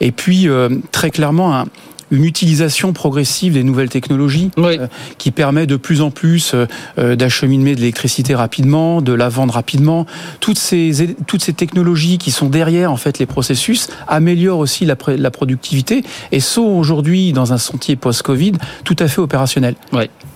et 0.00 0.12
puis 0.12 0.48
très 0.92 1.10
clairement 1.10 1.56
un 1.56 1.66
une 2.10 2.24
utilisation 2.24 2.92
progressive 2.92 3.54
des 3.54 3.62
nouvelles 3.62 3.88
technologies 3.88 4.50
euh, 4.58 4.86
qui 5.18 5.30
permet 5.30 5.66
de 5.66 5.76
plus 5.76 6.00
en 6.00 6.10
plus 6.10 6.52
euh, 6.54 6.66
euh, 6.98 7.16
d'acheminer 7.16 7.74
de 7.74 7.80
l'électricité 7.80 8.34
rapidement, 8.34 9.02
de 9.02 9.12
la 9.12 9.28
vendre 9.28 9.54
rapidement. 9.54 10.06
Toutes 10.40 10.58
ces, 10.58 11.16
toutes 11.26 11.42
ces 11.42 11.52
technologies 11.52 12.18
qui 12.18 12.30
sont 12.30 12.48
derrière 12.48 12.92
en 12.92 12.96
fait 12.96 13.18
les 13.18 13.26
processus 13.26 13.88
améliorent 14.06 14.58
aussi 14.58 14.84
la, 14.84 14.96
la 15.06 15.30
productivité 15.30 16.04
et 16.32 16.40
sont 16.40 16.62
aujourd'hui 16.62 17.32
dans 17.32 17.52
un 17.52 17.58
sentier 17.58 17.96
post-Covid 17.96 18.52
tout 18.84 18.96
à 18.98 19.08
fait 19.08 19.20
opérationnel. 19.20 19.74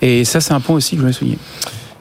Et 0.00 0.24
ça, 0.24 0.40
c'est 0.40 0.52
un 0.52 0.60
point 0.60 0.76
aussi 0.76 0.92
que 0.92 0.96
je 0.96 1.02
voulais 1.02 1.12
souligner. 1.12 1.38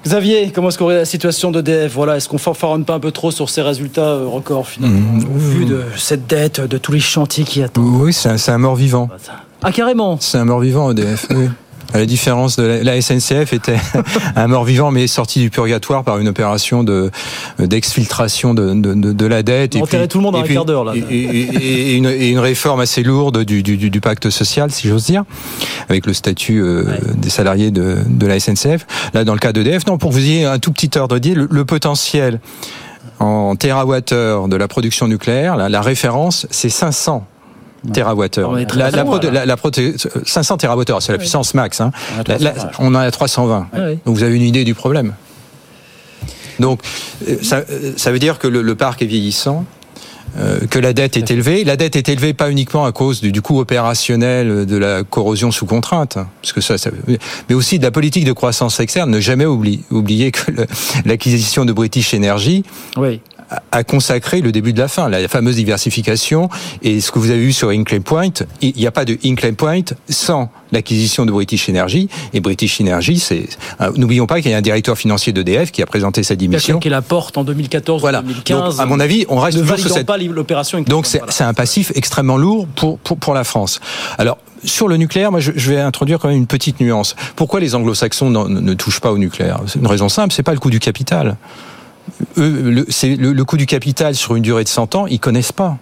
Xavier, 0.04 0.52
comment 0.54 0.70
est-ce 0.70 0.80
qu'on 0.80 0.90
la 0.90 1.06
situation 1.06 1.52
d'EDF 1.52 1.94
Voilà, 1.94 2.18
est-ce 2.18 2.28
qu'on 2.28 2.40
fanfaronne 2.40 2.86
pas 2.86 2.96
un 2.96 3.00
peu 3.00 3.12
trop 3.12 3.30
sur 3.30 3.50
ces 3.50 3.62
résultats 3.62 4.16
records 4.26 4.68
finalement, 4.68 5.00
mmh. 5.00 5.36
au 5.36 5.38
vu 5.38 5.66
de 5.66 5.84
cette 5.96 6.26
dette, 6.26 6.60
de 6.60 6.78
tous 6.80 6.92
les 6.92 7.00
chantiers 7.00 7.44
qui 7.44 7.62
attendent? 7.62 8.02
Oui, 8.02 8.12
c'est 8.12 8.30
un, 8.30 8.54
un 8.54 8.58
mort-vivant. 8.58 9.10
Ah 9.64 9.72
carrément 9.72 10.18
C'est 10.20 10.38
un 10.38 10.46
mort-vivant 10.46 10.92
EDF. 10.92 11.28
oui. 11.32 11.50
À 11.94 11.98
la 11.98 12.06
différence 12.06 12.56
de 12.56 12.64
la, 12.64 13.02
SNCF 13.02 13.52
était 13.52 13.76
un 14.38 14.48
mort-vivant 14.48 14.92
mais 14.92 15.08
sorti 15.08 15.42
du 15.42 15.50
purgatoire 15.50 16.06
par 16.06 16.20
une 16.20 16.30
opération 16.30 16.86
de 16.86 17.12
d'exfiltration 17.60 18.54
de, 18.54 18.74
de, 18.74 19.12
de, 19.12 19.26
la 19.26 19.44
dette. 19.44 19.76
On 19.76 19.86
et 19.86 20.08
tout 20.08 20.20
le 20.20 20.24
monde 20.24 20.38
en 20.38 20.42
un 20.42 20.48
quart 20.48 20.64
d'heure 20.64 20.86
là. 20.86 20.94
Et, 20.96 21.96
une, 21.98 22.06
et, 22.06 22.30
une, 22.30 22.40
réforme 22.40 22.80
assez 22.80 23.04
lourde 23.04 23.44
du, 23.44 23.62
du, 23.62 23.90
du 23.90 24.02
pacte 24.02 24.30
social, 24.30 24.72
si 24.72 24.88
j'ose 24.88 25.06
dire, 25.06 25.26
avec 25.90 26.06
le 26.06 26.14
statut 26.14 26.62
euh, 26.62 26.86
des 27.18 27.30
salariés 27.30 27.72
de, 27.72 27.98
de 28.08 28.26
la 28.26 28.40
SNCF. 28.40 28.88
Là, 29.14 29.26
dans 29.26 29.34
le 29.34 29.40
cas 29.40 29.52
d'EDF, 29.52 29.86
non, 29.86 29.98
pour 29.98 30.12
vous 30.12 30.20
ayez 30.20 30.46
un 30.46 30.60
tout 30.60 30.72
petit 30.72 30.98
ordre 30.98 31.20
d'idée, 31.20 31.36
le, 31.36 31.50
le 31.52 31.66
potentiel 31.66 32.40
en 33.20 33.58
terawattheure 33.58 34.48
de 34.48 34.56
la 34.56 34.70
production 34.70 35.10
nucléaire, 35.10 35.58
la, 35.58 35.68
la 35.68 35.82
référence, 35.82 36.48
c'est 36.52 36.70
500 36.70 37.26
TWh. 37.94 38.76
La, 38.76 38.92
la, 38.92 39.46
la, 39.46 39.56
500 40.26 40.58
TWh, 40.58 41.00
c'est 41.00 41.12
la 41.12 41.18
puissance 41.18 41.54
max. 41.54 41.82
Hein. 41.82 41.92
On, 42.80 42.94
a 42.96 43.10
320. 43.10 43.68
Donc 44.06 44.16
vous 44.16 44.24
avez 44.24 44.36
une 44.36 44.44
idée 44.44 44.64
du 44.64 44.76
problème. 44.76 45.14
Donc 46.60 46.82
euh, 47.28 47.38
ça, 47.42 47.64
euh, 47.70 47.94
ça 47.98 48.12
veut 48.12 48.20
dire 48.20 48.40
que 48.40 48.48
le, 48.48 48.76
parc 48.76 49.02
est 49.02 49.06
vieillissant. 49.06 49.66
Euh, 50.38 50.62
que 50.70 50.80
la 50.80 50.94
dette 50.94 51.18
est 51.18 51.30
élevée. 51.30 51.66
La 51.66 51.76
dette 51.76 51.98
est 51.98 52.08
élevée 52.08 52.34
pas 52.34 52.50
uniquement 52.50 52.86
à 52.86 52.94
cause 52.94 53.20
du, 53.20 53.42
coût 53.42 53.60
opérationnel 53.60 54.66
de 54.66 54.78
la 54.78 55.04
corrosion 55.04 55.52
sous 55.52 55.66
contrainte, 55.66 56.16
hein, 56.16 56.30
parce 56.42 56.54
que 56.54 56.62
ça, 56.62 56.78
ça, 56.78 56.90
mais 57.50 57.56
aussi 57.56 57.80
de 57.80 57.84
la 57.84 57.92
politique 57.92 58.24
de 58.24 58.32
croissance 58.32 58.80
externe. 58.80 59.12
Ne 59.12 59.20
jamais 59.20 59.46
oublier, 59.46 59.82
oublier 59.90 60.32
que 60.32 60.52
l'acquisition 61.06 61.66
de 61.66 61.74
British 61.74 62.14
Energy 62.14 62.64
oui 62.96 63.20
a 63.72 63.84
consacré 63.84 64.42
le 64.42 64.52
début 64.52 64.74
de 64.74 64.80
la 64.80 64.88
fin, 64.88 65.10
la 65.10 65.28
fameuse 65.28 65.56
diversification. 65.56 66.50
Et 66.82 67.02
ce 67.02 67.12
que 67.12 67.20
vous 67.20 67.30
avez 67.30 67.40
vu 67.40 67.54
sur 67.54 67.70
Inclay 67.70 68.00
Point, 68.00 68.32
il 68.62 68.74
n'y 68.76 68.88
a 68.88 68.92
pas 68.92 69.06
de 69.06 69.18
Inclay 69.24 69.52
Point 69.54 69.84
sans 70.10 70.50
l'acquisition 70.72 71.26
de 71.26 71.32
British 71.32 71.70
Energy. 71.70 72.10
Et 72.34 72.40
British 72.40 72.80
Energy, 72.80 73.20
c'est 73.20 73.50
euh, 73.82 73.92
n'oublions 73.96 74.28
pas 74.28 74.42
qu'il 74.42 74.52
y 74.52 74.54
a 74.54 74.58
un 74.58 74.62
directeur 74.62 74.98
financier 74.98 75.34
d'EDF 75.34 75.72
qui 75.72 75.82
a 75.82 75.86
présenté 75.86 76.24
sa 76.24 76.36
démission. 76.36 76.80
Qui 76.80 76.90
la 76.90 77.02
porte 77.02 77.38
en 77.38 77.44
2014 77.44 78.02
voilà. 78.02 78.22
2015. 78.22 78.80
à 78.80 78.86
mon 78.86 79.00
avis, 79.00 79.26
on 79.30 79.40
reste 79.40 79.60
toujours 79.60 79.78
sur 79.78 79.90
cette 79.92 80.08
pas 80.08 80.18
l'opération. 80.18 80.82
Donc 80.82 81.06
c'est 81.06 81.44
un 81.44 81.54
passif 81.54 81.92
extrêmement 81.96 82.38
lourd 82.38 82.68
pour, 82.68 83.00
pour, 83.00 83.18
pour 83.18 83.34
la 83.34 83.44
France. 83.44 83.80
Alors 84.18 84.38
sur 84.64 84.88
le 84.88 84.98
nucléaire, 84.98 85.32
moi, 85.32 85.40
je, 85.40 85.52
vais 85.52 85.80
introduire 85.80 86.20
quand 86.20 86.28
même 86.28 86.38
une 86.38 86.48
petite 86.48 86.80
nuance. 86.80 87.16
Pourquoi 87.36 87.60
les 87.60 87.74
Anglo-Saxons 87.74 88.30
ne 88.30 88.74
touchent 88.76 89.00
pas 89.00 89.12
au 89.12 89.18
nucléaire? 89.18 89.60
C'est 89.66 89.80
une 89.80 89.88
raison 89.88 90.08
simple, 90.08 90.34
c'est 90.34 90.44
pas 90.44 90.54
le 90.54 90.60
coût 90.60 90.70
du 90.70 90.80
capital 90.80 91.36
eux, 92.38 92.62
le, 92.62 92.86
le, 93.04 93.34
le, 93.34 93.46
coût 93.46 93.58
du 93.58 93.66
capital 93.66 94.16
sur 94.16 94.36
une 94.36 94.44
durée 94.44 94.64
de 94.64 94.70
100 94.70 94.96
ans, 94.96 95.08
ils 95.08 95.20
connaissent 95.20 95.52
pas. 95.52 95.78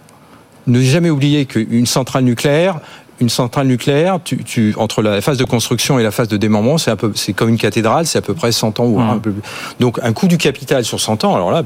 Ne 0.66 0.80
jamais 0.80 1.10
oublier 1.10 1.46
qu'une 1.46 1.86
centrale 1.86 2.24
nucléaire, 2.24 2.80
une 3.20 3.28
centrale 3.28 3.66
nucléaire, 3.66 4.18
tu, 4.22 4.42
tu, 4.44 4.74
entre 4.78 5.02
la 5.02 5.20
phase 5.20 5.38
de 5.38 5.44
construction 5.44 5.98
et 5.98 6.02
la 6.02 6.10
phase 6.10 6.28
de 6.28 6.36
démembrement, 6.36 6.78
c'est 6.78 6.90
un 6.90 6.96
peu, 6.96 7.12
c'est 7.14 7.32
comme 7.32 7.48
une 7.48 7.58
cathédrale, 7.58 8.06
c'est 8.06 8.18
à 8.18 8.22
peu 8.22 8.34
près 8.34 8.52
100 8.52 8.80
ans 8.80 8.86
ou 8.86 9.00
un 9.00 9.18
peu. 9.18 9.34
Donc 9.78 9.98
un 10.02 10.12
coût 10.12 10.28
du 10.28 10.38
capital 10.38 10.84
sur 10.84 11.00
100 11.00 11.24
ans, 11.24 11.34
alors 11.34 11.50
là, 11.50 11.64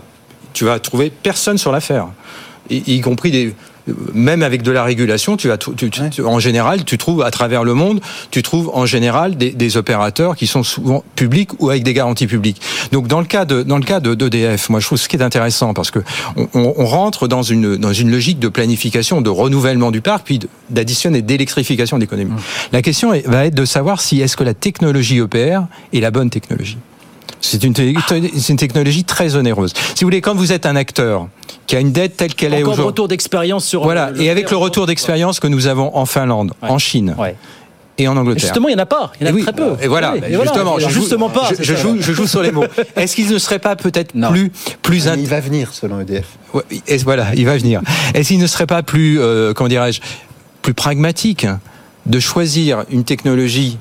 tu 0.53 0.65
vas 0.65 0.79
trouver 0.79 1.11
personne 1.11 1.59
sur 1.59 1.73
l'affaire, 1.73 2.07
y 2.71 3.01
compris 3.01 3.31
des 3.31 3.55
même 4.15 4.43
avec 4.43 4.63
de 4.63 4.71
la 4.71 4.83
régulation, 4.83 5.37
tu 5.37 5.51
en 6.25 6.39
général, 6.39 6.85
tu 6.85 6.99
trouves 6.99 7.23
à 7.23 7.31
travers 7.31 7.65
le 7.65 7.75
monde, 7.75 8.01
tu 8.31 8.43
trouves 8.43 8.71
en 8.73 8.87
général 8.87 9.37
des, 9.37 9.77
opérateurs 9.77 10.37
qui 10.37 10.47
sont 10.47 10.63
souvent 10.63 11.03
publics 11.17 11.51
ou 11.61 11.71
avec 11.71 11.83
des 11.83 11.95
garanties 11.95 12.27
publiques. 12.27 12.61
Donc 12.93 13.09
dans 13.09 13.19
le 13.19 13.27
cas 13.27 13.45
de 13.45 13.63
dans 13.63 13.79
le 13.79 13.83
cas 13.83 13.99
de 13.99 14.15
d'EDF, 14.15 14.69
moi 14.69 14.79
je 14.79 14.87
trouve 14.87 14.99
ce 14.99 15.09
qui 15.09 15.17
est 15.17 15.23
intéressant 15.23 15.75
parce 15.75 15.91
que 15.91 15.99
on, 16.55 16.85
rentre 16.85 17.27
dans 17.27 17.43
une 17.43 17.77
dans 17.77 17.93
une 17.93 18.11
logique 18.11 18.39
de 18.39 18.49
planification, 18.49 19.21
de 19.21 19.31
renouvellement 19.31 19.91
du 19.91 20.01
parc, 20.01 20.25
puis 20.25 20.39
d'addition 20.71 21.13
et 21.13 21.23
d'électrification 21.23 21.97
de 21.97 22.03
l'économie. 22.03 22.33
La 22.73 22.83
question 22.83 23.13
va 23.25 23.47
être 23.47 23.55
de 23.55 23.65
savoir 23.65 24.01
si 24.01 24.21
est-ce 24.21 24.37
que 24.37 24.45
la 24.45 24.55
technologie 24.55 25.19
EPR 25.19 25.63
est 25.93 26.01
la 26.01 26.11
bonne 26.11 26.31
technologie. 26.31 26.79
C'est 27.45 27.63
une, 27.63 27.75
une, 27.77 28.57
technologie 28.57 29.05
très 29.05 29.37
onéreuse. 29.37 29.73
Si 29.95 30.03
vous 30.03 30.07
voulez, 30.07 30.23
quand 30.23 30.35
vous 30.35 30.53
êtes 30.53 30.65
un 30.65 30.77
acteur 30.77 31.29
qui 31.67 31.77
a 31.77 31.81
une 31.81 31.93
dette 31.93 32.17
telle 32.17 32.35
qu'elle 32.35 32.55
est 32.55 32.63
aujourd'hui. 32.63 32.85
retour 32.85 33.09
d'expérience 33.09 33.65
sur. 33.67 33.83
Voilà, 33.83 34.13
et 34.19 34.31
avec 34.31 34.51
le 34.51 34.57
retour 34.57 34.87
d'expérience 34.87 35.41
que 35.41 35.47
nous 35.47 35.67
avons 35.67 35.95
en 35.95 36.07
Finlande, 36.07 36.53
en 36.63 36.79
Chine. 36.79 37.15
Et 37.97 38.09
en 38.09 38.17
Angleterre. 38.17 38.41
justement, 38.41 38.69
il 38.69 38.75
n'y 38.75 38.81
en 38.81 38.83
a 38.83 38.87
pas. 38.87 39.13
Il 39.21 39.29
y 39.29 39.31
en 39.31 39.37
a 39.37 39.41
très 39.41 39.53
peu. 39.53 39.77
Et 39.81 39.87
voilà. 39.87 40.15
justement, 40.29 40.79
je 40.81 40.89
justement 40.89 41.29
pas. 41.29 41.51
Je, 41.61 41.77
joue, 41.77 41.97
je, 42.01 42.13
joue, 42.13 42.27
sur 42.27 42.43
les 42.43 42.51
mots. 42.51 42.65
Est-ce 42.97 43.15
qu'il 43.15 43.31
ne 43.31 43.39
serait 43.39 43.61
pas 43.61 43.77
peut-être 43.77 44.13
plus, 44.31 44.51
plus 44.83 45.09
Il 45.17 45.29
va 45.29 45.39
venir 45.39 45.73
selon 45.73 46.01
EDF. 46.01 46.27
et 46.89 46.97
voilà, 46.99 47.29
il 47.37 47.47
va 47.47 47.57
venir. 47.57 47.83
Est-ce 48.15 48.29
qu'il 48.29 48.41
ne 48.41 48.49
serait 48.49 48.67
pas 48.67 48.83
plus, 48.83 49.21
euh, 49.21 49.53
comment 49.53 49.69
dirais-je, 49.69 50.01
plus 50.63 50.75
pragmatique 50.75 51.47
de 52.07 52.19
choisir 52.19 52.85
une 52.91 53.05
technologie 53.05 53.79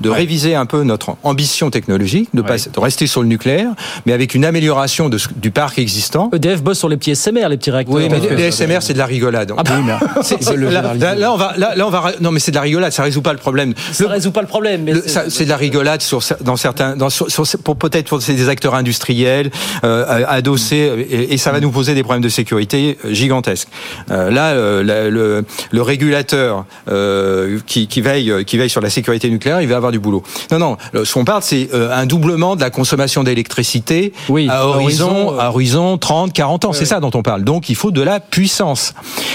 de 0.00 0.10
réviser 0.10 0.54
un 0.54 0.66
peu 0.66 0.82
notre 0.82 1.16
ambition 1.22 1.70
technologique, 1.70 2.28
de, 2.34 2.42
passer, 2.42 2.70
de 2.70 2.80
rester 2.80 3.06
sur 3.06 3.22
le 3.22 3.28
nucléaire, 3.28 3.70
mais 4.06 4.12
avec 4.12 4.34
une 4.34 4.44
amélioration 4.44 5.08
de, 5.08 5.18
du 5.36 5.50
parc 5.50 5.78
existant. 5.78 6.30
EDF 6.32 6.62
bosse 6.62 6.78
sur 6.78 6.88
les 6.88 6.96
petits 6.96 7.14
SMR, 7.14 7.48
les 7.48 7.56
petits 7.56 7.70
réacteurs. 7.70 7.96
Oui, 7.96 8.08
mais 8.10 8.20
les 8.36 8.50
SMR, 8.50 8.78
c'est 8.80 8.92
de 8.92 8.98
la 8.98 9.06
rigolade. 9.06 9.52
Ah 9.56 9.62
bah, 9.62 9.78
là, 11.16 11.32
on 11.32 11.36
va, 11.36 11.54
là, 11.56 11.74
là, 11.74 11.86
on 11.86 11.90
va, 11.90 12.12
non, 12.20 12.30
mais 12.30 12.40
c'est 12.40 12.50
de 12.50 12.56
la 12.56 12.62
rigolade, 12.62 12.92
ça 12.92 13.02
résout 13.02 13.22
pas 13.22 13.32
le 13.32 13.38
problème. 13.38 13.74
Ça 13.92 14.04
ne 14.04 14.08
résout 14.08 14.30
pas 14.30 14.42
le 14.42 14.48
problème. 14.48 14.82
Mais 14.84 14.94
c'est 15.28 15.44
de 15.44 15.50
la 15.50 15.56
rigolade 15.56 16.02
sur, 16.02 16.22
dans 16.40 16.56
certains, 16.56 16.96
dans, 16.96 17.10
sur, 17.10 17.28
pour 17.64 17.76
peut-être 17.76 18.08
pour 18.08 18.18
des 18.18 18.48
acteurs 18.48 18.74
industriels 18.74 19.50
euh, 19.84 20.24
adossés, 20.26 21.06
et, 21.10 21.34
et, 21.34 21.38
ça 21.38 21.52
va 21.52 21.60
nous 21.60 21.70
poser 21.70 21.94
des 21.94 22.02
problèmes 22.02 22.22
de 22.22 22.28
sécurité 22.28 22.98
euh, 23.04 23.12
gigantesques. 23.12 23.68
Euh, 24.10 24.30
là, 24.30 24.54
le, 24.54 25.10
le, 25.10 25.44
le, 25.70 25.82
régulateur 25.82 26.64
euh, 26.88 27.58
qui, 27.66 27.86
qui 27.86 28.00
veille, 28.00 28.44
qui 28.44 28.58
veille 28.58 28.70
sur 28.70 28.80
la 28.80 28.90
sécurité 28.90 29.30
nucléaire, 29.30 29.60
il 29.60 29.68
va 29.68 29.76
avoir 29.76 29.87
du 29.90 29.98
boulot. 29.98 30.22
Non, 30.50 30.58
non. 30.58 30.76
Ce 31.04 31.12
qu'on 31.12 31.24
parle, 31.24 31.42
c'est 31.42 31.68
euh, 31.74 31.94
un 31.94 32.06
doublement 32.06 32.56
de 32.56 32.60
la 32.60 32.70
consommation 32.70 33.24
d'électricité 33.24 34.12
oui, 34.28 34.48
à 34.50 34.66
horizon, 34.66 35.34
euh, 35.34 35.38
à 35.38 35.48
horizon 35.48 35.98
30, 35.98 36.32
40 36.32 36.64
ans. 36.66 36.72
c'est 36.72 36.84
ça 36.84 37.00
dont 37.00 37.10
on 37.14 37.22
parle. 37.22 37.44
Donc, 37.44 37.68
il 37.68 37.76
faut 37.76 37.90
de 37.90 38.02
la 38.02 38.20
puissance. 38.20 38.94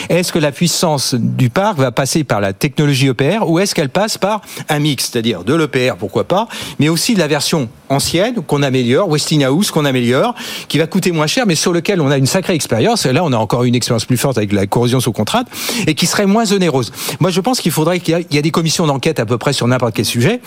Est-ce 0.09 0.31
que 0.31 0.39
la 0.39 0.51
puissance 0.51 1.15
du 1.15 1.49
parc 1.49 1.77
va 1.77 1.91
passer 1.91 2.23
par 2.23 2.41
la 2.41 2.53
technologie 2.53 3.07
EPR 3.07 3.47
ou 3.47 3.59
est-ce 3.59 3.75
qu'elle 3.75 3.89
passe 3.89 4.17
par 4.17 4.41
un 4.69 4.79
mix, 4.79 5.09
c'est-à-dire 5.11 5.43
de 5.43 5.53
l'EPR, 5.53 5.95
pourquoi 5.97 6.25
pas, 6.25 6.47
mais 6.79 6.89
aussi 6.89 7.13
de 7.13 7.19
la 7.19 7.27
version 7.27 7.69
ancienne 7.93 8.35
qu'on 8.45 8.63
améliore, 8.63 9.07
Westinghouse 9.09 9.71
qu'on 9.71 9.85
améliore, 9.85 10.35
qui 10.67 10.77
va 10.77 10.87
coûter 10.87 11.11
moins 11.11 11.27
cher, 11.27 11.45
mais 11.45 11.55
sur 11.55 11.71
lequel 11.71 12.01
on 12.01 12.11
a 12.11 12.17
une 12.17 12.25
sacrée 12.25 12.53
expérience. 12.53 13.05
Là, 13.05 13.23
on 13.23 13.31
a 13.31 13.37
encore 13.37 13.63
une 13.63 13.75
expérience 13.75 14.05
plus 14.05 14.17
forte 14.17 14.37
avec 14.37 14.51
la 14.51 14.67
corrosion 14.67 14.99
sous 14.99 15.11
contrainte 15.11 15.47
et 15.87 15.95
qui 15.95 16.05
serait 16.05 16.25
moins 16.25 16.51
onéreuse. 16.51 16.91
Moi, 17.19 17.29
je 17.29 17.41
pense 17.41 17.61
qu'il 17.61 17.71
faudrait 17.71 17.99
qu'il 17.99 18.25
y 18.31 18.37
ait 18.37 18.41
des 18.41 18.51
commissions 18.51 18.85
d'enquête 18.85 19.19
à 19.19 19.25
peu 19.25 19.37
près 19.37 19.53
sur 19.53 19.67
n'importe 19.67 19.95
quel 19.95 20.05
sujet 20.05 20.41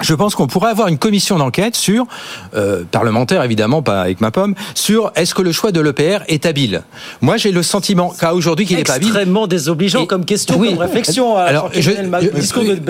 je 0.00 0.14
pense 0.14 0.34
qu'on 0.34 0.46
pourrait 0.46 0.70
avoir 0.70 0.88
une 0.88 0.98
commission 0.98 1.38
d'enquête 1.38 1.76
sur, 1.76 2.06
euh, 2.54 2.84
parlementaire 2.90 3.42
évidemment, 3.42 3.82
pas 3.82 4.02
avec 4.02 4.20
ma 4.20 4.30
pomme, 4.30 4.54
sur 4.74 5.12
est-ce 5.16 5.34
que 5.34 5.42
le 5.42 5.52
choix 5.52 5.72
de 5.72 5.80
l'EPR 5.80 6.24
est 6.28 6.46
habile 6.46 6.82
Moi, 7.20 7.36
j'ai 7.36 7.52
le 7.52 7.62
sentiment 7.62 8.10
qu'à 8.10 8.34
aujourd'hui 8.34 8.66
qu'il 8.66 8.76
n'est 8.76 8.84
pas 8.84 8.94
habile. 8.94 9.08
Extrêmement 9.08 9.46
désobligeant 9.46 10.06
comme 10.06 10.24
question, 10.24 10.58
comme 10.58 10.78
réflexion. 10.78 11.36
Alors, 11.36 11.70
je, 11.74 11.90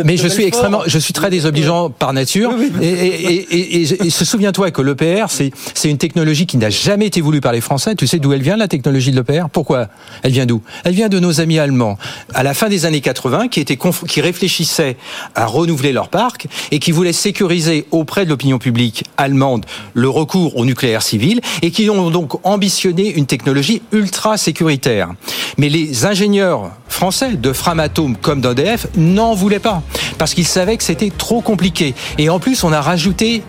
mais 0.05 0.17
je 0.17 0.29
suis 0.29 0.45
extrêmement, 0.45 0.83
je 0.87 0.99
suis 0.99 1.13
très 1.13 1.31
désobligeant 1.31 1.91
par 1.91 2.13
nature. 2.13 2.53
et, 2.81 2.89
et, 2.89 3.83
et, 3.83 4.11
se 4.11 4.25
souviens-toi 4.25 4.71
que 4.71 4.83
l'EPR, 4.83 5.27
c'est 5.29 5.51
c'est 5.75 5.91
une 5.91 5.99
technologie 5.99 6.47
qui 6.47 6.57
n'a 6.57 6.71
jamais 6.71 7.07
été 7.07 7.21
voulue 7.21 7.41
par 7.41 7.53
les 7.53 7.61
Français. 7.61 7.95
Tu 7.95 8.07
sais 8.07 8.19
d'où 8.19 8.33
elle 8.33 8.43
vient 8.43 8.57
la 8.57 8.69
technologie 8.69 9.11
de 9.11 9.17
l'EPR 9.17 9.49
Pourquoi? 9.53 9.89
Elle 10.23 10.33
vient 10.33 10.47
d'où? 10.47 10.63
Elle 10.85 10.95
vient 10.95 11.09
de 11.09 11.19
nos 11.19 11.41
amis 11.41 11.59
allemands 11.59 11.99
à 12.33 12.43
la 12.43 12.55
fin 12.55 12.69
des 12.69 12.87
années 12.87 13.01
80, 13.01 13.49
qui 13.49 13.61
étaient 13.61 13.79
qui 14.09 14.21
réfléchissaient 14.21 14.97
à 15.35 15.47
renouveler 15.47 15.93
leur 15.93 16.09
parc 16.09 16.47
et 16.71 16.79
qui 16.79 16.93
voulaient 16.95 17.13
sécuriser 17.13 17.87
auprès 17.91 18.25
de 18.25 18.31
l'opinion 18.31 18.59
publique 18.59 19.05
allemande 19.17 19.67
le 19.93 20.09
recours 20.09 20.57
au 20.57 20.65
nucléaire 20.65 21.03
civil 21.03 21.41
et 21.63 21.71
qui 21.71 21.91
ont 21.91 22.11
donc 22.11 22.35
ambitionné 22.45 23.11
une 23.11 23.27
technologie 23.27 23.83
ultra 23.93 24.37
sécuritaire. 24.37 25.11
Mais 25.59 25.69
les 25.69 26.07
ingénieurs 26.07 26.71
français 26.89 27.33
de 27.33 27.53
Framatome 27.53 28.17
comme 28.17 28.41
d'EDF 28.41 28.87
n'en 28.97 29.35
voulaient 29.35 29.59
pas 29.59 29.83
parce 30.19 30.35
qu'ils 30.35 30.47
savaient 30.47 30.77
que 30.77 30.85
c'était 30.85 31.11
trop 31.11 31.41
compliqué. 31.41 31.95
Et 32.19 32.29
en 32.31 32.39
plus, 32.39 32.63
on 32.65 32.73
a 32.73 32.81
rajouté 32.81 33.43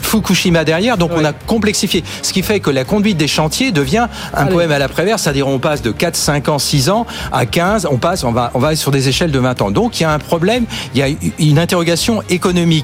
Fukushima 0.00 0.64
derrière, 0.64 0.98
donc 0.98 1.10
on 1.16 1.24
a 1.24 1.32
complexifié. 1.32 2.04
Ce 2.22 2.32
qui 2.32 2.42
fait 2.42 2.60
que 2.60 2.70
la 2.70 2.84
conduite 2.84 3.16
des 3.16 3.28
chantiers 3.28 3.72
devient 3.72 4.08
un 4.34 4.46
poème 4.46 4.70
à 4.70 4.78
l'après-vert, 4.78 5.18
c'est-à-dire 5.18 5.48
on 5.48 5.58
passe 5.58 5.82
de 5.82 5.90
4, 5.90 6.16
5 6.16 6.48
ans, 6.48 6.58
6 6.58 6.90
ans 6.90 7.06
à 7.32 7.46
15, 7.46 7.88
on 7.90 7.98
passe, 7.98 8.24
on 8.24 8.32
va, 8.32 8.50
on 8.54 8.58
va 8.58 8.76
sur 8.76 8.90
des 8.90 9.08
échelles 9.08 9.32
de 9.32 9.38
20 9.38 9.62
ans. 9.62 9.70
Donc 9.70 9.98
il 9.98 10.02
y 10.02 10.06
a 10.06 10.12
un 10.12 10.18
problème, 10.18 10.66
il 10.94 11.00
y 11.00 11.02
a 11.02 11.08
une 11.38 11.58
interrogation 11.58 12.22
économique 12.28 12.81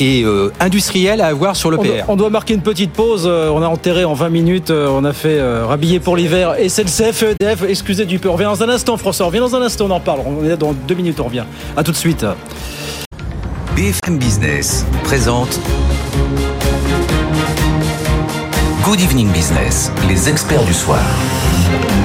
et 0.00 0.22
euh, 0.24 0.52
industrielle 0.60 1.20
à 1.20 1.26
avoir 1.26 1.56
sur 1.56 1.70
le 1.70 1.78
PR. 1.78 2.08
On 2.08 2.16
doit 2.16 2.30
marquer 2.30 2.54
une 2.54 2.62
petite 2.62 2.92
pause, 2.92 3.24
euh, 3.26 3.50
on 3.50 3.62
a 3.62 3.66
enterré 3.66 4.04
en 4.04 4.14
20 4.14 4.28
minutes, 4.28 4.70
euh, 4.70 4.88
on 4.90 5.04
a 5.04 5.12
fait 5.12 5.40
rhabiller 5.62 6.00
pour 6.00 6.16
l'hiver 6.16 6.54
SNCF, 6.58 7.22
EDF, 7.22 7.62
excusez 7.68 8.04
du 8.04 8.18
peu. 8.18 8.28
On 8.28 8.32
revient 8.32 8.44
dans 8.44 8.62
un 8.62 8.68
instant 8.68 8.96
François, 8.96 9.26
on 9.26 9.28
revient 9.28 9.40
dans 9.40 9.56
un 9.56 9.62
instant, 9.62 9.86
on 9.86 9.90
en 9.90 10.00
parle, 10.00 10.20
on 10.26 10.44
est 10.44 10.56
dans 10.56 10.72
deux 10.72 10.94
minutes, 10.94 11.20
on 11.20 11.24
revient. 11.24 11.44
À 11.76 11.82
tout 11.82 11.92
de 11.92 11.96
suite. 11.96 12.24
BFM 13.76 14.18
Business 14.18 14.84
présente 15.04 15.60
Good 18.84 19.00
Evening 19.00 19.30
Business, 19.32 19.92
les 20.08 20.28
experts 20.28 20.64
du 20.64 20.74
soir. 20.74 21.00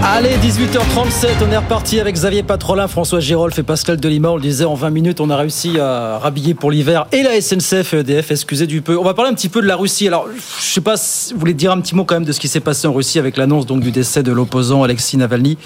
Allez, 0.06 0.36
18h37, 0.38 1.28
on 1.48 1.52
est 1.52 1.58
reparti 1.58 2.00
avec 2.00 2.16
Xavier 2.16 2.44
Patrolin, 2.44 2.88
François 2.88 3.20
Girolf 3.20 3.58
et 3.58 3.64
Pascal 3.64 3.98
Delima. 3.98 4.30
On 4.30 4.36
le 4.36 4.42
disait 4.42 4.66
en 4.66 4.76
20 4.76 4.90
minutes, 4.90 5.22
on 5.22 5.30
a 5.30 5.38
réussi 5.38 5.80
à 5.80 6.20
rhabiller 6.20 6.54
pour 6.54 6.72
l'hiver 6.72 7.08
et 7.12 7.24
la 7.24 7.40
SNCF 7.40 7.94
et 7.94 8.00
EDF, 8.00 8.32
excusez 8.32 8.68
du 8.68 8.82
peu. 8.82 8.98
On 8.98 9.04
va 9.04 9.14
parler 9.14 9.32
un 9.32 9.34
petit 9.34 9.50
peu 9.50 9.62
de 9.62 9.68
la 9.68 9.76
Russie. 9.76 10.08
Alors, 10.08 10.28
je 10.36 10.66
sais 10.66 10.82
pas 10.82 10.98
si 10.98 11.34
vous 11.34 11.40
voulez 11.40 11.54
dire 11.54 11.72
un 11.72 11.80
petit 11.80 11.96
mot 11.96 12.04
quand 12.04 12.16
même 12.16 12.26
de 12.26 12.34
ce 12.34 12.40
qui 12.40 12.50
s'est 12.50 12.60
passé 12.60 12.86
en 12.86 12.94
Russie 12.94 13.18
avec 13.18 13.38
l'annonce 13.38 13.66
donc 13.66 13.82
du 13.82 13.92
décès 13.92 14.24
de 14.24 14.32
l'opposant 14.32 14.84
Alexis 14.84 15.18
Navalny. 15.18 15.58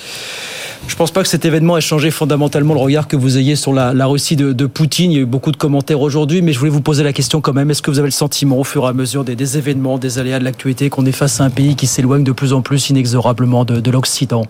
Je 0.88 0.95
pense 0.95 1.11
pas 1.11 1.21
que 1.21 1.28
cet 1.30 1.45
événement 1.45 1.78
ait 1.78 1.82
changé 1.82 2.11
fondamentalement 2.11 2.73
le 2.73 2.80
regard 2.80 3.07
que 3.07 3.15
vous 3.15 3.38
ayez 3.38 3.55
sur 3.55 3.73
la, 3.73 4.05
Russie 4.05 4.36
de, 4.36 4.65
Poutine. 4.65 5.11
Il 5.11 5.15
y 5.15 5.17
a 5.19 5.21
eu 5.21 5.25
beaucoup 5.25 5.51
de 5.51 5.57
commentaires 5.57 6.01
aujourd'hui, 6.01 6.41
mais 6.41 6.53
je 6.53 6.59
voulais 6.59 6.71
vous 6.71 6.82
poser 6.82 7.03
la 7.03 7.13
question 7.13 7.41
quand 7.41 7.53
même. 7.53 7.69
Est-ce 7.71 7.82
que 7.82 7.91
vous 7.91 7.99
avez 7.99 8.07
le 8.07 8.11
sentiment, 8.11 8.57
au 8.57 8.63
fur 8.63 8.86
et 8.86 8.88
à 8.88 8.93
mesure 8.93 9.23
des, 9.23 9.57
événements, 9.57 9.97
des 9.97 10.19
aléas 10.19 10.39
de 10.39 10.43
l'actualité, 10.43 10.89
qu'on 10.89 11.05
est 11.05 11.11
face 11.11 11.41
à 11.41 11.43
un 11.43 11.49
pays 11.49 11.75
qui 11.75 11.88
s'éloigne 11.88 12.23
de 12.23 12.32
plus 12.32 12.53
en 12.53 12.61
plus 12.61 12.89
inexorablement 12.89 13.65
de, 13.65 13.91
l'Occident, 13.91 14.45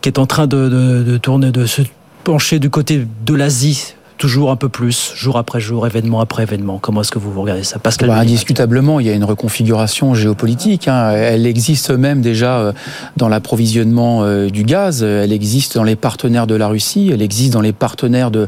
qui 0.00 0.08
est 0.08 0.18
en 0.18 0.26
train 0.26 0.46
de 0.46 1.18
tourner, 1.18 1.50
de 1.50 1.66
se 1.66 1.82
pencher 2.24 2.58
du 2.58 2.70
côté 2.70 3.06
de 3.26 3.34
l'Asie 3.34 3.94
toujours 4.18 4.50
un 4.50 4.56
peu 4.56 4.68
plus, 4.68 5.12
jour 5.14 5.36
après 5.36 5.60
jour, 5.60 5.86
événement 5.86 6.20
après 6.20 6.44
événement. 6.44 6.78
Comment 6.78 7.00
est-ce 7.00 7.10
que 7.10 7.18
vous 7.18 7.40
regardez 7.40 7.64
ça 7.64 7.78
Pascal 7.78 8.08
bah, 8.08 8.16
Indiscutablement, 8.16 9.00
il 9.00 9.06
y 9.06 9.10
a 9.10 9.12
une 9.12 9.24
reconfiguration 9.24 10.14
géopolitique. 10.14 10.88
Hein. 10.88 11.10
Elle 11.10 11.46
existe 11.46 11.90
même 11.90 12.20
déjà 12.20 12.58
euh, 12.58 12.72
dans 13.16 13.28
l'approvisionnement 13.28 14.22
euh, 14.22 14.48
du 14.48 14.64
gaz. 14.64 15.02
Elle 15.02 15.32
existe 15.32 15.74
dans 15.74 15.84
les 15.84 15.96
partenaires 15.96 16.46
de 16.46 16.54
la 16.54 16.68
Russie. 16.68 17.10
Elle 17.12 17.22
existe 17.22 17.52
dans 17.52 17.60
les 17.60 17.72
partenaires 17.72 18.30
de, 18.30 18.46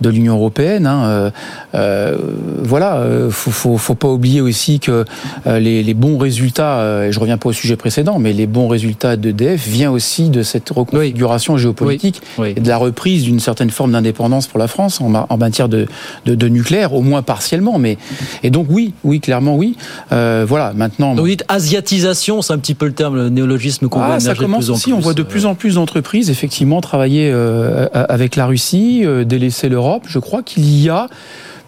de 0.00 0.10
l'Union 0.10 0.36
européenne. 0.36 0.86
Hein. 0.86 1.32
Euh, 1.74 2.16
voilà, 2.62 3.02
faut, 3.30 3.50
faut, 3.50 3.78
faut, 3.78 3.94
pas 3.94 4.08
oublier 4.08 4.40
aussi 4.40 4.80
que 4.80 5.04
les, 5.46 5.82
les, 5.82 5.94
bons 5.94 6.18
résultats, 6.18 7.04
et 7.04 7.12
je 7.12 7.20
reviens 7.20 7.38
pas 7.38 7.48
au 7.48 7.52
sujet 7.52 7.76
précédent, 7.76 8.18
mais 8.18 8.32
les 8.32 8.46
bons 8.46 8.68
résultats 8.68 9.16
d'EDF 9.16 9.66
viennent 9.66 9.88
aussi 9.88 10.28
de 10.28 10.42
cette 10.42 10.68
reconfiguration 10.70 11.56
géopolitique 11.56 12.22
et 12.44 12.54
de 12.54 12.68
la 12.68 12.76
reprise 12.76 13.24
d'une 13.24 13.40
certaine 13.40 13.70
forme 13.70 13.92
d'indépendance 13.92 14.46
pour 14.46 14.58
la 14.58 14.68
France 14.68 15.00
en, 15.00 15.15
matière 15.38 15.68
de, 15.68 15.86
de, 16.24 16.48
nucléaire, 16.48 16.94
au 16.94 17.02
moins 17.02 17.22
partiellement. 17.22 17.78
Mais 17.78 17.98
et 18.42 18.50
donc 18.50 18.66
oui, 18.70 18.92
oui, 19.04 19.20
clairement 19.20 19.56
oui. 19.56 19.76
Euh, 20.12 20.44
voilà. 20.48 20.72
Maintenant. 20.74 21.14
vous 21.14 21.26
dites 21.26 21.44
asiatisation, 21.48 22.42
c'est 22.42 22.52
un 22.52 22.58
petit 22.58 22.74
peu 22.74 22.86
le 22.86 22.92
terme, 22.92 23.16
le 23.16 23.28
néologisme 23.28 23.88
qu'on 23.88 24.00
ah, 24.00 24.06
voit 24.06 24.20
ça 24.20 24.34
commence 24.34 24.66
de 24.66 24.72
aussi. 24.72 24.92
On 24.92 25.00
voit 25.00 25.14
de 25.14 25.22
plus 25.22 25.46
en 25.46 25.54
plus 25.54 25.74
d'entreprises 25.74 26.30
effectivement 26.30 26.80
travailler 26.80 27.30
euh, 27.32 27.88
avec 27.92 28.36
la 28.36 28.46
Russie, 28.46 29.02
euh, 29.04 29.24
délaisser 29.24 29.68
l'Europe. 29.68 30.04
Je 30.06 30.18
crois 30.18 30.42
qu'il 30.42 30.64
y 30.64 30.88
a 30.88 31.08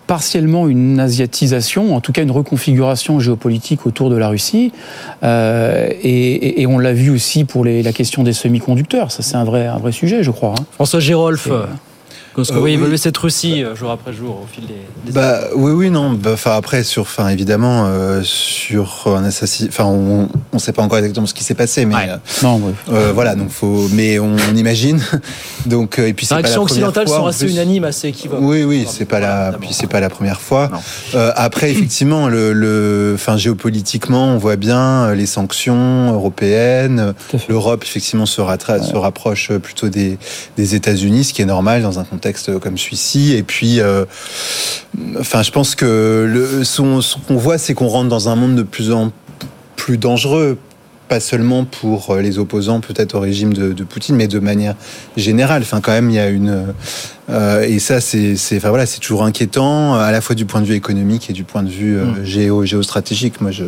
partiellement 0.07 0.69
une 0.69 0.99
asiatisation, 0.99 1.95
en 1.95 2.01
tout 2.01 2.13
cas 2.13 2.23
une 2.23 2.31
reconfiguration 2.31 3.21
géopolitique 3.21 3.87
autour 3.87 4.09
de 4.09 4.17
la 4.17 4.29
Russie. 4.29 4.73
Euh, 5.23 5.89
et, 6.03 6.63
et, 6.63 6.67
on 6.67 6.79
l'a 6.79 6.95
vu 6.95 7.11
aussi 7.11 7.45
pour 7.45 7.65
les, 7.65 7.83
la 7.83 7.93
question 7.93 8.23
des 8.23 8.33
semi-conducteurs. 8.33 9.13
Ça, 9.13 9.23
c'est 9.23 9.37
un 9.37 9.45
vrai, 9.45 9.67
un 9.67 9.77
vrai 9.77 9.93
sujet, 9.93 10.23
je 10.23 10.31
crois. 10.31 10.55
Hein. 10.59 10.65
François 10.73 11.01
Girolf. 11.01 11.49
Parce 12.39 12.51
que 12.51 12.55
euh, 12.55 12.61
oui, 12.61 12.75
évoluer 12.75 12.97
cette 12.99 13.19
Russie 13.19 13.65
euh, 13.65 13.75
jour 13.75 13.91
après 13.91 14.13
jour 14.13 14.43
au 14.45 14.47
fil 14.47 14.65
des. 14.65 15.13
bah 15.13 15.41
oui, 15.57 15.73
oui, 15.73 15.91
non. 15.91 16.13
Bah, 16.13 16.31
enfin 16.35 16.53
après, 16.53 16.85
sur, 16.85 17.03
enfin 17.03 17.27
évidemment, 17.31 17.87
euh, 17.89 18.23
sur 18.23 19.07
un 19.07 19.25
assassin. 19.25 19.67
Enfin, 19.69 19.87
on 19.87 20.29
ne 20.53 20.59
sait 20.61 20.73
pas 20.73 20.83
encore 20.83 20.99
exactement 20.99 21.27
ce 21.27 21.35
qui 21.35 21.43
s'est 21.43 21.57
passé, 21.57 21.85
mais 21.85 21.97
non, 22.45 22.63
voilà. 23.13 23.35
Donc 23.35 23.51
faut, 23.51 23.89
mais 23.93 24.21
on, 24.21 24.37
imagine. 24.55 25.03
donc 25.67 25.99
et 25.99 26.13
puis 26.15 26.27
c'est 26.27 26.37
pas 26.37 26.43
la 26.43 26.61
occidentales 26.61 27.09
sont 27.09 27.27
assez 27.27 27.51
unanimes, 27.51 27.83
assez 27.83 28.09
équivoques. 28.09 28.39
Oui, 28.41 28.63
oui, 28.63 28.87
c'est 28.89 29.05
pas 29.05 29.19
la, 29.19 29.57
puis 29.61 29.71
c'est 29.73 29.89
pas 29.89 29.99
la 29.99 30.09
première 30.09 30.41
fois. 30.41 30.71
après, 31.35 31.73
effectivement, 31.73 32.29
le, 32.29 33.15
enfin 33.17 33.37
géopolitiquement, 33.37 34.29
on 34.29 34.39
voit 34.39 34.55
bien 34.55 35.13
les 35.13 35.27
sanctions 35.27 36.13
européennes. 36.13 37.15
L'Europe, 37.49 37.83
effectivement, 37.83 38.27
se, 38.27 38.37
se 38.37 38.97
rapproche 38.97 39.51
plutôt 39.55 39.89
des, 39.89 40.19
des 40.57 40.77
États-Unis, 40.77 41.25
ce 41.25 41.35
qui 41.35 41.43
est 41.43 41.47
normal 41.47 41.83
dans 41.83 41.99
un 41.99 42.05
contexte 42.05 42.28
comme 42.61 42.79
celui-ci. 42.79 43.35
Et 43.35 43.43
puis, 43.43 43.81
euh, 43.81 44.05
enfin, 45.19 45.43
je 45.43 45.51
pense 45.51 45.75
que 45.75 46.27
le, 46.29 46.65
ce 46.65 46.83
qu'on 47.27 47.37
voit, 47.37 47.59
c'est 47.59 47.75
qu'on 47.75 47.89
rentre 47.89 48.09
dans 48.09 48.29
un 48.29 48.37
monde 48.37 48.57
de 48.57 48.63
plus 48.63 48.93
en 48.93 49.13
plus 49.77 49.99
dangereux 49.99 50.59
pas 51.09 51.21
seulement 51.21 51.65
pour 51.65 52.17
les 52.17 52.39
opposants 52.39 52.81
peut-être 52.81 53.15
au 53.15 53.21
régime 53.21 53.55
de, 53.55 53.73
de, 53.73 53.83
Poutine, 53.83 54.15
mais 54.15 54.29
de 54.29 54.39
manière 54.39 54.75
générale. 55.17 55.63
Enfin, 55.63 55.81
quand 55.81 55.93
même, 55.93 56.11
il 56.11 56.17
y 56.17 56.19
a 56.19 56.29
une 56.29 56.75
euh, 57.31 57.63
et 57.63 57.79
ça, 57.79 58.01
c'est, 58.01 58.37
enfin 58.57 58.71
voilà, 58.71 58.87
c'est 58.87 59.01
toujours 59.01 59.25
inquiétant, 59.25 59.95
à 59.95 60.11
la 60.11 60.21
fois 60.21 60.35
du 60.35 60.47
point 60.47 60.61
de 60.61 60.67
vue 60.67 60.75
économique 60.75 61.29
et 61.29 61.33
du 61.33 61.45
point 61.45 61.63
de 61.63 61.69
vue 61.69 61.99
euh, 61.99 62.05
mm. 62.05 62.25
géo, 62.25 62.65
géostratégique. 62.65 63.41
Moi, 63.41 63.51
je. 63.51 63.65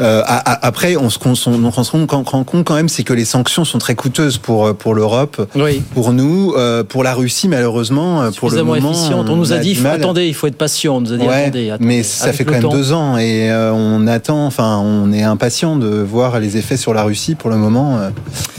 Euh, 0.00 0.22
après, 0.26 0.96
on 0.96 1.10
se, 1.10 1.18
on, 1.24 1.64
on 1.64 1.84
se 1.84 1.90
rend 1.90 2.44
compte 2.44 2.64
quand 2.64 2.74
même, 2.74 2.88
c'est 2.88 3.02
que 3.02 3.12
les 3.12 3.24
sanctions 3.24 3.64
sont 3.64 3.78
très 3.78 3.94
coûteuses 3.94 4.38
pour 4.38 4.74
pour 4.76 4.94
l'Europe, 4.94 5.48
oui. 5.56 5.82
pour 5.94 6.12
nous, 6.12 6.54
pour 6.88 7.02
la 7.02 7.14
Russie, 7.14 7.48
malheureusement, 7.48 8.30
pour 8.32 8.50
le 8.50 8.62
moment. 8.62 8.90
Efficiente. 8.90 9.28
On 9.28 9.36
nous 9.36 9.52
a, 9.52 9.58
dit, 9.58 9.78
attendez, 9.84 10.26
il 10.26 10.34
faut 10.34 10.46
être 10.46 10.56
patient. 10.56 10.96
On 10.96 11.00
nous 11.00 11.12
a 11.12 11.16
dit, 11.16 11.26
attendez, 11.26 11.70
attendez, 11.70 11.86
Mais 11.86 12.02
ça 12.02 12.32
fait 12.32 12.44
quand 12.44 12.52
même 12.52 12.68
deux 12.68 12.92
ans 12.92 13.16
et 13.18 13.50
on 13.52 14.06
attend, 14.06 14.46
enfin, 14.46 14.78
on 14.78 15.12
est 15.12 15.22
impatient 15.22 15.76
de 15.76 15.88
voir 15.88 16.38
les 16.38 16.56
effets 16.56 16.76
sur 16.76 16.94
la 16.94 17.02
Russie. 17.02 17.34
Pour 17.34 17.50
le 17.50 17.56
moment, 17.56 17.98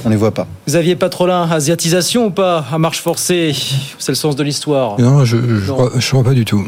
on 0.06 0.10
les 0.10 0.16
voit 0.16 0.34
pas. 0.34 0.48
Vous 0.68 0.76
aviez 0.76 0.96
Patrolin, 0.96 1.48
asiatisation 1.50 2.26
ou 2.26 2.32
pas 2.32 2.66
à 2.72 2.78
marche 2.78 3.02
forcée 3.02 3.56
sens 4.18 4.36
de 4.36 4.44
l'histoire 4.44 5.00
Non, 5.00 5.24
je 5.24 5.38
ne 5.38 5.60
crois, 5.60 6.24
pas 6.24 6.34
du 6.34 6.46
tout. 6.46 6.68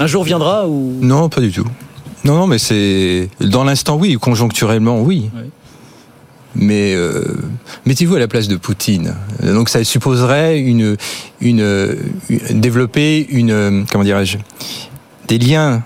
Un 0.00 0.06
jour 0.06 0.24
viendra 0.24 0.66
ou 0.66 0.98
Non, 1.00 1.28
pas 1.28 1.40
du 1.40 1.52
tout. 1.52 1.66
Non, 2.24 2.36
non, 2.36 2.46
mais 2.46 2.58
c'est 2.58 3.28
dans 3.40 3.64
l'instant 3.64 3.96
oui, 3.96 4.16
conjoncturellement 4.20 5.00
oui. 5.00 5.30
Mais 6.54 6.94
euh, 6.94 7.24
mettez-vous 7.86 8.16
à 8.16 8.18
la 8.18 8.28
place 8.28 8.48
de 8.48 8.56
Poutine. 8.56 9.14
Donc 9.42 9.68
ça 9.68 9.82
supposerait 9.84 10.58
une, 10.58 10.96
une, 11.40 11.96
développer 12.50 13.26
une 13.30 13.86
comment 13.90 14.04
dirais-je 14.04 14.38
des 15.28 15.38
liens 15.38 15.82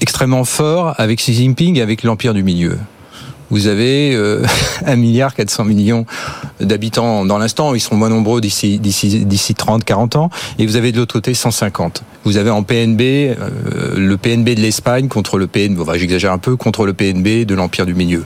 extrêmement 0.00 0.44
forts 0.44 0.94
avec 0.98 1.20
Xi 1.20 1.32
Jinping 1.32 1.78
et 1.78 1.82
avec 1.82 2.02
l'empire 2.02 2.34
du 2.34 2.42
milieu 2.42 2.76
vous 3.50 3.66
avez 3.66 4.14
euh, 4.14 4.44
1 4.86 4.96
milliard 4.96 5.34
400 5.34 5.64
millions 5.64 6.06
d'habitants 6.60 7.24
dans 7.24 7.38
l'instant, 7.38 7.74
ils 7.74 7.80
seront 7.80 7.96
moins 7.96 8.08
nombreux 8.08 8.40
d'ici 8.40 8.78
d'ici 8.78 9.24
d'ici 9.24 9.54
30 9.54 9.84
40 9.84 10.16
ans 10.16 10.30
et 10.58 10.66
vous 10.66 10.76
avez 10.76 10.92
de 10.92 10.98
l'autre 10.98 11.14
côté 11.14 11.34
150. 11.34 12.02
Vous 12.24 12.36
avez 12.36 12.50
en 12.50 12.62
PNB 12.62 13.00
euh, 13.00 13.34
le 13.96 14.16
PNB 14.16 14.50
de 14.50 14.60
l'Espagne 14.60 15.08
contre 15.08 15.38
le 15.38 15.46
PNB, 15.46 15.78
j'exagère 15.96 16.32
un 16.32 16.38
peu, 16.38 16.56
contre 16.56 16.86
le 16.86 16.94
PNB 16.94 17.44
de 17.46 17.54
l'empire 17.54 17.86
du 17.86 17.94
milieu. 17.94 18.24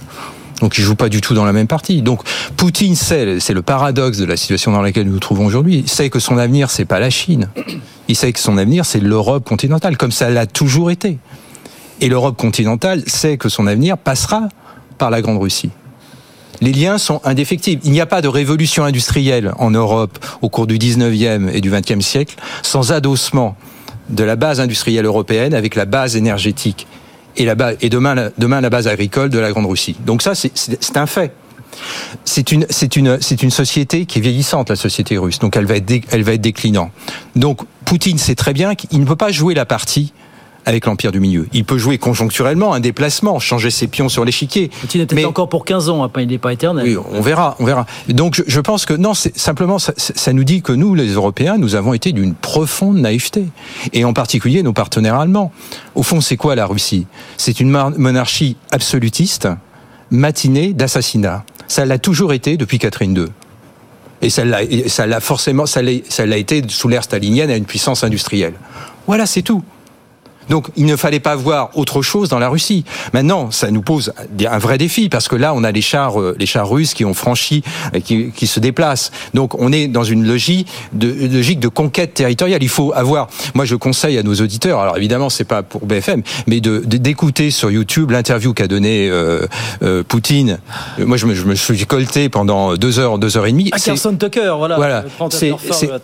Donc 0.61 0.77
ils 0.77 0.83
jouent 0.83 0.97
pas 0.97 1.09
du 1.09 1.21
tout 1.21 1.35
dans 1.35 1.45
la 1.45 1.53
même 1.53 1.69
partie. 1.69 2.03
Donc 2.03 2.23
Poutine 2.57 2.97
sait, 2.97 3.39
c'est 3.41 3.55
le 3.55 3.63
paradoxe 3.63 4.19
de 4.19 4.25
la 4.25 4.37
situation 4.37 4.73
dans 4.73 4.83
laquelle 4.83 5.07
nous 5.07 5.13
nous 5.13 5.19
trouvons 5.21 5.47
aujourd'hui, 5.47 5.85
sait 5.87 6.11
que 6.11 6.19
son 6.19 6.39
avenir 6.39 6.71
c'est 6.71 6.85
pas 6.85 7.01
la 7.01 7.11
Chine. 7.11 7.49
Il 8.09 8.17
sait 8.17 8.33
que 8.33 8.41
son 8.41 8.59
avenir 8.59 8.85
c'est 8.85 9.01
l'Europe 9.01 9.45
continentale 9.45 9.97
comme 9.97 10.13
ça 10.13 10.31
l'a 10.31 10.47
toujours 10.47 10.91
été. 10.91 11.19
Et 12.01 12.09
l'Europe 12.09 12.37
continentale 12.37 13.03
sait 13.07 13.37
que 13.37 13.49
son 13.49 13.67
avenir 13.67 13.99
passera 13.99 14.49
par 14.99 15.11
la 15.11 15.23
Grande 15.23 15.41
Russie. 15.41 15.71
Les 16.61 16.73
liens 16.73 16.99
sont 16.99 17.21
indéfectibles. 17.25 17.83
Il 17.85 17.93
n'y 17.93 18.01
a 18.01 18.07
pas 18.07 18.21
de 18.21 18.29
révolution 18.29 18.85
industrielle 18.85 19.53
en 19.59 19.71
Europe 19.71 20.19
au 20.43 20.49
cours 20.49 20.67
du 20.67 20.77
19e 20.79 21.51
et 21.53 21.61
du 21.61 21.71
20e 21.71 22.01
siècle 22.01 22.35
sans 22.63 22.93
adossement 22.93 23.57
de 24.09 24.25
la 24.25 24.37
base 24.37 24.61
industrielle 24.61 25.05
européenne 25.05 25.55
avec 25.55 25.75
la 25.75 25.85
base 25.85 26.17
énergétique 26.17 26.87
et, 27.37 27.45
la 27.45 27.55
base, 27.55 27.77
et 27.81 27.91
demain, 27.91 28.31
demain 28.39 28.61
la 28.61 28.71
base 28.71 28.89
agricole 28.89 29.31
de 29.31 29.39
la 29.39 29.51
Grande 29.53 29.67
Russie. 29.67 29.97
Donc 30.05 30.23
ça, 30.23 30.35
c'est 30.35 30.97
un 30.97 31.07
fait. 31.07 31.33
C'est 32.25 32.51
une, 32.51 32.67
une, 32.97 33.19
une 33.43 33.51
société 33.51 34.07
qui 34.07 34.19
est 34.19 34.23
vieillissante, 34.23 34.71
la 34.71 34.77
société 34.77 35.17
russe. 35.19 35.39
Donc 35.39 35.57
elle 35.57 35.67
va 35.67 35.77
être, 35.77 35.93
elle 36.11 36.23
va 36.23 36.33
être 36.33 36.41
déclinante. 36.41 36.91
Donc 37.37 37.61
Poutine 37.85 38.19
sait 38.19 38.35
très 38.35 38.53
bien 38.53 38.75
qu'il 38.75 38.99
ne 38.99 39.05
peut 39.05 39.17
pas 39.17 39.31
jouer 39.31 39.55
la 39.55 39.67
partie 39.67 40.13
avec 40.69 40.85
l'Empire 40.85 41.13
du 41.13 41.19
Milieu. 41.19 41.49
Il 41.55 41.65
peut 41.65 41.79
jouer 41.79 41.97
conjoncturellement, 41.97 42.75
un 42.75 42.81
déplacement, 42.81 43.39
changer 43.39 43.71
ses 43.71 43.87
pions 43.87 44.11
sur 44.11 44.27
l'échiquier. 44.27 44.71
Il 44.95 45.25
encore 45.25 45.49
pour 45.49 45.65
15 45.65 45.89
ans, 45.89 46.11
il 46.19 46.29
n'est 46.29 46.37
pas 46.37 46.53
éternel. 46.53 46.87
Oui, 46.87 46.97
on 47.11 47.23
verra, 47.23 47.57
on 47.59 47.65
verra. 47.65 47.87
Donc 48.09 48.43
je, 48.47 48.61
pense 48.61 48.85
que 48.85 48.93
non, 48.93 49.15
c'est 49.15 49.37
simplement 49.37 49.79
ça, 49.79 49.95
ça, 49.97 50.33
nous 50.35 50.45
dit 50.45 50.61
que 50.61 50.73
nous, 50.73 50.95
les 50.95 51.13
Européens, 51.13 51.57
nous 51.57 51.75
avons 51.75 51.95
été 51.95 52.13
d'une 52.13 52.35
profonde 52.35 52.99
naïveté, 52.99 53.47
et 53.95 54.05
en 54.05 54.13
particulier 54.13 54.63
nos 54.63 54.75
partenaires 54.75 55.15
allemands. 55.15 55.53
Au 55.95 56.03
fond, 56.03 56.21
c'est 56.21 56.37
quoi 56.37 56.55
la 56.55 56.67
Russie? 56.67 57.07
C'est 57.39 57.61
une 57.61 57.71
monarchie 57.71 58.59
absolutiste, 58.71 59.49
matinée 60.11 60.75
d'assassinats. 60.75 61.45
Ça 61.67 61.87
l'a 61.87 61.99
toujours 61.99 62.35
été 62.35 62.59
depuis 62.59 62.79
Catherine 62.79 63.17
II. 63.17 63.25
Et 64.21 64.29
ça 64.29 64.45
l'a 64.45 65.21
forcément, 65.21 65.65
ça 65.65 65.81
l'a 65.81 66.37
été 66.37 66.63
sous 66.69 66.89
l'ère 66.89 67.05
stalinienne 67.05 67.51
à 67.51 67.57
une 67.57 67.65
puissance 67.65 68.05
industrielle. 68.05 68.55
Voilà, 69.07 69.25
c'est 69.25 69.41
tout. 69.41 69.63
Donc 70.49 70.69
il 70.77 70.87
ne 70.87 70.97
fallait 70.97 71.21
pas 71.21 71.37
voir 71.37 71.71
autre 71.75 72.03
chose 72.03 72.29
dans 72.29 72.39
la 72.39 72.49
Russie. 72.49 72.85
Maintenant, 73.13 73.51
ça 73.51 73.71
nous 73.71 73.83
pose 73.83 74.13
un 74.47 74.59
vrai 74.59 74.79
défi 74.79 75.09
parce 75.09 75.29
que 75.29 75.37
là, 75.37 75.55
on 75.55 75.65
a 75.65 75.73
les 75.73 75.81
chars, 75.81 76.21
euh, 76.21 76.37
les 76.39 76.47
chars 76.47 76.69
russes 76.69 76.95
qui 76.95 77.05
ont 77.05 77.15
franchi, 77.15 77.63
qui, 78.05 78.31
qui 78.31 78.47
se 78.47 78.61
déplacent. 78.61 79.11
Donc 79.35 79.55
on 79.61 79.73
est 79.73 79.89
dans 79.89 80.05
une 80.05 80.27
logique 80.27 80.69
de, 80.93 81.29
logique 81.33 81.61
de 81.61 81.69
conquête 81.69 82.15
territoriale. 82.15 82.63
Il 82.63 82.69
faut 82.69 82.93
avoir. 82.95 83.29
Moi, 83.55 83.65
je 83.65 83.75
conseille 83.75 84.19
à 84.19 84.23
nos 84.23 84.35
auditeurs. 84.35 84.81
Alors 84.81 84.97
évidemment, 84.97 85.31
c'est 85.31 85.45
pas 85.45 85.63
pour 85.63 85.87
BFM, 85.87 86.23
mais 86.47 86.61
de 86.61 86.79
d'écouter 86.85 87.51
sur 87.51 87.71
YouTube 87.71 88.11
l'interview 88.11 88.53
qu'a 88.53 88.67
donné 88.67 89.09
euh, 89.09 89.47
euh, 89.83 90.03
Poutine. 90.03 90.59
Moi, 90.99 91.17
je 91.17 91.27
me, 91.27 91.35
je 91.35 91.45
me, 91.45 91.55
suis 91.55 91.87
colté 91.87 92.29
pendant 92.29 92.77
deux 92.77 92.99
heures, 92.99 93.19
deux 93.19 93.37
heures 93.37 93.47
et 93.47 93.53
demie. 93.53 93.71
Ah, 93.73 93.79
Carson 93.79 94.15
Tucker, 94.17 94.55
voilà. 94.59 94.77
Voilà. 94.77 95.05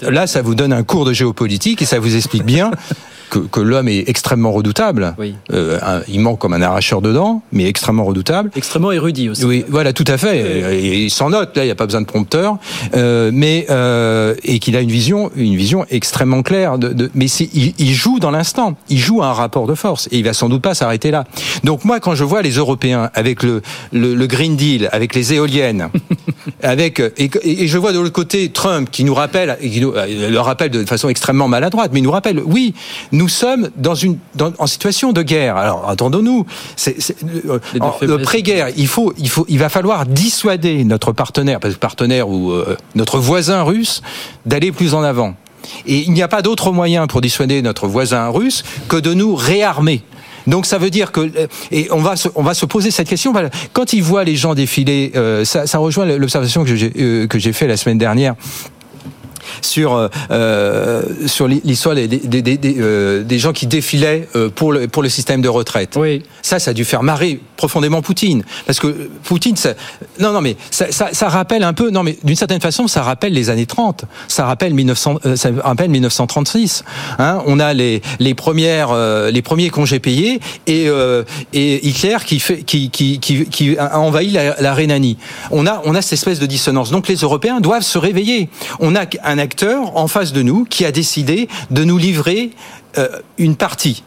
là, 0.02 0.26
ça 0.26 0.42
vous 0.42 0.54
donne 0.54 0.72
un 0.72 0.82
cours 0.82 1.04
de 1.04 1.12
géopolitique 1.12 1.82
et 1.82 1.84
ça 1.84 1.98
vous 1.98 2.16
explique 2.16 2.44
bien 2.44 2.70
que, 3.40 3.60
l'homme 3.60 3.88
est 3.88 4.08
extrêmement 4.08 4.52
redoutable. 4.52 5.14
Euh, 5.52 6.00
il 6.08 6.20
manque 6.20 6.38
comme 6.38 6.52
un 6.52 6.62
arracheur 6.62 7.00
de 7.02 7.12
dents, 7.12 7.42
mais 7.52 7.66
extrêmement 7.66 8.04
redoutable. 8.04 8.50
Extrêmement 8.56 8.92
érudit 8.92 9.28
aussi. 9.28 9.44
Oui, 9.44 9.64
voilà, 9.68 9.92
tout 9.92 10.04
à 10.06 10.18
fait. 10.18 10.74
Et, 10.74 11.04
il 11.04 11.10
s'en 11.10 11.30
note. 11.30 11.56
Là, 11.56 11.64
il 11.64 11.66
n'y 11.66 11.72
a 11.72 11.74
pas 11.74 11.86
besoin 11.86 12.00
de 12.00 12.06
prompteur, 12.06 12.58
euh, 12.94 13.30
mais 13.32 13.66
euh, 13.70 14.34
et 14.44 14.58
qu'il 14.58 14.76
a 14.76 14.80
une 14.80 14.90
vision, 14.90 15.30
une 15.36 15.56
vision 15.56 15.86
extrêmement 15.90 16.42
claire. 16.42 16.78
De, 16.78 16.88
de 16.88 17.10
mais 17.14 17.26
il, 17.26 17.74
il, 17.78 17.94
joue 17.94 18.18
dans 18.18 18.30
l'instant. 18.30 18.76
Il 18.88 18.98
joue 18.98 19.22
à 19.22 19.26
un 19.26 19.32
rapport 19.32 19.66
de 19.66 19.74
force 19.74 20.08
et 20.10 20.18
il 20.18 20.24
va 20.24 20.32
sans 20.32 20.48
doute 20.48 20.62
pas 20.62 20.74
s'arrêter 20.74 21.10
là. 21.10 21.24
Donc 21.64 21.84
moi, 21.84 22.00
quand 22.00 22.14
je 22.14 22.24
vois 22.24 22.42
les 22.42 22.52
Européens 22.52 23.10
avec 23.14 23.42
le, 23.42 23.62
le, 23.92 24.14
le 24.14 24.26
Green 24.26 24.56
Deal, 24.56 24.88
avec 24.92 25.14
les 25.14 25.34
éoliennes, 25.34 25.88
avec 26.62 27.00
et, 27.00 27.30
et, 27.42 27.68
je 27.68 27.78
vois 27.78 27.92
de 27.92 27.98
l'autre 27.98 28.12
côté 28.12 28.50
Trump 28.50 28.88
qui 28.90 29.04
nous 29.04 29.14
rappelle, 29.14 29.56
qui 29.60 29.80
nous, 29.80 29.92
le 29.92 30.38
rappelle 30.38 30.70
de 30.70 30.84
façon 30.84 31.08
extrêmement 31.08 31.48
maladroite, 31.48 31.90
mais 31.92 32.00
il 32.00 32.02
nous 32.02 32.10
rappelle, 32.10 32.40
oui, 32.44 32.74
nous 33.12 33.23
nous 33.24 33.28
sommes 33.30 33.70
dans 33.76 33.94
une, 33.94 34.18
en 34.58 34.66
situation 34.66 35.14
de 35.14 35.22
guerre. 35.22 35.56
Alors, 35.56 35.88
attendons-nous. 35.88 36.44
Euh, 36.86 37.58
le 38.02 38.18
pré-guerre, 38.18 38.68
il 38.76 38.86
faut, 38.86 39.14
il 39.16 39.30
faut, 39.30 39.46
il 39.48 39.58
va 39.58 39.70
falloir 39.70 40.04
dissuader 40.04 40.84
notre 40.84 41.12
partenaire, 41.12 41.58
partenaire 41.80 42.28
ou 42.28 42.52
euh, 42.52 42.76
notre 42.94 43.18
voisin 43.18 43.62
russe, 43.62 44.02
d'aller 44.44 44.72
plus 44.72 44.92
en 44.92 45.02
avant. 45.02 45.36
Et 45.86 46.00
il 46.00 46.12
n'y 46.12 46.20
a 46.20 46.28
pas 46.28 46.42
d'autre 46.42 46.70
moyen 46.70 47.06
pour 47.06 47.22
dissuader 47.22 47.62
notre 47.62 47.86
voisin 47.86 48.28
russe 48.28 48.62
que 48.88 48.98
de 48.98 49.14
nous 49.14 49.34
réarmer. 49.34 50.02
Donc 50.46 50.66
ça 50.66 50.76
veut 50.76 50.90
dire 50.90 51.10
que 51.10 51.20
euh, 51.20 51.46
et 51.70 51.88
on 51.92 52.02
va 52.02 52.16
se, 52.16 52.28
on 52.34 52.42
va 52.42 52.52
se 52.52 52.66
poser 52.66 52.90
cette 52.90 53.08
question. 53.08 53.32
Quand 53.72 53.94
il 53.94 54.02
voit 54.02 54.24
les 54.24 54.36
gens 54.36 54.54
défiler, 54.54 55.12
ça, 55.44 55.66
ça, 55.66 55.78
rejoint 55.78 56.04
l'observation 56.04 56.62
que 56.62 56.76
j'ai 56.76 56.90
que 57.26 57.38
j'ai 57.38 57.54
fait 57.54 57.68
la 57.68 57.78
semaine 57.78 57.96
dernière 57.96 58.34
sur 59.60 59.94
euh, 59.94 60.08
euh, 60.30 61.02
sur 61.26 61.48
l'histoire 61.48 61.94
des, 61.94 62.08
des, 62.08 62.42
des, 62.42 62.76
euh, 62.78 63.22
des, 63.22 63.38
gens 63.38 63.52
qui 63.52 63.66
défilaient 63.66 64.28
pour 64.54 64.72
le 64.72 64.88
pour 64.88 65.02
le 65.02 65.08
système 65.08 65.42
de 65.42 65.48
retraite. 65.48 65.96
Oui. 65.96 66.22
Ça, 66.42 66.58
ça 66.58 66.70
a 66.70 66.74
dû 66.74 66.84
faire 66.84 67.02
marrer 67.02 67.40
profondément 67.56 68.02
Poutine, 68.02 68.44
parce 68.66 68.80
que 68.80 69.10
Poutine, 69.24 69.56
ça, 69.56 69.74
non, 70.20 70.32
non, 70.32 70.40
mais 70.40 70.56
ça, 70.70 71.28
rappelle 71.28 71.62
un 71.62 71.72
peu, 71.72 71.90
non, 71.90 72.02
mais 72.02 72.18
d'une 72.24 72.36
certaine 72.36 72.60
façon, 72.60 72.88
ça 72.88 73.02
rappelle 73.02 73.32
les 73.32 73.50
années 73.50 73.66
30, 73.66 74.04
ça 74.28 74.46
rappelle 74.46 74.74
1900, 74.74 75.20
ça 75.36 75.50
rappelle 75.62 75.90
1936. 75.90 76.84
Hein, 77.18 77.42
on 77.46 77.60
a 77.60 77.72
les 77.72 78.00
premières 78.36 78.94
les 79.30 79.42
premiers 79.42 79.70
congés 79.70 80.00
payés 80.00 80.40
et 80.66 80.88
et 81.52 81.86
Hitler 81.86 82.16
qui 82.24 82.40
fait 82.40 82.62
qui 82.62 82.90
qui 82.90 83.18
qui, 83.18 83.46
qui 83.46 83.78
a 83.78 83.98
envahi 83.98 84.30
la, 84.30 84.60
la 84.60 84.74
Rhénanie. 84.74 85.18
On 85.50 85.66
a 85.66 85.82
on 85.84 85.94
a 85.94 86.02
cette 86.02 86.14
espèce 86.14 86.38
de 86.38 86.46
dissonance. 86.46 86.90
Donc 86.90 87.08
les 87.08 87.16
Européens 87.16 87.60
doivent 87.60 87.82
se 87.82 87.98
réveiller. 87.98 88.48
On 88.80 88.94
a 88.96 89.04
un 89.22 89.38
acteur 89.38 89.96
en 89.96 90.08
face 90.08 90.32
de 90.32 90.42
nous 90.42 90.64
qui 90.64 90.84
a 90.84 90.92
décidé 90.92 91.48
de 91.70 91.84
nous 91.84 91.98
livrer 91.98 92.50
euh, 92.98 93.08
une 93.38 93.56
partie. 93.56 94.04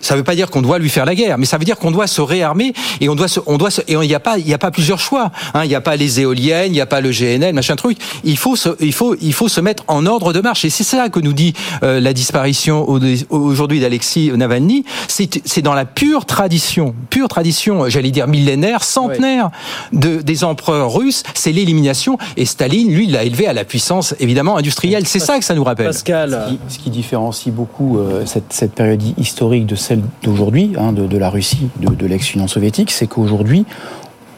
Ça 0.00 0.14
ne 0.14 0.18
veut 0.18 0.24
pas 0.24 0.34
dire 0.34 0.50
qu'on 0.50 0.62
doit 0.62 0.78
lui 0.78 0.88
faire 0.88 1.04
la 1.04 1.14
guerre, 1.14 1.38
mais 1.38 1.46
ça 1.46 1.58
veut 1.58 1.64
dire 1.64 1.76
qu'on 1.76 1.90
doit 1.90 2.06
se 2.06 2.20
réarmer 2.20 2.72
et 3.00 3.08
on 3.08 3.14
doit 3.14 3.28
se, 3.28 3.40
on 3.46 3.58
doit 3.58 3.70
se, 3.70 3.80
et 3.82 3.92
il 3.92 4.00
n'y 4.00 4.14
a 4.14 4.20
pas, 4.20 4.38
il 4.38 4.48
y 4.48 4.54
a 4.54 4.58
pas 4.58 4.70
plusieurs 4.70 5.00
choix. 5.00 5.30
Hein. 5.54 5.64
Il 5.64 5.68
n'y 5.68 5.74
a 5.74 5.80
pas 5.80 5.96
les 5.96 6.20
éoliennes, 6.20 6.66
il 6.66 6.72
n'y 6.72 6.80
a 6.80 6.86
pas 6.86 7.00
le 7.00 7.10
GNL, 7.10 7.54
machin 7.54 7.76
truc. 7.76 7.98
Il 8.24 8.36
faut 8.36 8.56
se, 8.56 8.70
il 8.80 8.92
faut, 8.92 9.16
il 9.20 9.32
faut 9.32 9.48
se 9.48 9.60
mettre 9.60 9.84
en 9.88 10.06
ordre 10.06 10.32
de 10.32 10.40
marche. 10.40 10.64
Et 10.64 10.70
c'est 10.70 10.84
ça 10.84 11.08
que 11.08 11.20
nous 11.20 11.32
dit 11.32 11.54
euh, 11.82 12.00
la 12.00 12.12
disparition 12.12 12.86
aujourd'hui 13.30 13.80
d'Alexis 13.80 14.30
Navalny. 14.34 14.84
C'est 15.08 15.62
dans 15.62 15.74
la 15.74 15.84
pure 15.84 16.26
tradition, 16.26 16.94
pure 17.10 17.28
tradition, 17.28 17.88
j'allais 17.88 18.10
dire 18.10 18.28
millénaire, 18.28 18.82
centenaire 18.82 19.50
de, 19.92 20.20
des 20.20 20.44
empereurs 20.44 20.92
russes. 20.92 21.22
C'est 21.34 21.52
l'élimination. 21.52 22.18
Et 22.36 22.44
Staline, 22.44 22.92
lui, 22.92 23.06
l'a 23.06 23.24
élevé 23.24 23.46
à 23.46 23.52
la 23.52 23.64
puissance 23.64 24.14
évidemment 24.20 24.56
industrielle. 24.56 25.06
C'est 25.06 25.18
ça 25.18 25.38
que 25.38 25.44
ça 25.44 25.54
nous 25.54 25.64
rappelle. 25.64 25.86
Pascal, 25.86 26.46
ce 26.46 26.52
qui, 26.52 26.58
ce 26.68 26.78
qui 26.78 26.90
différencie 26.90 27.54
beaucoup 27.54 27.98
euh, 27.98 28.24
cette, 28.26 28.52
cette 28.52 28.72
période 28.72 29.02
historique 29.18 29.66
de 29.66 29.74
celle 29.88 30.02
d'aujourd'hui, 30.22 30.72
hein, 30.78 30.92
de, 30.92 31.16
la 31.16 31.30
Russie, 31.30 31.68
de, 31.80 32.06
l'ex-Union 32.06 32.46
soviétique, 32.46 32.90
c'est 32.90 33.06
qu'aujourd'hui, 33.06 33.64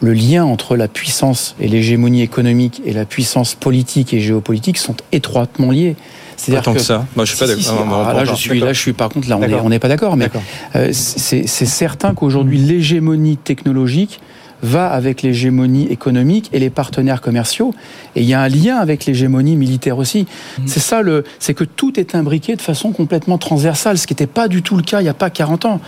le 0.00 0.12
lien 0.12 0.44
entre 0.44 0.76
la 0.76 0.86
puissance 0.86 1.56
et 1.60 1.66
l'hégémonie 1.66 2.22
économique 2.22 2.80
et 2.84 2.92
la 2.92 3.04
puissance 3.04 3.56
politique 3.56 4.14
et 4.14 4.20
géopolitique 4.20 4.78
sont 4.78 4.94
étroitement 5.10 5.72
liés. 5.72 5.96
C'est-à-dire 6.36 6.72
que, 6.72 6.78
ça. 6.78 7.04
Moi, 7.16 7.24
je 7.24 7.34
suis 7.34 7.38
pas 7.38 7.48
d'accord. 7.48 8.06
Ah, 8.06 8.12
là, 8.14 8.24
je 8.24 8.34
suis, 8.34 8.60
là, 8.60 8.72
je 8.72 8.80
suis. 8.80 8.92
Par 8.92 9.08
contre, 9.08 9.28
là, 9.28 9.38
on 9.62 9.68
n'est 9.68 9.80
pas 9.80 9.88
d'accord. 9.88 10.16
Mais 10.16 10.30
euh, 10.76 10.90
c'est 10.92 11.44
certain 11.44 12.14
qu'aujourd'hui, 12.14 12.58
l'hégémonie 12.58 13.36
technologique 13.36 14.20
va 14.62 14.88
avec 14.88 15.22
l'hégémonie 15.22 15.86
économique 15.86 16.50
et 16.52 16.58
les 16.58 16.70
partenaires 16.70 17.20
commerciaux. 17.20 17.74
Et 18.16 18.22
il 18.22 18.28
y 18.28 18.34
a 18.34 18.40
un 18.40 18.48
lien 18.48 18.76
avec 18.76 19.06
l'hégémonie 19.06 19.56
militaire 19.56 19.98
aussi. 19.98 20.22
Mmh. 20.22 20.62
C'est 20.66 20.80
ça, 20.80 21.02
le, 21.02 21.24
c'est 21.38 21.54
que 21.54 21.64
tout 21.64 21.98
est 21.98 22.14
imbriqué 22.14 22.56
de 22.56 22.62
façon 22.62 22.92
complètement 22.92 23.38
transversale, 23.38 23.98
ce 23.98 24.06
qui 24.06 24.12
n'était 24.12 24.26
pas 24.26 24.48
du 24.48 24.62
tout 24.62 24.76
le 24.76 24.82
cas 24.82 25.00
il 25.00 25.04
n'y 25.04 25.08
a 25.08 25.14
pas 25.14 25.30
40 25.30 25.64
ans. 25.64 25.80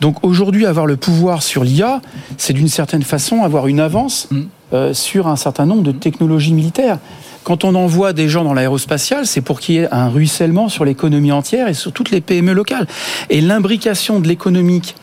Donc 0.00 0.24
aujourd'hui, 0.24 0.66
avoir 0.66 0.86
le 0.86 0.96
pouvoir 0.96 1.42
sur 1.42 1.64
l'IA, 1.64 2.00
c'est 2.36 2.52
d'une 2.52 2.68
certaine 2.68 3.02
façon 3.02 3.42
avoir 3.42 3.66
une 3.66 3.80
avance 3.80 4.28
mmh. 4.30 4.40
euh, 4.72 4.94
sur 4.94 5.28
un 5.28 5.36
certain 5.36 5.66
nombre 5.66 5.82
de 5.82 5.92
technologies 5.92 6.54
militaires. 6.54 6.98
Quand 7.44 7.64
on 7.64 7.74
envoie 7.74 8.12
des 8.12 8.28
gens 8.28 8.44
dans 8.44 8.52
l'aérospatial, 8.52 9.24
c'est 9.26 9.40
pour 9.40 9.60
qu'il 9.60 9.76
y 9.76 9.78
ait 9.78 9.88
un 9.90 10.08
ruissellement 10.08 10.68
sur 10.68 10.84
l'économie 10.84 11.32
entière 11.32 11.68
et 11.68 11.72
sur 11.72 11.92
toutes 11.92 12.10
les 12.10 12.20
PME 12.20 12.52
locales. 12.52 12.86
Et 13.30 13.40
l'imbrication 13.40 14.20
de 14.20 14.28
l'économique 14.28 14.96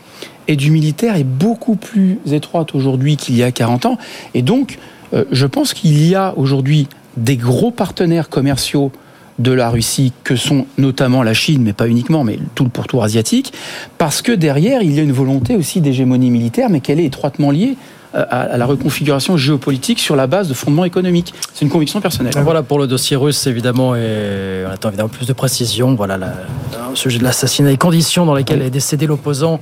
et 0.47 0.55
du 0.55 0.71
militaire 0.71 1.15
est 1.15 1.23
beaucoup 1.23 1.75
plus 1.75 2.19
étroite 2.31 2.75
aujourd'hui 2.75 3.17
qu'il 3.17 3.35
y 3.35 3.43
a 3.43 3.51
40 3.51 3.85
ans. 3.85 3.97
Et 4.33 4.41
donc, 4.41 4.77
euh, 5.13 5.25
je 5.31 5.45
pense 5.45 5.73
qu'il 5.73 6.05
y 6.07 6.15
a 6.15 6.33
aujourd'hui 6.37 6.87
des 7.17 7.37
gros 7.37 7.71
partenaires 7.71 8.29
commerciaux 8.29 8.91
de 9.39 9.51
la 9.51 9.69
Russie, 9.69 10.13
que 10.23 10.35
sont 10.35 10.65
notamment 10.77 11.21
la 11.21 11.33
Chine, 11.33 11.61
mais 11.61 11.73
pas 11.73 11.87
uniquement, 11.87 12.23
mais 12.23 12.39
tout 12.55 12.63
le 12.63 12.69
pourtour 12.69 13.03
asiatique, 13.03 13.53
parce 13.97 14.21
que 14.21 14.31
derrière, 14.31 14.81
il 14.81 14.93
y 14.93 14.99
a 14.99 15.03
une 15.03 15.11
volonté 15.11 15.57
aussi 15.57 15.81
d'hégémonie 15.81 16.31
militaire, 16.31 16.69
mais 16.69 16.79
qu'elle 16.79 17.01
est 17.01 17.05
étroitement 17.05 17.51
liée 17.51 17.75
à 18.15 18.57
la 18.57 18.65
reconfiguration 18.65 19.35
géopolitique 19.35 19.99
sur 19.99 20.15
la 20.15 20.27
base 20.27 20.47
de 20.47 20.53
fondements 20.53 20.85
économiques. 20.85 21.33
C'est 21.53 21.65
une 21.65 21.71
conviction 21.71 21.99
personnelle. 22.01 22.33
Voilà 22.43 22.63
pour 22.63 22.79
le 22.79 22.87
dossier 22.87 23.17
russe, 23.17 23.45
évidemment, 23.47 23.95
et 23.95 24.63
on 24.67 24.71
attend 24.71 24.89
évidemment 24.89 25.09
plus 25.09 25.27
de 25.27 25.33
précisions. 25.33 25.95
Voilà 25.95 26.17
le 26.17 26.95
sujet 26.95 27.19
de 27.19 27.23
l'assassinat, 27.23 27.69
les 27.69 27.77
conditions 27.77 28.25
dans 28.25 28.35
lesquelles 28.35 28.61
est 28.61 28.69
décédé 28.69 29.05
l'opposant 29.05 29.59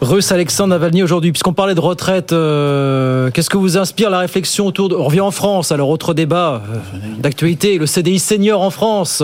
russe 0.00 0.32
Alexandre 0.32 0.70
Navalny 0.70 1.02
aujourd'hui. 1.02 1.32
Puisqu'on 1.32 1.52
parlait 1.52 1.74
de 1.74 1.80
retraite, 1.80 2.32
euh, 2.32 3.30
qu'est-ce 3.30 3.50
que 3.50 3.56
vous 3.56 3.78
inspire 3.78 4.10
la 4.10 4.18
réflexion 4.18 4.66
autour 4.66 4.88
de... 4.88 4.96
On 4.96 5.04
revient 5.04 5.20
en 5.20 5.30
France, 5.30 5.72
alors 5.72 5.88
autre 5.88 6.14
débat 6.14 6.62
euh, 6.72 6.78
d'actualité, 7.18 7.78
le 7.78 7.86
CDI 7.86 8.18
senior 8.18 8.60
en 8.60 8.70
France. 8.70 9.22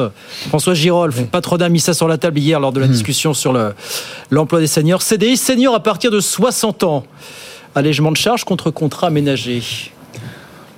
François 0.49 0.75
Girol, 0.75 1.13
pas 1.13 1.41
trop 1.41 1.59
mis 1.69 1.81
ça 1.81 1.95
sur 1.95 2.09
la 2.09 2.19
table 2.19 2.39
hier 2.39 2.61
lors 2.61 2.73
de 2.73 2.81
la 2.81 2.87
hmm. 2.87 2.91
discussion 2.91 3.35
sur 3.35 3.57
l'emploi 4.31 4.61
des 4.61 4.67
seniors. 4.67 5.03
CDI 5.03 5.37
senior 5.37 5.75
à 5.75 5.81
partir 5.81 6.11
de 6.11 6.21
60 6.21 6.85
ans 6.85 7.05
allègement 7.75 8.12
de 8.12 8.16
charges 8.16 8.45
contre 8.45 8.70
contrat 8.70 9.09
aménagé. 9.09 9.62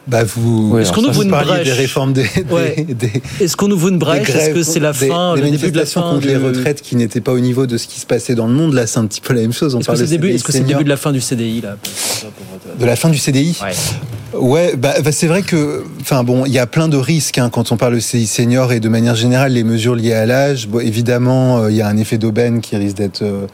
Bah 0.07 0.23
vous. 0.23 0.79
Est-ce 0.79 0.93
qu'on 0.93 1.03
ouvre 1.03 1.23
une 1.23 1.31
brèche 1.31 1.65
des 1.65 1.73
réformes 1.73 2.13
des. 2.13 2.27
Est-ce 3.41 3.57
qu'on 3.57 3.71
ouvre 3.71 3.89
une 3.89 3.99
brèche? 3.99 4.31
Est-ce 4.31 4.51
que 4.51 4.63
c'est 4.63 4.79
la 4.79 4.93
fin, 4.93 5.35
le 5.35 5.51
début 5.51 5.73
de 5.73 5.79
la 5.79 5.87
fin 5.87 6.03
contre 6.03 6.27
les 6.27 6.37
retraites 6.37 6.81
qui 6.81 6.95
n'étaient 6.97 7.21
pas 7.21 7.33
au 7.33 7.41
niveau 7.41 7.67
de 7.67 7.77
ce 7.77 7.89
qui 7.89 7.99
se 7.99 8.07
passait 8.07 8.35
dans 8.35 8.47
le 8.47 8.53
monde 8.55 8.75
Là, 8.75 8.87
c'est 8.87 8.99
un 8.99 9.07
petit 9.07 9.21
peu 9.21 9.35
la 9.35 9.41
même 9.41 9.53
chose. 9.53 9.75
Est-ce 9.75 9.89
que 9.89 9.97
c'est 9.97 10.07
début, 10.07 10.31
est 10.31 10.47
-ce 10.47 10.59
le 10.59 10.65
début 10.65 10.85
de 10.85 10.89
la 10.89 10.97
fin 10.97 11.13
du 11.13 11.21
CDI 11.21 11.61
là? 11.61 11.77
De 12.79 12.85
la 12.85 12.97
fin 12.97 13.09
du 13.09 13.19
CDI. 13.19 13.59
Ouais, 14.35 14.75
bah, 14.77 14.95
bah, 15.03 15.13
c'est 15.13 15.29
vrai 15.29 15.43
que, 15.43 15.85
enfin 16.01 16.23
bon, 16.23 16.45
il 16.45 16.53
y 16.53 16.59
a 16.59 16.67
plein 16.67 16.89
de 16.89 16.97
risques 16.97 17.39
hein, 17.39 17.49
quand 17.51 17.73
on 17.73 17.77
parle 17.77 17.95
de 17.95 18.01
CDI 18.01 18.27
senior 18.27 18.73
et 18.73 18.81
de 18.81 18.89
manière 18.89 19.15
générale 19.15 19.53
les 19.53 19.65
mesures 19.65 19.95
liées 19.95 20.13
à 20.13 20.27
l'âge. 20.27 20.69
Bon, 20.69 20.81
évidemment, 20.81 21.59
euh, 21.59 21.71
il 21.71 21.77
y 21.77 21.83
a 21.83 21.89
un 21.89 21.97
effet 21.97 22.19
d'aubaine 22.19 22.61
qui 22.61 22.77
risque 22.77 22.97
d'être 22.97 23.23
euh, 23.23 23.47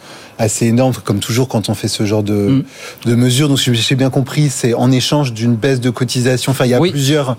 assez 0.43 0.66
énorme, 0.66 0.93
comme 1.05 1.20
toujours 1.20 1.49
quand 1.49 1.68
on 1.68 1.75
fait 1.75 1.89
ce 1.89 2.05
genre 2.05 2.23
de, 2.23 2.33
mm. 2.35 2.64
de 3.07 3.14
mesures. 3.14 3.49
Donc, 3.49 3.61
si 3.61 3.75
j'ai 3.75 3.95
bien 3.95 4.11
compris, 4.11 4.51
c'est 4.51 4.75
en 4.75 4.91
échange 4.91 5.33
d'une 5.33 5.55
baisse 5.55 5.81
de 5.81 5.91
cotisation. 5.91 6.53
Enfin, 6.53 6.64
il 6.64 6.70
y 6.70 6.75
a 6.75 6.81
plusieurs, 6.81 7.37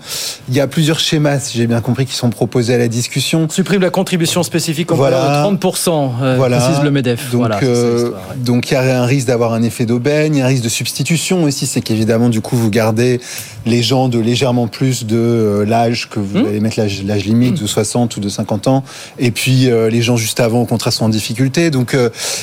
il 0.48 0.54
y 0.54 0.60
a 0.60 0.66
plusieurs 0.66 0.98
schémas, 0.98 1.38
si 1.40 1.58
j'ai 1.58 1.66
bien 1.66 1.80
compris, 1.80 2.06
qui 2.06 2.14
sont 2.14 2.30
proposés 2.30 2.74
à 2.74 2.78
la 2.78 2.88
discussion. 2.88 3.48
Supprime 3.48 3.82
la 3.82 3.90
contribution 3.90 4.42
spécifique 4.42 4.90
en 4.92 4.96
valeur 4.96 5.50
de 5.50 5.56
30%, 5.56 6.12
euh, 6.22 6.36
voilà. 6.36 6.58
précise 6.58 6.82
le 6.82 6.90
Medef. 6.90 7.30
Donc, 7.30 7.40
voilà, 7.40 7.58
euh, 7.62 8.10
donc 8.36 8.70
il 8.70 8.74
y 8.74 8.76
a 8.76 9.02
un 9.02 9.06
risque 9.06 9.26
d'avoir 9.26 9.52
un 9.52 9.62
effet 9.62 9.86
d'aubaine, 9.86 10.34
il 10.34 10.38
y 10.38 10.42
a 10.42 10.44
un 10.44 10.48
risque 10.48 10.64
de 10.64 10.68
substitution 10.68 11.44
aussi, 11.44 11.66
c'est 11.74 11.82
qu'évidemment, 11.82 12.28
du 12.28 12.40
coup, 12.40 12.56
vous 12.56 12.70
gardez 12.70 13.20
les 13.66 13.82
gens 13.82 14.08
de 14.08 14.18
légèrement 14.18 14.66
plus 14.66 15.04
de 15.04 15.64
l'âge 15.66 16.08
que 16.08 16.18
vous 16.18 16.38
hmm. 16.38 16.46
allez 16.46 16.60
mettre 16.60 16.78
l'âge 16.78 17.24
limite 17.24 17.60
de 17.60 17.66
60 17.66 18.16
ou 18.16 18.20
de 18.20 18.28
50 18.28 18.68
ans, 18.68 18.84
et 19.18 19.30
puis 19.30 19.68
les 19.90 20.02
gens 20.02 20.16
juste 20.16 20.40
avant 20.40 20.62
au 20.62 20.66
contraire 20.66 20.92
sont 20.92 21.04
en 21.04 21.08
difficulté. 21.08 21.70
Donc 21.70 21.96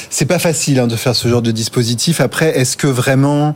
c'est 0.10 0.26
pas 0.26 0.40
facile 0.40 0.80
hein, 0.80 0.88
de 0.88 0.96
faire 0.96 1.16
ce 1.16 1.28
genre 1.28 1.42
de 1.42 1.52
dispositif. 1.52 2.22
Après, 2.22 2.58
est-ce 2.58 2.78
que 2.78 2.88
vraiment 2.88 3.56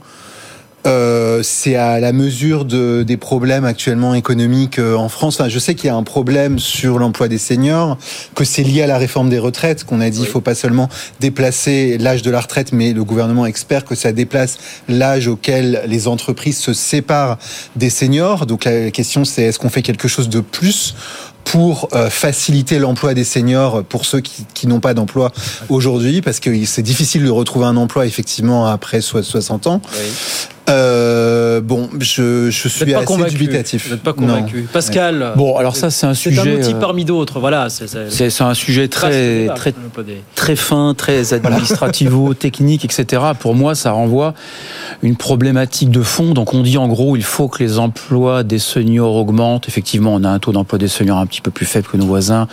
euh, 0.86 1.42
c'est 1.44 1.76
à 1.76 2.00
la 2.00 2.14
mesure 2.14 2.66
de, 2.66 3.04
des 3.04 3.18
problèmes 3.18 3.66
actuellement 3.66 4.14
économiques 4.14 4.80
euh, 4.80 4.96
en 4.96 5.10
France. 5.10 5.40
Enfin, 5.40 5.50
je 5.50 5.60
sais 5.60 5.76
qu'il 5.76 5.88
y 5.88 5.90
a 5.90 5.96
un 5.96 6.04
problème 6.04 6.60
sur 6.60 7.00
l'emploi 7.00 7.28
des 7.28 7.38
seniors, 7.38 7.98
que 8.36 8.44
c'est 8.44 8.64
lié 8.64 8.84
à 8.84 8.88
la 8.88 8.98
réforme 8.98 9.30
des 9.30 9.40
retraites, 9.40 9.84
qu'on 9.84 10.02
a 10.02 10.10
dit 10.10 10.22
il 10.22 10.28
faut 10.28 10.42
pas 10.42 10.56
seulement 10.56 10.90
déplacer 11.20 11.98
l'âge 11.98 12.22
de 12.22 12.32
la 12.32 12.40
retraite, 12.40 12.72
mais 12.72 12.94
le 12.94 13.04
gouvernement 13.04 13.46
espère 13.46 13.86
que 13.86 13.96
ça 13.96 14.12
déplace 14.12 14.58
l'âge 14.88 15.28
auquel 15.28 15.84
les 15.88 16.08
entreprises 16.08 16.60
se 16.60 16.74
séparent 16.74 17.38
des 17.76 17.90
seniors. 17.90 18.46
Donc 18.46 18.66
la 18.66 18.92
question 18.92 19.26
c'est 19.26 19.44
est-ce 19.44 19.60
qu'on 19.60 19.70
fait 19.70 19.82
quelque 19.82 20.08
chose 20.08 20.30
de 20.30 20.40
plus 20.40 20.96
pour 21.46 21.90
euh, 21.94 22.10
faciliter 22.10 22.80
l'emploi 22.80 23.14
des 23.14 23.24
seniors 23.24 23.84
pour 23.84 24.06
ceux 24.06 24.20
qui, 24.20 24.46
qui 24.54 24.68
n'ont 24.68 24.80
pas 24.80 24.94
d'emploi 24.94 25.32
aujourd'hui, 25.70 26.22
parce 26.22 26.40
que 26.40 26.66
c'est 26.66 26.82
difficile 26.82 27.24
de 27.24 27.30
retrouver 27.30 27.66
un 27.66 27.78
emploi 27.78 28.06
effectivement 28.06 28.66
après 28.66 29.00
60 29.00 29.68
ans. 29.68 29.82
Oui. 29.94 30.12
Euh, 30.70 31.62
bon, 31.62 31.90
je, 32.00 32.50
je 32.50 32.68
suis 32.68 32.86
pas 32.86 32.98
assez 32.98 33.06
convaincu. 33.06 33.36
dubitatif. 33.36 33.86
Vous 33.86 33.94
n'êtes 33.94 34.04
pas 34.04 34.14
convaincu. 34.14 34.68
Pascal. 34.72 35.34
Bon, 35.36 35.58
alors 35.58 35.76
ça, 35.76 35.90
c'est 35.90 36.08
un 36.08 36.14
sujet. 36.14 36.42
C'est 36.42 36.50
un 36.50 36.56
outil 36.56 36.74
euh, 36.74 36.80
parmi 36.80 37.06
d'autres. 37.06 37.40
Voilà. 37.40 37.68
C'est 37.70 38.42
un 38.42 38.54
sujet 38.54 38.88
très, 38.88 39.48
très, 39.56 39.74
très 40.36 40.56
fin, 40.56 40.94
très 40.96 41.34
administrativo, 41.34 42.34
technique, 42.34 42.86
etc. 42.86 43.22
Pour 43.40 43.56
moi, 43.56 43.76
ça 43.76 43.92
renvoie 43.92 44.34
une 45.04 45.16
problématique 45.16 45.92
de 45.92 46.02
fond. 46.02 46.34
Donc, 46.34 46.54
on 46.54 46.62
dit 46.62 46.78
en 46.78 46.88
gros, 46.88 47.16
il 47.16 47.24
faut 47.24 47.48
que 47.48 47.64
les 47.64 47.78
emplois 47.78 48.44
des 48.44 48.60
seniors 48.60 49.16
augmentent. 49.16 49.68
Effectivement, 49.68 50.14
on 50.14 50.24
a 50.24 50.30
un 50.30 50.40
taux 50.40 50.52
d'emploi 50.52 50.80
des 50.80 50.88
seniors 50.88 51.18
un 51.18 51.26
petit 51.28 51.42
peu 51.42 51.52
plus 51.52 51.66
faible 51.66 51.88
que 51.88 51.98
nos 51.98 52.08
voisins. 52.08 52.48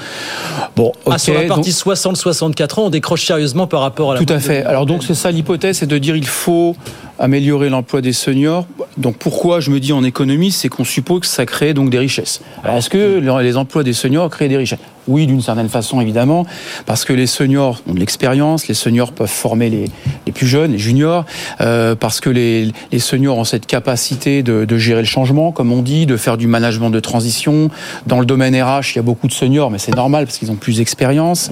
Bon, 0.76 0.92
ah, 1.10 1.18
sur 1.18 1.34
la 1.34 1.42
partie 1.42 1.70
60-64 1.70 2.80
ans, 2.80 2.84
on 2.84 2.90
décroche 2.90 3.26
sérieusement 3.26 3.66
par 3.66 3.80
rapport 3.80 4.12
à 4.12 4.14
la. 4.14 4.24
Tout 4.24 4.32
à 4.32 4.38
fait. 4.38 4.64
Alors 4.64 4.86
donc, 4.86 5.02
c'est 5.02 5.14
ça 5.14 5.30
l'hypothèse, 5.30 5.78
c'est 5.78 5.86
de 5.86 5.98
dire 5.98 6.16
il 6.16 6.26
faut 6.26 6.76
améliorer 7.18 7.68
l'emploi 7.68 8.00
des 8.00 8.12
seniors. 8.12 8.66
Donc 8.96 9.16
pourquoi 9.16 9.60
je 9.60 9.70
me 9.70 9.80
dis 9.80 9.92
en 9.92 10.04
économie, 10.04 10.50
c'est 10.50 10.68
qu'on 10.68 10.84
suppose 10.84 11.20
que 11.20 11.26
ça 11.26 11.46
crée 11.46 11.74
donc 11.74 11.90
des 11.90 11.98
richesses. 11.98 12.42
Est-ce 12.66 12.90
que 12.90 13.20
les 13.42 13.56
emplois 13.56 13.82
des 13.82 13.92
seniors 13.92 14.28
créent 14.30 14.48
des 14.48 14.56
richesses? 14.56 14.78
Oui, 15.08 15.26
d'une 15.26 15.40
certaine 15.40 15.68
façon 15.68 16.00
évidemment, 16.00 16.46
parce 16.86 17.04
que 17.04 17.12
les 17.12 17.26
seniors 17.26 17.82
ont 17.88 17.94
de 17.94 17.98
l'expérience, 17.98 18.68
les 18.68 18.74
seniors 18.74 19.12
peuvent 19.12 19.28
former 19.28 19.68
les, 19.68 20.32
plus 20.32 20.46
jeunes, 20.46 20.72
les 20.72 20.78
juniors, 20.78 21.24
euh, 21.60 21.96
parce 21.96 22.20
que 22.20 22.30
les, 22.30 22.72
seniors 22.98 23.36
ont 23.36 23.44
cette 23.44 23.66
capacité 23.66 24.44
de, 24.44 24.64
de, 24.64 24.78
gérer 24.78 25.00
le 25.00 25.06
changement, 25.06 25.50
comme 25.50 25.72
on 25.72 25.82
dit, 25.82 26.06
de 26.06 26.16
faire 26.16 26.36
du 26.36 26.46
management 26.46 26.90
de 26.90 27.00
transition. 27.00 27.68
Dans 28.06 28.20
le 28.20 28.26
domaine 28.26 28.54
RH, 28.54 28.92
il 28.92 28.96
y 28.96 28.98
a 29.00 29.02
beaucoup 29.02 29.26
de 29.26 29.32
seniors, 29.32 29.72
mais 29.72 29.78
c'est 29.78 29.94
normal 29.94 30.26
parce 30.26 30.38
qu'ils 30.38 30.52
ont 30.52 30.56
plus 30.56 30.76
d'expérience 30.76 31.50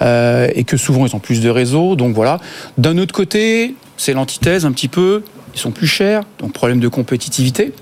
euh, 0.00 0.48
et 0.54 0.64
que 0.64 0.78
souvent 0.78 1.06
ils 1.06 1.14
ont 1.14 1.20
plus 1.20 1.42
de 1.42 1.50
réseaux. 1.50 1.96
Donc 1.96 2.14
voilà. 2.14 2.40
D'un 2.78 2.96
autre 2.96 3.12
côté, 3.12 3.74
c'est 3.96 4.14
l'antithèse 4.14 4.64
un 4.64 4.72
petit 4.72 4.88
peu. 4.88 5.22
Ils 5.56 5.58
sont 5.58 5.70
plus 5.70 5.86
chers, 5.86 6.20
donc 6.38 6.52
problème 6.52 6.80
de 6.80 6.88
compétitivité. 6.88 7.72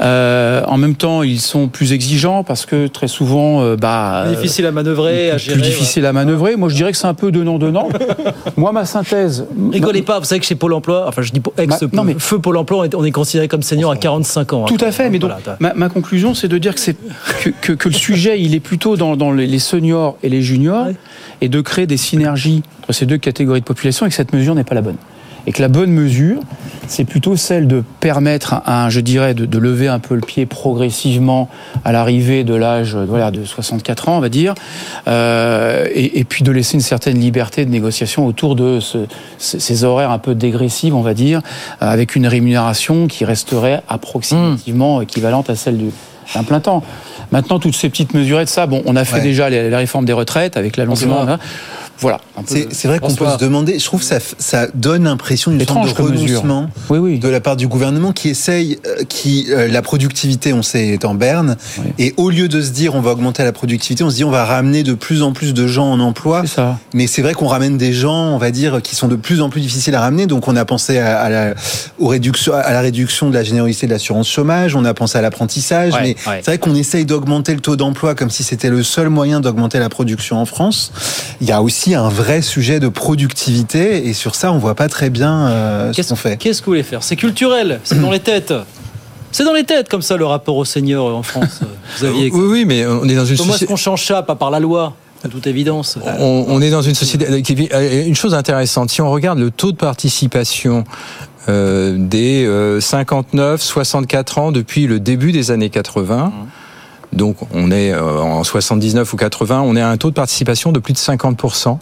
Euh, 0.00 0.64
en 0.66 0.76
même 0.76 0.96
temps, 0.96 1.22
ils 1.22 1.40
sont 1.40 1.68
plus 1.68 1.92
exigeants 1.92 2.42
parce 2.42 2.66
que 2.66 2.88
très 2.88 3.06
souvent, 3.06 3.62
euh, 3.62 3.76
bah, 3.76 4.24
difficile 4.30 4.66
à 4.66 4.72
manœuvrer, 4.72 5.30
à 5.30 5.38
gérer. 5.38 5.60
Plus 5.60 5.62
difficile 5.62 6.06
à 6.06 6.12
manœuvrer. 6.12 6.56
Moi, 6.56 6.68
je 6.70 6.74
dirais 6.74 6.90
que 6.90 6.98
c'est 6.98 7.06
un 7.06 7.14
peu 7.14 7.30
donnant 7.30 7.58
donnant. 7.58 7.88
Moi, 8.56 8.72
ma 8.72 8.84
synthèse. 8.84 9.46
Rigolez 9.70 10.02
pas. 10.02 10.18
Vous 10.18 10.24
savez 10.24 10.40
que 10.40 10.46
chez 10.46 10.56
Pôle 10.56 10.72
Emploi, 10.72 11.04
enfin, 11.06 11.22
je 11.22 11.30
dis 11.30 11.40
ex 11.56 11.84
non, 11.92 12.02
mais, 12.02 12.16
feu 12.18 12.40
Pôle 12.40 12.56
Emploi, 12.56 12.88
on 12.96 13.04
est 13.04 13.12
considéré 13.12 13.46
comme 13.46 13.62
senior 13.62 13.92
à 13.92 13.96
45 13.96 14.52
ans. 14.52 14.64
Tout 14.64 14.76
à 14.80 14.90
fait. 14.90 15.08
Mais 15.08 15.20
donc, 15.20 15.30
ma, 15.60 15.88
conclusion, 15.88 16.34
c'est 16.34 16.48
de 16.48 16.58
dire 16.58 16.74
que 16.74 16.80
c'est 16.80 16.96
que, 17.60 17.74
que, 17.74 17.88
le 17.88 17.94
sujet, 17.94 18.40
il 18.40 18.56
est 18.56 18.60
plutôt 18.60 18.96
dans, 18.96 19.14
dans 19.14 19.30
les 19.30 19.58
seniors 19.60 20.16
et 20.24 20.28
les 20.28 20.42
juniors, 20.42 20.88
et 21.40 21.48
de 21.48 21.60
créer 21.60 21.86
des 21.86 21.96
synergies 21.96 22.64
entre 22.82 22.92
ces 22.92 23.06
deux 23.06 23.18
catégories 23.18 23.60
de 23.60 23.64
population, 23.64 24.04
et 24.04 24.08
que 24.08 24.16
cette 24.16 24.32
mesure 24.32 24.56
n'est 24.56 24.64
pas 24.64 24.74
la 24.74 24.82
bonne 24.82 24.96
et 25.46 25.52
que 25.52 25.60
la 25.60 25.68
bonne 25.68 25.90
mesure, 25.90 26.40
c'est 26.86 27.04
plutôt 27.04 27.36
celle 27.36 27.66
de 27.66 27.82
permettre, 28.00 28.54
à, 28.64 28.88
je 28.90 29.00
dirais, 29.00 29.34
de, 29.34 29.58
lever 29.58 29.88
un 29.88 29.98
peu 29.98 30.14
le 30.14 30.20
pied 30.20 30.46
progressivement 30.46 31.48
à 31.84 31.92
l'arrivée 31.92 32.44
de 32.44 32.54
l'âge 32.54 32.96
voilà, 32.96 33.30
de 33.30 33.44
64 33.44 34.08
ans, 34.08 34.16
on 34.18 34.20
va 34.20 34.28
dire, 34.28 34.54
euh, 35.08 35.86
et, 35.94 36.24
puis 36.24 36.44
de 36.44 36.52
laisser 36.52 36.74
une 36.74 36.80
certaine 36.80 37.18
liberté 37.18 37.64
de 37.64 37.70
négociation 37.70 38.26
autour 38.26 38.56
de 38.56 38.78
ces 39.38 39.84
horaires 39.84 40.10
un 40.10 40.18
peu 40.18 40.34
dégressifs, 40.34 40.92
on 40.92 41.02
va 41.02 41.14
dire, 41.14 41.40
avec 41.80 42.16
une 42.16 42.26
rémunération 42.26 43.06
qui 43.06 43.24
resterait 43.24 43.82
approximativement 43.88 45.00
équivalente 45.00 45.50
à 45.50 45.56
celle 45.56 45.78
d'un 46.34 46.42
plein 46.42 46.60
temps. 46.60 46.82
Maintenant, 47.32 47.58
toutes 47.58 47.74
ces 47.74 47.88
petites 47.88 48.14
mesurettes, 48.14 48.48
ça, 48.48 48.66
bon, 48.66 48.82
on 48.86 48.96
a 48.96 49.04
fait 49.04 49.20
déjà 49.20 49.48
les, 49.48 49.74
réformes 49.74 50.04
des 50.04 50.12
retraites 50.12 50.56
avec 50.56 50.76
l'allongement. 50.76 51.26
Voilà. 52.04 52.20
C'est 52.46 52.86
vrai 52.86 52.98
qu'on 52.98 53.14
peut 53.14 53.24
se 53.30 53.38
demander, 53.38 53.78
je 53.78 53.84
trouve 53.86 54.00
que 54.00 54.06
ça, 54.06 54.18
ça 54.38 54.66
donne 54.74 55.04
l'impression 55.04 55.50
d'une 55.50 55.64
forme 55.66 55.88
de 55.88 55.94
renoncement 55.94 56.68
oui, 56.90 56.98
oui. 56.98 57.18
de 57.18 57.28
la 57.28 57.40
part 57.40 57.56
du 57.56 57.66
gouvernement 57.66 58.12
qui 58.12 58.28
essaye, 58.28 58.78
euh, 58.86 59.04
qui 59.08 59.46
euh, 59.48 59.68
la 59.68 59.80
productivité, 59.80 60.52
on 60.52 60.62
sait, 60.62 60.88
est 60.88 61.06
en 61.06 61.14
berne, 61.14 61.56
et 61.98 62.12
au 62.18 62.28
lieu 62.28 62.48
de 62.48 62.60
se 62.60 62.72
dire 62.72 62.94
on 62.94 63.00
va 63.00 63.12
augmenter 63.12 63.42
la 63.42 63.52
productivité, 63.52 64.04
on 64.04 64.10
se 64.10 64.16
dit 64.16 64.24
on 64.24 64.30
va 64.30 64.44
ramener 64.44 64.82
de 64.82 64.92
plus 64.92 65.22
en 65.22 65.32
plus 65.32 65.54
de 65.54 65.66
gens 65.66 65.90
en 65.90 65.98
emploi. 65.98 66.46
Ça. 66.46 66.78
Mais 66.92 67.06
c'est 67.06 67.22
vrai 67.22 67.32
qu'on 67.32 67.46
ramène 67.46 67.78
des 67.78 67.94
gens, 67.94 68.34
on 68.34 68.38
va 68.38 68.50
dire, 68.50 68.82
qui 68.82 68.94
sont 68.94 69.08
de 69.08 69.16
plus 69.16 69.40
en 69.40 69.48
plus 69.48 69.62
difficiles 69.62 69.94
à 69.94 70.00
ramener. 70.00 70.26
Donc 70.26 70.46
on 70.46 70.56
a 70.56 70.66
pensé 70.66 70.98
à, 70.98 71.30
la, 71.30 71.54
aux 71.98 72.08
réduction, 72.08 72.52
à 72.52 72.72
la 72.72 72.82
réduction 72.82 73.30
de 73.30 73.34
la 73.34 73.44
générosité 73.44 73.86
de 73.86 73.92
l'assurance 73.92 74.28
chômage, 74.28 74.76
on 74.76 74.84
a 74.84 74.92
pensé 74.92 75.16
à 75.16 75.22
l'apprentissage, 75.22 75.94
mais 76.02 76.16
c'est 76.26 76.44
vrai 76.44 76.58
qu'on 76.58 76.74
essaye 76.74 77.06
d'augmenter 77.06 77.54
le 77.54 77.60
taux 77.60 77.76
d'emploi 77.76 78.14
comme 78.14 78.28
si 78.28 78.42
c'était 78.42 78.68
le 78.68 78.82
seul 78.82 79.08
moyen 79.08 79.40
d'augmenter 79.40 79.78
la 79.78 79.88
production 79.88 80.36
en 80.36 80.44
France. 80.44 80.92
Il 81.40 81.48
y 81.48 81.52
a 81.52 81.62
aussi 81.62 81.93
un 81.94 82.08
vrai 82.08 82.42
sujet 82.42 82.80
de 82.80 82.88
productivité 82.88 84.06
et 84.08 84.12
sur 84.12 84.34
ça, 84.34 84.52
on 84.52 84.58
voit 84.58 84.74
pas 84.74 84.88
très 84.88 85.10
bien 85.10 85.48
euh, 85.48 85.92
ce 85.92 86.02
qu'on 86.02 86.16
fait. 86.16 86.36
Qu'est-ce 86.36 86.60
que 86.60 86.66
vous 86.66 86.72
voulez 86.72 86.82
faire? 86.82 87.02
C'est 87.02 87.16
culturel, 87.16 87.80
c'est 87.84 88.00
dans 88.00 88.10
les 88.10 88.20
têtes. 88.20 88.54
C'est 89.32 89.44
dans 89.44 89.52
les 89.52 89.64
têtes 89.64 89.88
comme 89.88 90.02
ça 90.02 90.16
le 90.16 90.26
rapport 90.26 90.56
au 90.56 90.64
Seigneur 90.64 91.06
en 91.06 91.22
France. 91.24 91.60
Vous 91.98 92.04
aviez... 92.04 92.30
Oui, 92.30 92.46
oui, 92.46 92.64
mais 92.64 92.86
on 92.86 93.08
est 93.08 93.16
dans 93.16 93.24
une 93.24 93.36
Comment 93.36 93.54
est-ce 93.54 93.64
qu'on 93.64 93.74
change 93.74 94.06
ça 94.06 94.22
Pas 94.22 94.36
par 94.36 94.52
la 94.52 94.60
loi 94.60 94.94
de 95.24 95.28
toute 95.28 95.46
évidence. 95.48 95.98
On, 96.20 96.60
est 96.60 96.70
dans 96.70 96.82
une 96.82 96.94
société 96.94 97.42
qui 97.42 97.54
vit 97.54 97.68
euh, 97.72 98.04
une 98.06 98.14
chose 98.14 98.34
intéressante. 98.34 98.90
Si 98.90 99.00
on 99.00 99.10
regarde 99.10 99.38
le 99.38 99.50
taux 99.50 99.72
de 99.72 99.76
participation 99.76 100.84
euh, 101.48 101.96
des 101.98 102.48
59, 102.80 103.60
64 103.60 104.38
ans 104.38 104.52
depuis 104.52 104.86
le 104.86 105.00
début 105.00 105.32
des 105.32 105.50
années 105.50 105.70
80. 105.70 106.32
Donc 107.14 107.36
on 107.52 107.70
est 107.70 107.92
euh, 107.92 108.20
en 108.20 108.44
79 108.44 109.12
ou 109.12 109.16
80, 109.16 109.62
on 109.62 109.76
est 109.76 109.80
à 109.80 109.88
un 109.88 109.96
taux 109.96 110.10
de 110.10 110.14
participation 110.14 110.72
de 110.72 110.80
plus 110.80 110.92
de 110.92 110.98
50% 110.98 111.78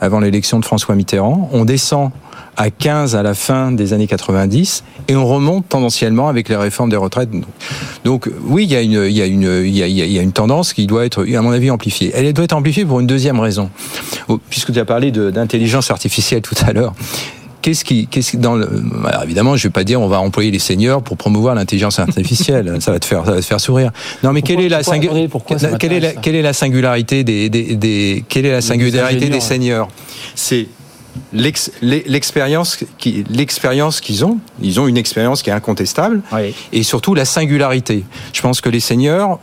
avant 0.00 0.20
l'élection 0.20 0.58
de 0.58 0.64
François 0.64 0.94
Mitterrand. 0.94 1.48
On 1.52 1.64
descend 1.64 2.10
à 2.56 2.70
15 2.70 3.14
à 3.14 3.22
la 3.22 3.34
fin 3.34 3.70
des 3.70 3.92
années 3.92 4.06
90 4.06 4.84
et 5.08 5.16
on 5.16 5.26
remonte 5.26 5.68
tendanciellement 5.68 6.28
avec 6.28 6.48
les 6.48 6.56
réformes 6.56 6.90
des 6.90 6.96
retraites. 6.96 7.30
Donc 8.04 8.28
oui, 8.44 8.64
il 8.64 8.72
y 8.72 8.76
a 8.76 8.82
une, 8.82 9.04
il 9.06 9.12
y 9.12 10.18
a 10.18 10.22
une, 10.22 10.32
tendance 10.32 10.72
qui 10.72 10.86
doit 10.86 11.06
être, 11.06 11.24
à 11.34 11.42
mon 11.42 11.52
avis, 11.52 11.70
amplifiée. 11.70 12.12
Elle 12.14 12.32
doit 12.32 12.44
être 12.44 12.52
amplifiée 12.52 12.84
pour 12.84 13.00
une 13.00 13.06
deuxième 13.06 13.40
raison. 13.40 13.70
Puisque 14.48 14.72
tu 14.72 14.78
as 14.78 14.84
parlé 14.84 15.10
d'intelligence 15.10 15.90
artificielle 15.90 16.42
tout 16.42 16.56
à 16.66 16.72
l'heure, 16.72 16.92
qu'est-ce 17.62 17.84
qui, 17.84 18.06
qu'est-ce 18.06 18.36
dans 18.36 18.54
le, 18.54 18.68
alors 19.06 19.22
évidemment, 19.24 19.56
je 19.56 19.64
vais 19.64 19.72
pas 19.72 19.84
dire 19.84 20.00
on 20.00 20.08
va 20.08 20.20
employer 20.20 20.50
les 20.50 20.58
seniors 20.58 21.02
pour 21.02 21.16
promouvoir 21.16 21.54
l'intelligence 21.54 21.98
artificielle. 21.98 22.76
ça 22.80 22.92
va 22.92 22.98
te 22.98 23.04
faire, 23.04 23.24
ça 23.24 23.32
va 23.32 23.40
te 23.40 23.44
faire 23.44 23.60
sourire. 23.60 23.90
Non, 24.22 24.32
mais 24.32 24.42
quelle 24.42 24.60
est 24.60 24.68
la, 24.68 24.82
quelle 24.82 25.92
est 25.92 26.00
la, 26.00 26.12
quelle 26.12 26.34
est 26.34 26.42
la 26.42 26.52
singularité 26.52 27.24
des, 27.24 27.48
des, 27.48 27.76
des 27.76 28.24
quelle 28.28 28.46
est 28.46 28.52
la 28.52 28.60
singularité 28.60 29.28
des 29.28 29.40
seniors? 29.40 29.88
C'est 30.34 30.68
l'expérience 31.32 32.78
qui 32.98 33.24
l'expérience 33.30 34.00
qu'ils 34.00 34.24
ont. 34.24 34.38
Ils 34.62 34.80
ont 34.80 34.88
une 34.88 34.96
expérience 34.96 35.42
qui 35.42 35.50
est 35.50 35.54
incontestable. 35.54 36.22
Et 36.72 36.82
surtout 36.82 37.14
la 37.14 37.24
singularité. 37.24 38.04
Je 38.32 38.40
pense 38.40 38.60
que 38.60 38.68
les 38.68 38.80
seniors 38.80 39.40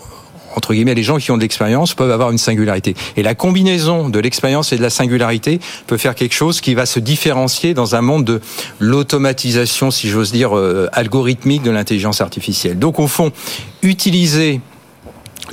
entre 0.57 0.73
guillemets, 0.73 0.95
les 0.95 1.03
gens 1.03 1.17
qui 1.17 1.29
ont 1.29 1.37
de 1.37 1.43
l'expérience 1.43 1.93
peuvent 1.93 2.09
avoir 2.09 2.31
une 2.31 2.39
singularité. 2.39 2.95
Et 3.15 3.21
la 3.21 3.35
combinaison 3.35 4.09
de 4.09 4.17
l'expérience 4.17 4.73
et 4.73 4.77
de 4.77 4.81
la 4.81 4.89
singularité 4.89 5.59
peut 5.85 5.97
faire 5.97 6.15
quelque 6.15 6.33
chose 6.33 6.61
qui 6.61 6.73
va 6.73 6.87
se 6.87 6.99
différencier 6.99 7.75
dans 7.75 7.95
un 7.95 8.01
monde 8.01 8.25
de 8.25 8.41
l'automatisation, 8.79 9.91
si 9.91 10.09
j'ose 10.09 10.31
dire, 10.31 10.57
euh, 10.57 10.89
algorithmique 10.93 11.61
de 11.61 11.69
l'intelligence 11.69 12.21
artificielle. 12.21 12.79
Donc, 12.79 12.97
au 12.97 13.07
fond, 13.07 13.31
utiliser 13.83 14.59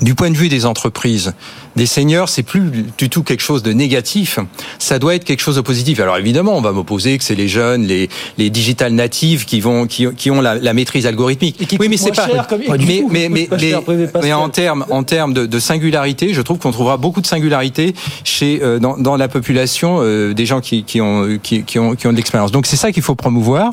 du 0.01 0.15
point 0.15 0.31
de 0.31 0.37
vue 0.37 0.49
des 0.49 0.65
entreprises, 0.65 1.35
des 1.77 1.87
seniors, 1.87 2.29
c'est 2.29 2.43
plus 2.43 2.71
du 2.97 3.11
tout 3.11 3.23
quelque 3.23 3.43
chose 3.43 3.63
de 3.63 3.73
négatif. 3.73 4.39
Ça 4.79 4.99
doit 4.99 5.15
être 5.15 5.25
quelque 5.25 5.41
chose 5.41 5.57
de 5.57 5.61
positif. 5.61 6.01
Alors 6.01 6.17
évidemment, 6.17 6.57
on 6.57 6.61
va 6.61 6.73
m'opposer 6.73 7.19
que 7.19 7.25
c'est 7.25 7.35
les 7.35 7.49
jeunes, 7.49 7.85
les, 7.85 8.09
les 8.39 8.51
digital 8.51 8.93
natives 8.93 9.45
qui 9.45 9.61
vont, 9.61 9.87
qui, 9.87 10.07
qui 10.17 10.31
ont 10.31 10.41
la, 10.41 10.55
la, 10.55 10.73
maîtrise 10.73 11.07
algorithmique. 11.07 11.77
oui, 11.79 11.89
mais 11.89 11.97
c'est 11.97 12.15
pas. 12.15 12.29
mais, 12.79 13.05
mais, 13.11 13.29
mais, 13.29 13.49
mais, 14.23 14.33
en 14.33 14.49
termes, 14.49 14.87
en 14.91 15.03
termes 15.03 15.35
de, 15.35 15.47
de 15.47 15.59
singularité, 15.59 16.33
je 16.33 16.43
trouve 16.43 16.59
qu'on 16.59 16.73
trouvera 16.73 16.97
beaucoup 16.97 17.21
de 17.21 17.27
singularité 17.27 17.95
chez 18.23 18.61
euh, 18.63 18.79
dans, 18.79 18.97
dans, 18.97 19.17
la 19.17 19.29
population 19.29 19.99
euh, 20.01 20.35
des 20.35 20.47
gens 20.47 20.61
qui, 20.61 20.85
qui 20.85 21.01
ont 21.01 21.39
qui, 21.43 21.65
qui 21.65 21.79
ont 21.79 21.95
qui 21.95 22.07
ont 22.07 22.13
de 22.13 22.17
l'expérience. 22.17 22.53
Donc 22.53 22.67
c'est 22.67 22.77
ça 22.77 22.93
qu'il 22.93 23.03
faut 23.03 23.15
promouvoir. 23.15 23.73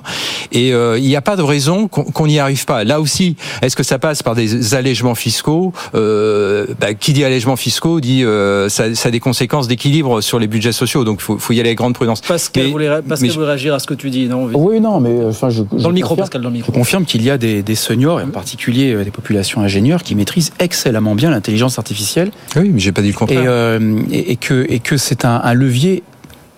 Et 0.52 0.70
il 0.70 1.04
n'y 1.04 1.16
a 1.16 1.22
pas 1.22 1.36
de 1.36 1.42
raison 1.42 1.88
qu'on 1.88 2.28
n'y 2.28 2.40
arrive 2.40 2.66
pas. 2.66 2.84
Là 2.84 3.00
aussi, 3.00 3.36
est-ce 3.62 3.76
que 3.76 3.84
ça 3.84 4.00
passe 4.00 4.24
par 4.24 4.36
des 4.36 4.74
allègements 4.74 5.16
fiscaux? 5.16 5.74
Bah, 5.94 6.94
Qui 7.00 7.14
dit 7.14 7.24
allègements 7.24 7.56
fiscaux 7.56 7.91
dit 8.00 8.24
ça, 8.70 8.96
ça, 8.96 9.08
a 9.08 9.12
des 9.12 9.20
conséquences 9.20 9.68
d'équilibre 9.68 10.22
sur 10.22 10.40
les 10.40 10.48
budgets 10.48 10.72
sociaux. 10.72 11.04
Donc, 11.04 11.20
il 11.20 11.24
faut, 11.24 11.38
faut, 11.38 11.54
y 11.54 11.60
aller 11.60 11.70
avec 11.70 11.78
grande 11.78 11.94
prudence. 11.94 12.22
Pascal, 12.22 12.66
vous 12.66 12.72
voulez, 12.72 12.90
réagir 12.90 13.74
à 13.74 13.80
ce 13.80 13.88
que 13.88 13.94
tu 13.94 14.10
dis 14.10 14.28
non 14.28 14.50
Oui, 14.54 14.80
non, 14.80 15.00
mais 15.00 15.26
enfin, 15.26 15.50
je, 15.50 15.64
dans 15.64 15.90
le 15.90 15.96
micro, 15.96 16.16
Pascal, 16.16 16.42
dans 16.42 16.50
le 16.50 16.56
micro. 16.56 16.72
Je 16.72 16.78
confirme 16.78 17.06
qu'il 17.06 17.24
y 17.24 17.30
a 17.30 17.38
des, 17.38 17.64
des 17.64 17.76
seniors, 17.76 18.22
et 18.22 18.24
en 18.24 18.30
particulier 18.30 19.04
des 19.04 19.12
populations 19.12 19.62
ingénieurs, 19.62 20.04
qui 20.04 20.16
maîtrisent 20.16 20.54
excellemment 20.60 21.16
bien 21.16 21.32
l'intelligence 21.32 21.78
artificielle. 21.78 22.32
Oui, 22.56 22.70
mais 22.74 22.80
j'ai 22.80 22.92
pas 22.92 23.02
dit 23.02 23.10
le 23.10 23.18
contraire. 23.18 23.42
Et, 23.42 23.48
euh, 23.48 24.02
et, 24.12 24.36
que, 24.36 24.66
et 24.70 24.80
que 24.80 24.98
c'est 24.98 25.26
un, 25.26 25.42
un 25.44 25.54
levier 25.54 26.04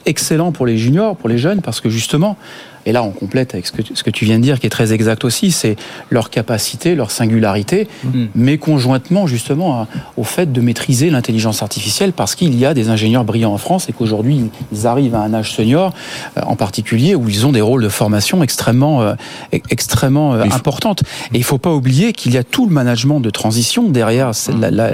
excellent 0.06 0.52
pour 0.52 0.66
les 0.66 0.78
juniors, 0.78 1.16
pour 1.16 1.30
les 1.30 1.38
jeunes, 1.38 1.62
parce 1.62 1.82
que 1.82 1.90
justement, 1.90 2.38
et 2.86 2.92
là 2.92 3.04
on 3.04 3.12
complète 3.12 3.54
avec 3.54 3.68
ce 3.68 3.72
que, 3.72 3.82
ce 3.94 4.04
que 4.04 4.10
tu 4.10 4.26
viens 4.26 4.38
de 4.38 4.44
dire 4.44 4.60
qui 4.60 4.68
est 4.68 4.72
très 4.72 4.94
exact 4.94 5.24
aussi, 5.24 5.52
c'est 5.52 5.76
leur 6.10 6.30
capacité, 6.30 6.96
leur 6.96 7.12
singularité, 7.12 7.88
mm. 8.04 8.26
mais 8.36 8.58
conjointement 8.58 9.28
justement 9.28 9.88
au 10.18 10.24
fait 10.24 10.52
de 10.52 10.62
maîtriser 10.62 11.10
l'intelligence 11.10 11.62
artificielle 11.62 12.14
parce 12.14 12.36
qu'il 12.36 12.58
y 12.58 12.66
a 12.66 12.74
des 12.74 12.90
ingénieurs 12.90 13.24
brillants 13.24 13.54
en 13.54 13.58
France 13.58 13.90
et 13.90 13.94
qu'aujourd'hui 13.94 14.50
ils 14.72 14.88
arrivent 14.88 15.16
à 15.16 15.22
un 15.22 15.34
âge 15.34 15.54
senior 15.54 15.94
euh, 16.38 16.42
en 16.46 16.56
particulier 16.56 17.16
où 17.16 17.30
ils 17.30 17.46
ont 17.46 17.52
des 17.52 17.62
rôles 17.62 17.84
de 17.84 17.90
formation 17.90 18.44
extrêmement, 18.44 19.02
euh, 19.02 19.14
extrêmement 19.52 20.34
euh, 20.34 20.44
importantes. 20.44 21.04
Et 21.34 21.38
il 21.38 21.40
ne 21.40 21.46
faut 21.46 21.58
pas 21.58 21.74
oublier 21.74 22.14
qu'il 22.14 22.34
y 22.34 22.38
a 22.38 22.44
tout 22.44 22.66
le 22.66 22.74
management 22.74 23.20
de 23.20 23.30
transition 23.30 23.90
derrière 23.90 24.32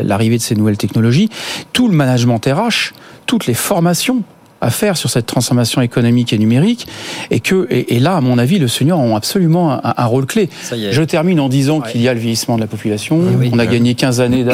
l'arrivée 0.03 0.37
de 0.37 0.41
ces 0.41 0.55
nouvelles 0.55 0.77
technologies, 0.77 1.29
tout 1.73 1.87
le 1.87 1.95
management 1.95 2.39
RH, 2.45 2.93
toutes 3.25 3.45
les 3.45 3.53
formations 3.53 4.23
à 4.61 4.69
faire 4.69 4.97
sur 4.97 5.09
cette 5.09 5.25
transformation 5.25 5.81
économique 5.81 6.33
et 6.33 6.37
numérique, 6.37 6.87
et 7.31 7.39
que 7.39 7.67
et, 7.69 7.99
là, 7.99 8.15
à 8.15 8.21
mon 8.21 8.37
avis, 8.37 8.59
le 8.59 8.67
senior 8.67 8.99
ont 8.99 9.15
absolument 9.15 9.79
un, 9.83 10.05
rôle 10.05 10.25
clé. 10.25 10.49
Je 10.71 11.01
termine 11.03 11.39
en 11.39 11.49
disant 11.49 11.81
qu'il 11.81 12.01
y 12.01 12.07
a 12.07 12.13
le 12.13 12.19
vieillissement 12.19 12.55
de 12.55 12.61
la 12.61 12.67
population. 12.67 13.19
On 13.51 13.59
a 13.59 13.65
gagné 13.65 13.95
15 13.95 14.21
années 14.21 14.45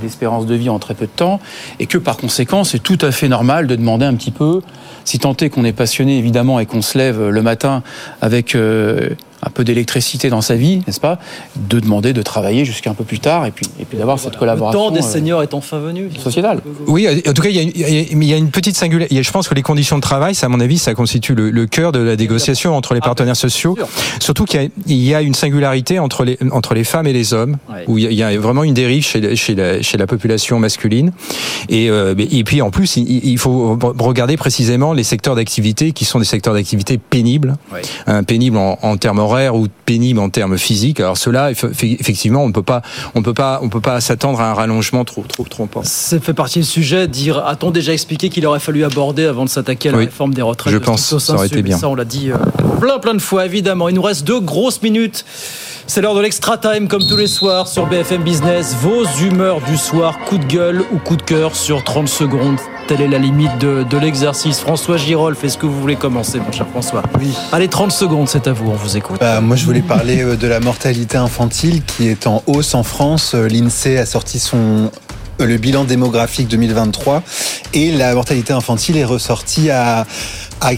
d'espérance 0.00 0.46
de, 0.46 0.54
vie 0.54 0.68
en 0.68 0.78
très 0.78 0.94
peu 0.94 1.06
de 1.06 1.10
temps, 1.14 1.40
et 1.78 1.86
que 1.86 1.98
par 1.98 2.16
conséquent, 2.16 2.64
c'est 2.64 2.80
tout 2.80 2.98
à 3.00 3.12
fait 3.12 3.28
normal 3.28 3.66
de 3.66 3.76
demander 3.76 4.06
un 4.06 4.14
petit 4.14 4.30
peu, 4.30 4.60
si 5.04 5.18
tant 5.18 5.36
est 5.36 5.50
qu'on 5.50 5.64
est 5.64 5.72
passionné 5.72 6.18
évidemment 6.18 6.60
et 6.60 6.66
qu'on 6.66 6.82
se 6.82 6.98
lève 6.98 7.28
le 7.28 7.42
matin 7.42 7.82
avec 8.20 8.54
euh, 8.54 9.10
un 9.42 9.50
peu 9.50 9.64
d'électricité 9.64 10.30
dans 10.30 10.40
sa 10.40 10.54
vie, 10.54 10.82
n'est-ce 10.86 11.00
pas 11.00 11.18
De 11.56 11.80
demander 11.80 12.12
de 12.12 12.22
travailler 12.22 12.64
jusqu'à 12.64 12.90
un 12.90 12.94
peu 12.94 13.04
plus 13.04 13.20
tard 13.20 13.46
et 13.46 13.50
puis, 13.50 13.66
et 13.80 13.84
puis 13.84 13.98
d'avoir 13.98 14.18
cette 14.18 14.36
collaboration. 14.36 14.80
Le 14.80 14.86
temps 14.88 14.94
des 14.94 15.00
euh, 15.00 15.08
seniors 15.08 15.42
est 15.42 15.54
enfin 15.54 15.78
venu. 15.78 16.10
Sociétale. 16.18 16.60
Oui, 16.86 17.06
en 17.26 17.32
tout 17.32 17.42
cas, 17.42 17.48
il 17.48 17.56
y 17.56 17.84
a, 17.84 17.88
il 17.88 18.24
y 18.24 18.32
a 18.32 18.36
une 18.36 18.50
petite 18.50 18.76
singularité. 18.76 19.22
Je 19.22 19.30
pense 19.30 19.48
que 19.48 19.54
les 19.54 19.62
conditions 19.62 19.96
de 19.96 20.02
travail, 20.02 20.34
ça, 20.34 20.46
à 20.46 20.48
mon 20.48 20.60
avis, 20.60 20.78
ça 20.78 20.94
constitue 20.94 21.34
le, 21.34 21.66
cœur 21.66 21.92
de 21.92 22.00
la 22.00 22.16
négociation 22.16 22.74
entre 22.76 22.94
les 22.94 23.00
ah, 23.02 23.06
partenaires 23.06 23.36
sociaux. 23.36 23.76
Surtout 24.20 24.44
qu'il 24.44 24.70
y, 24.86 25.14
a 25.14 25.22
une 25.22 25.34
singularité 25.34 25.98
entre 25.98 26.24
les, 26.24 26.38
entre 26.50 26.74
les 26.74 26.84
femmes 26.84 27.06
et 27.06 27.12
les 27.12 27.34
hommes, 27.34 27.56
où 27.86 27.98
il 27.98 28.12
y, 28.12 28.22
a, 28.22 28.36
vraiment 28.38 28.64
une 28.64 28.74
dérive 28.74 29.04
chez, 29.04 29.36
chez, 29.36 29.54
la, 29.54 29.82
chez 29.82 29.98
la 29.98 30.06
population 30.06 30.58
masculine. 30.58 31.12
Et, 31.68 31.90
euh, 31.90 32.14
et 32.18 32.44
puis, 32.44 32.62
en 32.62 32.70
plus, 32.70 32.96
il, 32.96 33.38
faut 33.38 33.78
regarder 33.98 34.36
précisément 34.36 34.92
les 34.92 35.04
secteurs 35.04 35.36
d'activité 35.36 35.92
qui 35.92 36.04
sont 36.04 36.18
des 36.18 36.24
secteurs 36.24 36.54
d'activité 36.54 36.98
pénibles. 36.98 37.56
Hein, 38.06 38.22
pénibles 38.24 38.56
en, 38.56 38.78
en 38.82 38.96
termes 38.96 39.20
ou 39.54 39.66
pénible 39.84 40.20
en 40.20 40.30
termes 40.30 40.58
physiques. 40.58 41.00
Alors 41.00 41.16
cela, 41.16 41.50
effectivement, 41.50 42.44
on 42.44 42.48
ne 42.48 42.52
peut 42.52 42.62
pas, 42.62 42.82
on 43.14 43.22
peut 43.22 43.34
pas, 43.34 43.60
on 43.62 43.68
peut 43.68 43.80
pas 43.80 44.00
s'attendre 44.00 44.40
à 44.40 44.50
un 44.50 44.54
rallongement 44.54 45.04
trop, 45.04 45.22
trop, 45.22 45.44
trop 45.44 45.64
important. 45.64 45.88
Ça 45.88 46.20
fait 46.20 46.34
partie 46.34 46.60
du 46.60 46.64
sujet. 46.64 47.08
Dire, 47.08 47.38
a-t-on 47.46 47.70
déjà 47.70 47.92
expliqué 47.92 48.28
qu'il 48.28 48.46
aurait 48.46 48.60
fallu 48.60 48.84
aborder 48.84 49.24
avant 49.24 49.44
de 49.44 49.50
s'attaquer 49.50 49.90
à 49.90 49.92
la 49.92 49.98
réforme 49.98 50.34
des 50.34 50.42
retraites 50.42 50.72
Je 50.72 50.78
pense, 50.78 51.18
ça 51.18 51.34
aurait 51.34 51.46
été 51.46 51.62
bien. 51.62 51.78
Ça, 51.78 51.88
on 51.88 51.94
l'a 51.94 52.04
dit 52.04 52.30
euh, 52.30 52.36
plein, 52.80 52.98
plein 52.98 53.14
de 53.14 53.20
fois, 53.20 53.46
évidemment. 53.46 53.88
Il 53.88 53.94
nous 53.94 54.02
reste 54.02 54.26
deux 54.26 54.40
grosses 54.40 54.82
minutes. 54.82 55.24
C'est 55.90 56.02
l'heure 56.02 56.14
de 56.14 56.20
l'extra 56.20 56.58
time 56.58 56.86
comme 56.86 57.06
tous 57.06 57.16
les 57.16 57.26
soirs 57.26 57.66
sur 57.66 57.86
BFM 57.86 58.22
Business. 58.22 58.76
Vos 58.82 59.06
humeurs 59.22 59.62
du 59.62 59.78
soir, 59.78 60.18
coup 60.26 60.36
de 60.36 60.44
gueule 60.44 60.84
ou 60.92 60.98
coup 60.98 61.16
de 61.16 61.22
cœur 61.22 61.56
sur 61.56 61.82
30 61.82 62.06
secondes. 62.06 62.58
Telle 62.86 63.00
est 63.00 63.08
la 63.08 63.16
limite 63.16 63.56
de, 63.58 63.96
l'exercice. 63.96 64.60
François 64.60 64.98
Girol, 64.98 65.34
faites 65.34 65.52
ce 65.52 65.56
que 65.56 65.64
vous 65.64 65.80
voulez 65.80 65.96
commencer, 65.96 66.40
mon 66.40 66.52
cher 66.52 66.66
François. 66.68 67.02
Oui. 67.18 67.32
Allez, 67.52 67.68
30 67.68 67.90
secondes, 67.90 68.28
c'est 68.28 68.46
à 68.46 68.52
vous, 68.52 68.70
on 68.70 68.74
vous 68.74 68.98
écoute. 68.98 69.18
Bah, 69.18 69.40
moi, 69.40 69.56
je 69.56 69.64
voulais 69.64 69.80
parler 69.80 70.22
euh, 70.22 70.36
de 70.36 70.46
la 70.46 70.60
mortalité 70.60 71.16
infantile 71.16 71.82
qui 71.82 72.06
est 72.08 72.26
en 72.26 72.42
hausse 72.46 72.74
en 72.74 72.82
France. 72.82 73.32
Euh, 73.34 73.48
L'INSEE 73.48 73.96
a 73.96 74.04
sorti 74.04 74.38
son 74.38 74.90
euh, 75.40 75.46
le 75.46 75.56
bilan 75.56 75.84
démographique 75.84 76.48
2023 76.48 77.22
et 77.72 77.92
la 77.92 78.14
mortalité 78.14 78.52
infantile 78.52 78.98
est 78.98 79.06
ressortie 79.06 79.70
à, 79.70 80.06
à 80.60 80.72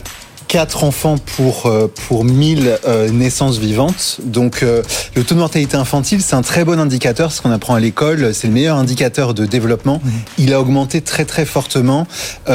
4 0.51 0.83
enfants 0.83 1.17
pour, 1.37 1.67
euh, 1.67 1.87
pour 2.09 2.25
1000 2.25 2.79
euh, 2.85 3.09
naissances 3.11 3.59
vivantes. 3.59 4.19
Donc 4.25 4.65
euh, 4.65 4.83
le 5.15 5.23
taux 5.23 5.37
de 5.37 5.39
mortalité 5.39 5.77
infantile, 5.77 6.21
c'est 6.23 6.35
un 6.35 6.43
très 6.43 6.65
bon 6.65 6.81
indicateur, 6.81 7.31
ce 7.31 7.41
qu'on 7.41 7.53
apprend 7.53 7.77
à 7.77 7.81
l'école, 7.81 8.35
c'est 8.35 8.49
le 8.49 8.55
meilleur 8.55 8.77
indicateur 8.77 9.33
de 9.33 9.47
développement. 9.47 10.03
Il 10.39 10.53
a 10.53 10.61
augmenté 10.61 11.03
très 11.03 11.25
très 11.25 11.45
fortement, 11.45 12.05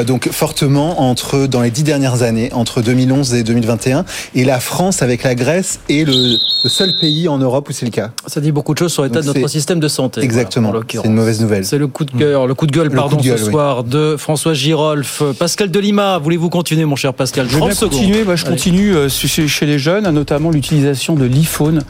donc 0.06 0.30
fortement 0.30 1.04
entre 1.10 1.48
dans 1.48 1.62
les 1.62 1.72
dix 1.72 1.84
dernières 1.84 2.22
années, 2.22 2.52
entre 2.52 2.82
2011 2.82 3.34
et 3.34 3.44
2021. 3.44 4.04
Et 4.34 4.44
la 4.44 4.60
France, 4.60 5.02
avec 5.02 5.24
la 5.24 5.34
Grèce, 5.34 5.80
est 5.88 6.06
le, 6.06 6.38
seul 6.68 6.92
pays 7.00 7.30
en 7.30 7.38
Europe 7.38 7.70
où 7.70 7.72
c'est 7.72 7.86
le 7.86 7.92
cas. 7.92 8.12
Ça 8.28 8.42
dit 8.42 8.52
beaucoup 8.52 8.74
de 8.74 8.80
choses 8.80 8.92
sur 8.92 9.04
l'état 9.04 9.22
de 9.22 9.28
notre 9.28 9.48
système 9.48 9.80
de 9.80 9.88
santé. 9.88 10.20
Exactement, 10.20 10.74
c'est 10.90 11.06
une 11.06 11.14
mauvaise 11.14 11.40
nouvelle. 11.40 11.66
C'est 11.66 11.78
le 11.78 11.88
coup 11.88 12.04
de 12.04 12.12
cœur, 12.12 12.46
le 12.46 12.56
coup 12.56 12.68
de 12.68 12.74
gueule, 12.74 12.92
pardon, 12.92 13.20
ce 13.24 13.38
soir 13.38 13.86
de 13.86 14.18
François 14.18 14.54
Girolf. 14.54 15.24
Pascal 15.40 15.72
Delima, 15.72 16.18
voulez-vous 16.18 16.50
continuer, 16.50 16.84
mon 16.84 16.98
cher 16.98 17.14
Pascal? 17.14 17.48
Continuer, 17.90 18.24
bah, 18.24 18.36
je 18.36 18.46
continue 18.46 18.96
euh, 18.96 19.10
chez 19.10 19.66
les 19.66 19.80
jeunes, 19.80 20.10
notamment 20.10 20.52
l'utilisation 20.52 21.16
de 21.16 21.26
l'iPhone 21.26 21.82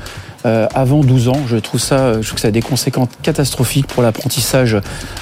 avant 0.46 1.02
12 1.02 1.30
ans. 1.30 1.42
Je 1.48 1.58
trouve 1.58 1.80
ça, 1.80 2.22
je 2.22 2.28
trouve 2.28 2.36
que 2.36 2.42
ça 2.42 2.50
a 2.50 2.52
des 2.52 2.62
conséquences 2.62 3.10
catastrophiques 3.24 3.88
pour 3.88 4.04
l'apprentissage 4.04 4.78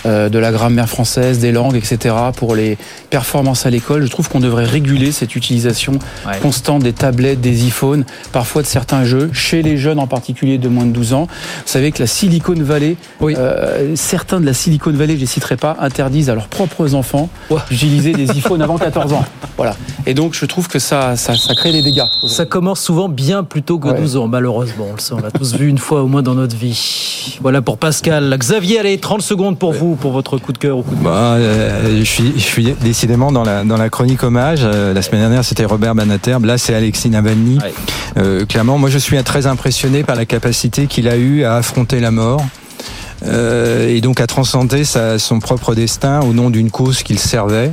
euh, 0.05 0.29
de 0.29 0.39
la 0.39 0.51
grammaire 0.51 0.89
française, 0.89 1.39
des 1.39 1.51
langues, 1.51 1.75
etc. 1.75 2.15
Pour 2.35 2.55
les 2.55 2.77
performances 3.09 3.65
à 3.65 3.69
l'école, 3.69 4.03
je 4.03 4.09
trouve 4.09 4.29
qu'on 4.29 4.39
devrait 4.39 4.65
réguler 4.65 5.11
cette 5.11 5.35
utilisation 5.35 5.93
constante 6.41 6.83
des 6.83 6.93
tablettes, 6.93 7.41
des 7.41 7.65
iPhones, 7.65 8.05
parfois 8.31 8.61
de 8.61 8.67
certains 8.67 9.03
jeux, 9.03 9.29
chez 9.33 9.61
les 9.61 9.77
jeunes 9.77 9.99
en 9.99 10.07
particulier 10.07 10.57
de 10.57 10.67
moins 10.67 10.85
de 10.85 10.91
12 10.91 11.13
ans. 11.13 11.27
Vous 11.27 11.71
savez 11.71 11.91
que 11.91 11.99
la 11.99 12.07
Silicon 12.07 12.55
Valley, 12.57 12.97
euh, 13.21 13.95
certains 13.95 14.39
de 14.39 14.45
la 14.45 14.53
Silicon 14.53 14.91
Valley, 14.91 15.15
je 15.15 15.21
les 15.21 15.25
citerai 15.25 15.57
pas, 15.57 15.77
interdisent 15.79 16.29
à 16.29 16.35
leurs 16.35 16.47
propres 16.47 16.95
enfants 16.95 17.29
d'utiliser 17.69 18.13
des 18.13 18.31
iPhones 18.37 18.61
avant 18.61 18.77
14 18.77 19.13
ans. 19.13 19.25
Voilà. 19.57 19.75
Et 20.05 20.13
donc 20.13 20.33
je 20.33 20.45
trouve 20.45 20.67
que 20.67 20.79
ça, 20.79 21.15
ça, 21.15 21.35
ça 21.35 21.53
crée 21.55 21.71
des 21.71 21.83
dégâts. 21.83 22.03
Ça 22.27 22.45
commence 22.45 22.81
souvent 22.81 23.09
bien 23.09 23.43
plus 23.43 23.63
tôt 23.63 23.77
que 23.77 23.89
12 23.89 24.17
ans, 24.17 24.27
malheureusement. 24.27 24.87
On 24.89 24.93
le 24.95 25.12
on 25.13 25.21
l'a 25.21 25.31
tous 25.31 25.55
vu 25.55 25.67
une 25.67 25.77
fois 25.77 26.03
au 26.03 26.07
moins 26.07 26.21
dans 26.21 26.35
notre 26.35 26.55
vie. 26.55 27.37
Voilà 27.41 27.61
pour 27.61 27.77
Pascal. 27.77 28.35
Xavier, 28.37 28.79
allez, 28.79 28.97
30 28.97 29.21
secondes 29.21 29.57
pour 29.57 29.73
vous, 29.73 29.95
pour 29.95 30.11
votre 30.11 30.37
coup 30.37 30.51
de 30.51 30.57
cœur 30.57 30.77
ou 30.77 30.83
coup 30.83 30.95
de 30.95 31.03
bah, 31.03 31.35
euh, 31.35 31.99
je, 31.99 32.03
suis, 32.03 32.33
je 32.35 32.43
suis 32.43 32.73
décidément 32.81 33.31
dans 33.31 33.43
la, 33.43 33.63
dans 33.63 33.77
la 33.77 33.89
chronique 33.89 34.23
hommage. 34.23 34.61
Euh, 34.63 34.93
la 34.93 35.01
semaine 35.01 35.21
dernière, 35.21 35.45
c'était 35.45 35.65
Robert 35.65 35.95
Banater. 35.95 36.37
Là, 36.43 36.57
c'est 36.57 36.73
Alexis 36.73 37.09
Navalny. 37.09 37.59
Euh, 38.17 38.45
clairement, 38.45 38.77
moi, 38.77 38.89
je 38.89 38.97
suis 38.97 39.21
très 39.23 39.47
impressionné 39.47 40.03
par 40.03 40.15
la 40.15 40.25
capacité 40.25 40.87
qu'il 40.87 41.07
a 41.07 41.17
eu 41.17 41.43
à 41.43 41.55
affronter 41.55 41.99
la 41.99 42.11
mort. 42.11 42.43
Et 43.25 44.01
donc 44.01 44.19
à 44.19 44.27
transcender 44.27 44.83
sa, 44.83 45.19
son 45.19 45.39
propre 45.39 45.75
destin 45.75 46.21
au 46.21 46.33
nom 46.33 46.49
d'une 46.49 46.71
cause 46.71 47.03
qu'il 47.03 47.19
servait. 47.19 47.71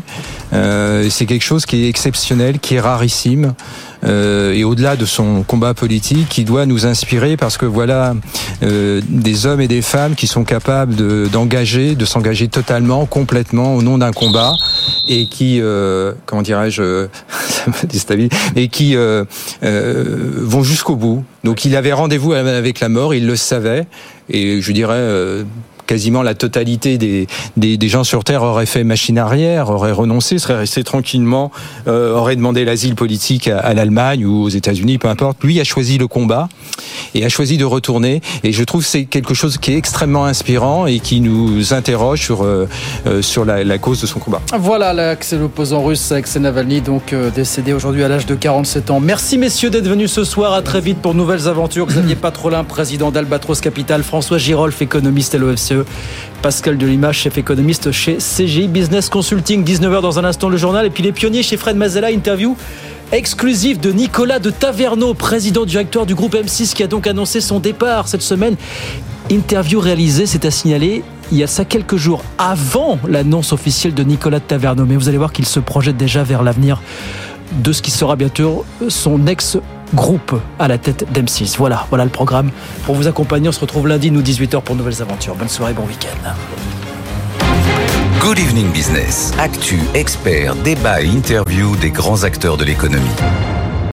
c'est 0.53 1.27
quelque 1.27 1.45
chose 1.45 1.67
qui 1.67 1.85
est 1.85 1.89
exceptionnel, 1.89 2.59
qui 2.59 2.75
est 2.77 2.81
rarissime. 2.81 3.55
Euh, 4.05 4.55
et 4.55 4.65
au-delà 4.65 4.97
de 4.97 5.05
son 5.05 5.43
combat 5.43 5.75
politique, 5.75 6.29
qui 6.29 6.45
doit 6.45 6.67
nous 6.67 6.87
inspirer 6.87 7.37
parce 7.37 7.59
que 7.59 7.67
voilà 7.67 8.15
euh, 8.63 9.01
des 9.09 9.47
hommes 9.47 9.61
et 9.61 9.69
des 9.69 9.83
femmes 9.83 10.15
qui 10.15 10.27
sont 10.27 10.45
capables 10.45 10.95
d'engager, 11.31 11.95
de, 11.95 12.05
s'engager 12.05 12.49
totalement, 12.49 13.05
complètement 13.07 13.75
au 13.75 13.83
nom 13.83 13.99
d'un 13.99 14.13
combat 14.13 14.53
et 15.09 15.27
qui, 15.27 15.61
euh, 15.61 16.13
comment 16.25 16.43
dirais-je, 16.43 17.09
déstabilise, 17.85 18.31
et 18.57 18.69
qui 18.69 18.97
vont 19.63 20.63
jusqu'au 20.63 20.97
bout. 20.97 21.25
Donc 21.45 21.65
il 21.65 21.77
avait 21.77 21.93
rendez-vous 21.93 22.33
avec 22.33 22.81
la 22.81 22.89
mort, 22.89 23.15
il 23.15 23.27
le 23.27 23.37
savait, 23.37 23.87
et 24.31 24.61
je 24.61 24.73
dirais 24.73 25.45
quasiment 25.91 26.23
la 26.23 26.35
totalité 26.35 26.99
des, 26.99 27.89
gens 27.89 28.05
sur 28.05 28.23
Terre 28.23 28.45
auraient 28.45 28.65
fait 28.65 28.85
machine 28.85 29.19
arrière, 29.19 29.71
auraient 29.71 29.91
renoncé, 29.91 30.39
seraient 30.39 30.59
restés 30.59 30.85
tranquillement, 30.85 31.51
euh, 31.89 32.15
auraient 32.15 32.37
demandé 32.37 32.65
l'asile 32.65 32.95
politique 32.95 33.49
à, 33.49 33.75
l'Allemagne 33.75 34.25
ou 34.25 34.45
aux 34.45 34.49
États-Unis, 34.49 34.99
peu 34.99 35.09
importe. 35.09 35.43
Lui 35.43 35.59
a 35.59 35.65
choisi 35.65 35.99
le 35.99 36.07
combat 36.07 36.49
et 37.17 37.25
a 37.25 37.29
choisi 37.29 37.59
de 37.59 37.65
retourner. 37.65 38.21
Et 38.45 38.53
je 38.53 38.63
trouve 38.63 38.83
que 38.83 38.87
c'est 38.89 39.05
quelque 39.05 39.35
chose 39.35 39.59
qui 39.59 39.73
est 39.73 39.77
extrêmement 39.77 40.27
inspirant 40.27 40.87
et 40.87 41.01
qui 41.01 41.21
nous 41.21 41.75
interroge 41.75 42.23
sur, 42.23 42.45
euh, 42.45 42.69
euh, 43.09 43.65
la, 43.65 43.79
cause 43.79 44.01
de 44.01 44.07
son 44.07 44.21
combat. 44.21 44.41
Voilà 44.57 45.17
l'opposant 45.33 45.83
russe 45.83 46.13
Alexei 46.13 46.39
Navalny, 46.39 46.83
donc 46.83 47.13
décédé 47.35 47.73
aujourd'hui 47.73 48.05
à 48.05 48.09
l'âge 48.09 48.27
de 48.27 48.37
47 48.37 48.93
ans. 48.93 49.01
Merci 49.01 49.39
messieurs 49.39 49.71
d'être 49.71 49.89
venus 49.89 50.13
ce 50.13 50.23
soir. 50.23 50.53
À 50.53 50.63
très 50.63 50.81
vite 50.81 50.99
pour 50.99 51.15
nouvelles 51.15 51.49
aventures. 51.49 51.87
Xavier 51.87 52.15
Patrolin, 52.15 52.63
président 52.63 53.11
d'Albatros 53.11 53.61
Capital, 53.61 54.05
François 54.05 54.39
Girolf, 54.39 54.81
économiste 54.83 55.35
à 55.35 55.39
l'OFCE. 55.39 55.80
Pascal 56.43 56.79
Delima, 56.79 57.13
chef 57.13 57.39
économiste 57.39 57.93
chez 57.93 58.17
CGI 58.19 58.69
Business 58.69 59.09
Consulting. 59.09 59.65
19h 59.65 60.01
dans 60.01 60.19
un 60.19 60.25
instant 60.25 60.49
le 60.49 60.57
journal. 60.57 60.87
Et 60.87 60.91
puis 60.91 61.03
les 61.03 61.13
pionniers 61.13 61.43
chez 61.43 61.57
Fred 61.57 61.77
Mazella, 61.77 62.11
interview 62.11 62.57
exclusive 63.13 63.81
de 63.81 63.91
Nicolas 63.91 64.39
de 64.39 64.51
Taverneau, 64.51 65.15
président 65.15 65.65
directeur 65.65 66.07
du 66.07 66.15
groupe 66.15 66.35
M6, 66.35 66.75
qui 66.75 66.83
a 66.83 66.87
donc 66.87 67.07
annoncé 67.07 67.41
son 67.41 67.61
départ 67.61 68.09
cette 68.09 68.23
semaine. 68.23 68.57
Interview 69.31 69.81
réalisée, 69.81 70.27
c'est 70.27 70.45
à 70.45 70.51
signaler, 70.51 71.03
il 71.33 71.39
y 71.39 71.45
a 71.45 71.47
ça 71.47 71.65
quelques 71.65 71.97
jours 71.97 72.25
avant 72.39 72.99
l'annonce 73.07 73.53
officielle 73.53 73.95
de 73.95 74.03
Nicolas 74.03 74.39
de 74.39 74.45
Taverneau. 74.45 74.87
Mais 74.87 74.97
vous 74.97 75.09
allez 75.09 75.19
voir 75.19 75.33
qu'il 75.33 75.47
se 75.47 75.61
projette 75.61 75.97
déjà 75.97 76.23
vers 76.23 76.43
l'avenir 76.43 76.81
de 77.53 77.73
ce 77.73 77.83
qui 77.83 77.91
sera 77.91 78.17
bientôt 78.17 78.65
son 78.89 79.27
ex-groupe 79.91 80.41
à 80.59 80.69
la 80.69 80.79
tête 80.79 81.07
d'M6. 81.13 81.57
Voilà, 81.57 81.87
voilà 81.89 82.05
le 82.05 82.11
programme. 82.11 82.51
Pour 82.85 82.95
vous 82.95 83.09
accompagner, 83.09 83.49
on 83.49 83.53
se 83.53 83.61
retrouve 83.61 83.89
lundi, 83.89 84.11
nous 84.11 84.23
18h 84.23 84.63
pour 84.63 84.75
de 84.75 84.81
nouvelles 84.81 85.03
aventures. 85.03 85.35
Bonne 85.35 85.49
soirée, 85.49 85.73
bon 85.73 85.85
week-end. 85.85 86.35
Good 88.21 88.39
Evening 88.39 88.71
Business. 88.71 89.33
Actu, 89.39 89.81
experts, 89.95 90.55
débat 90.57 91.03
et 91.03 91.07
interview 91.07 91.75
des 91.77 91.91
grands 91.91 92.25
acteurs 92.25 92.57
de 92.57 92.65
l'économie. 92.65 93.09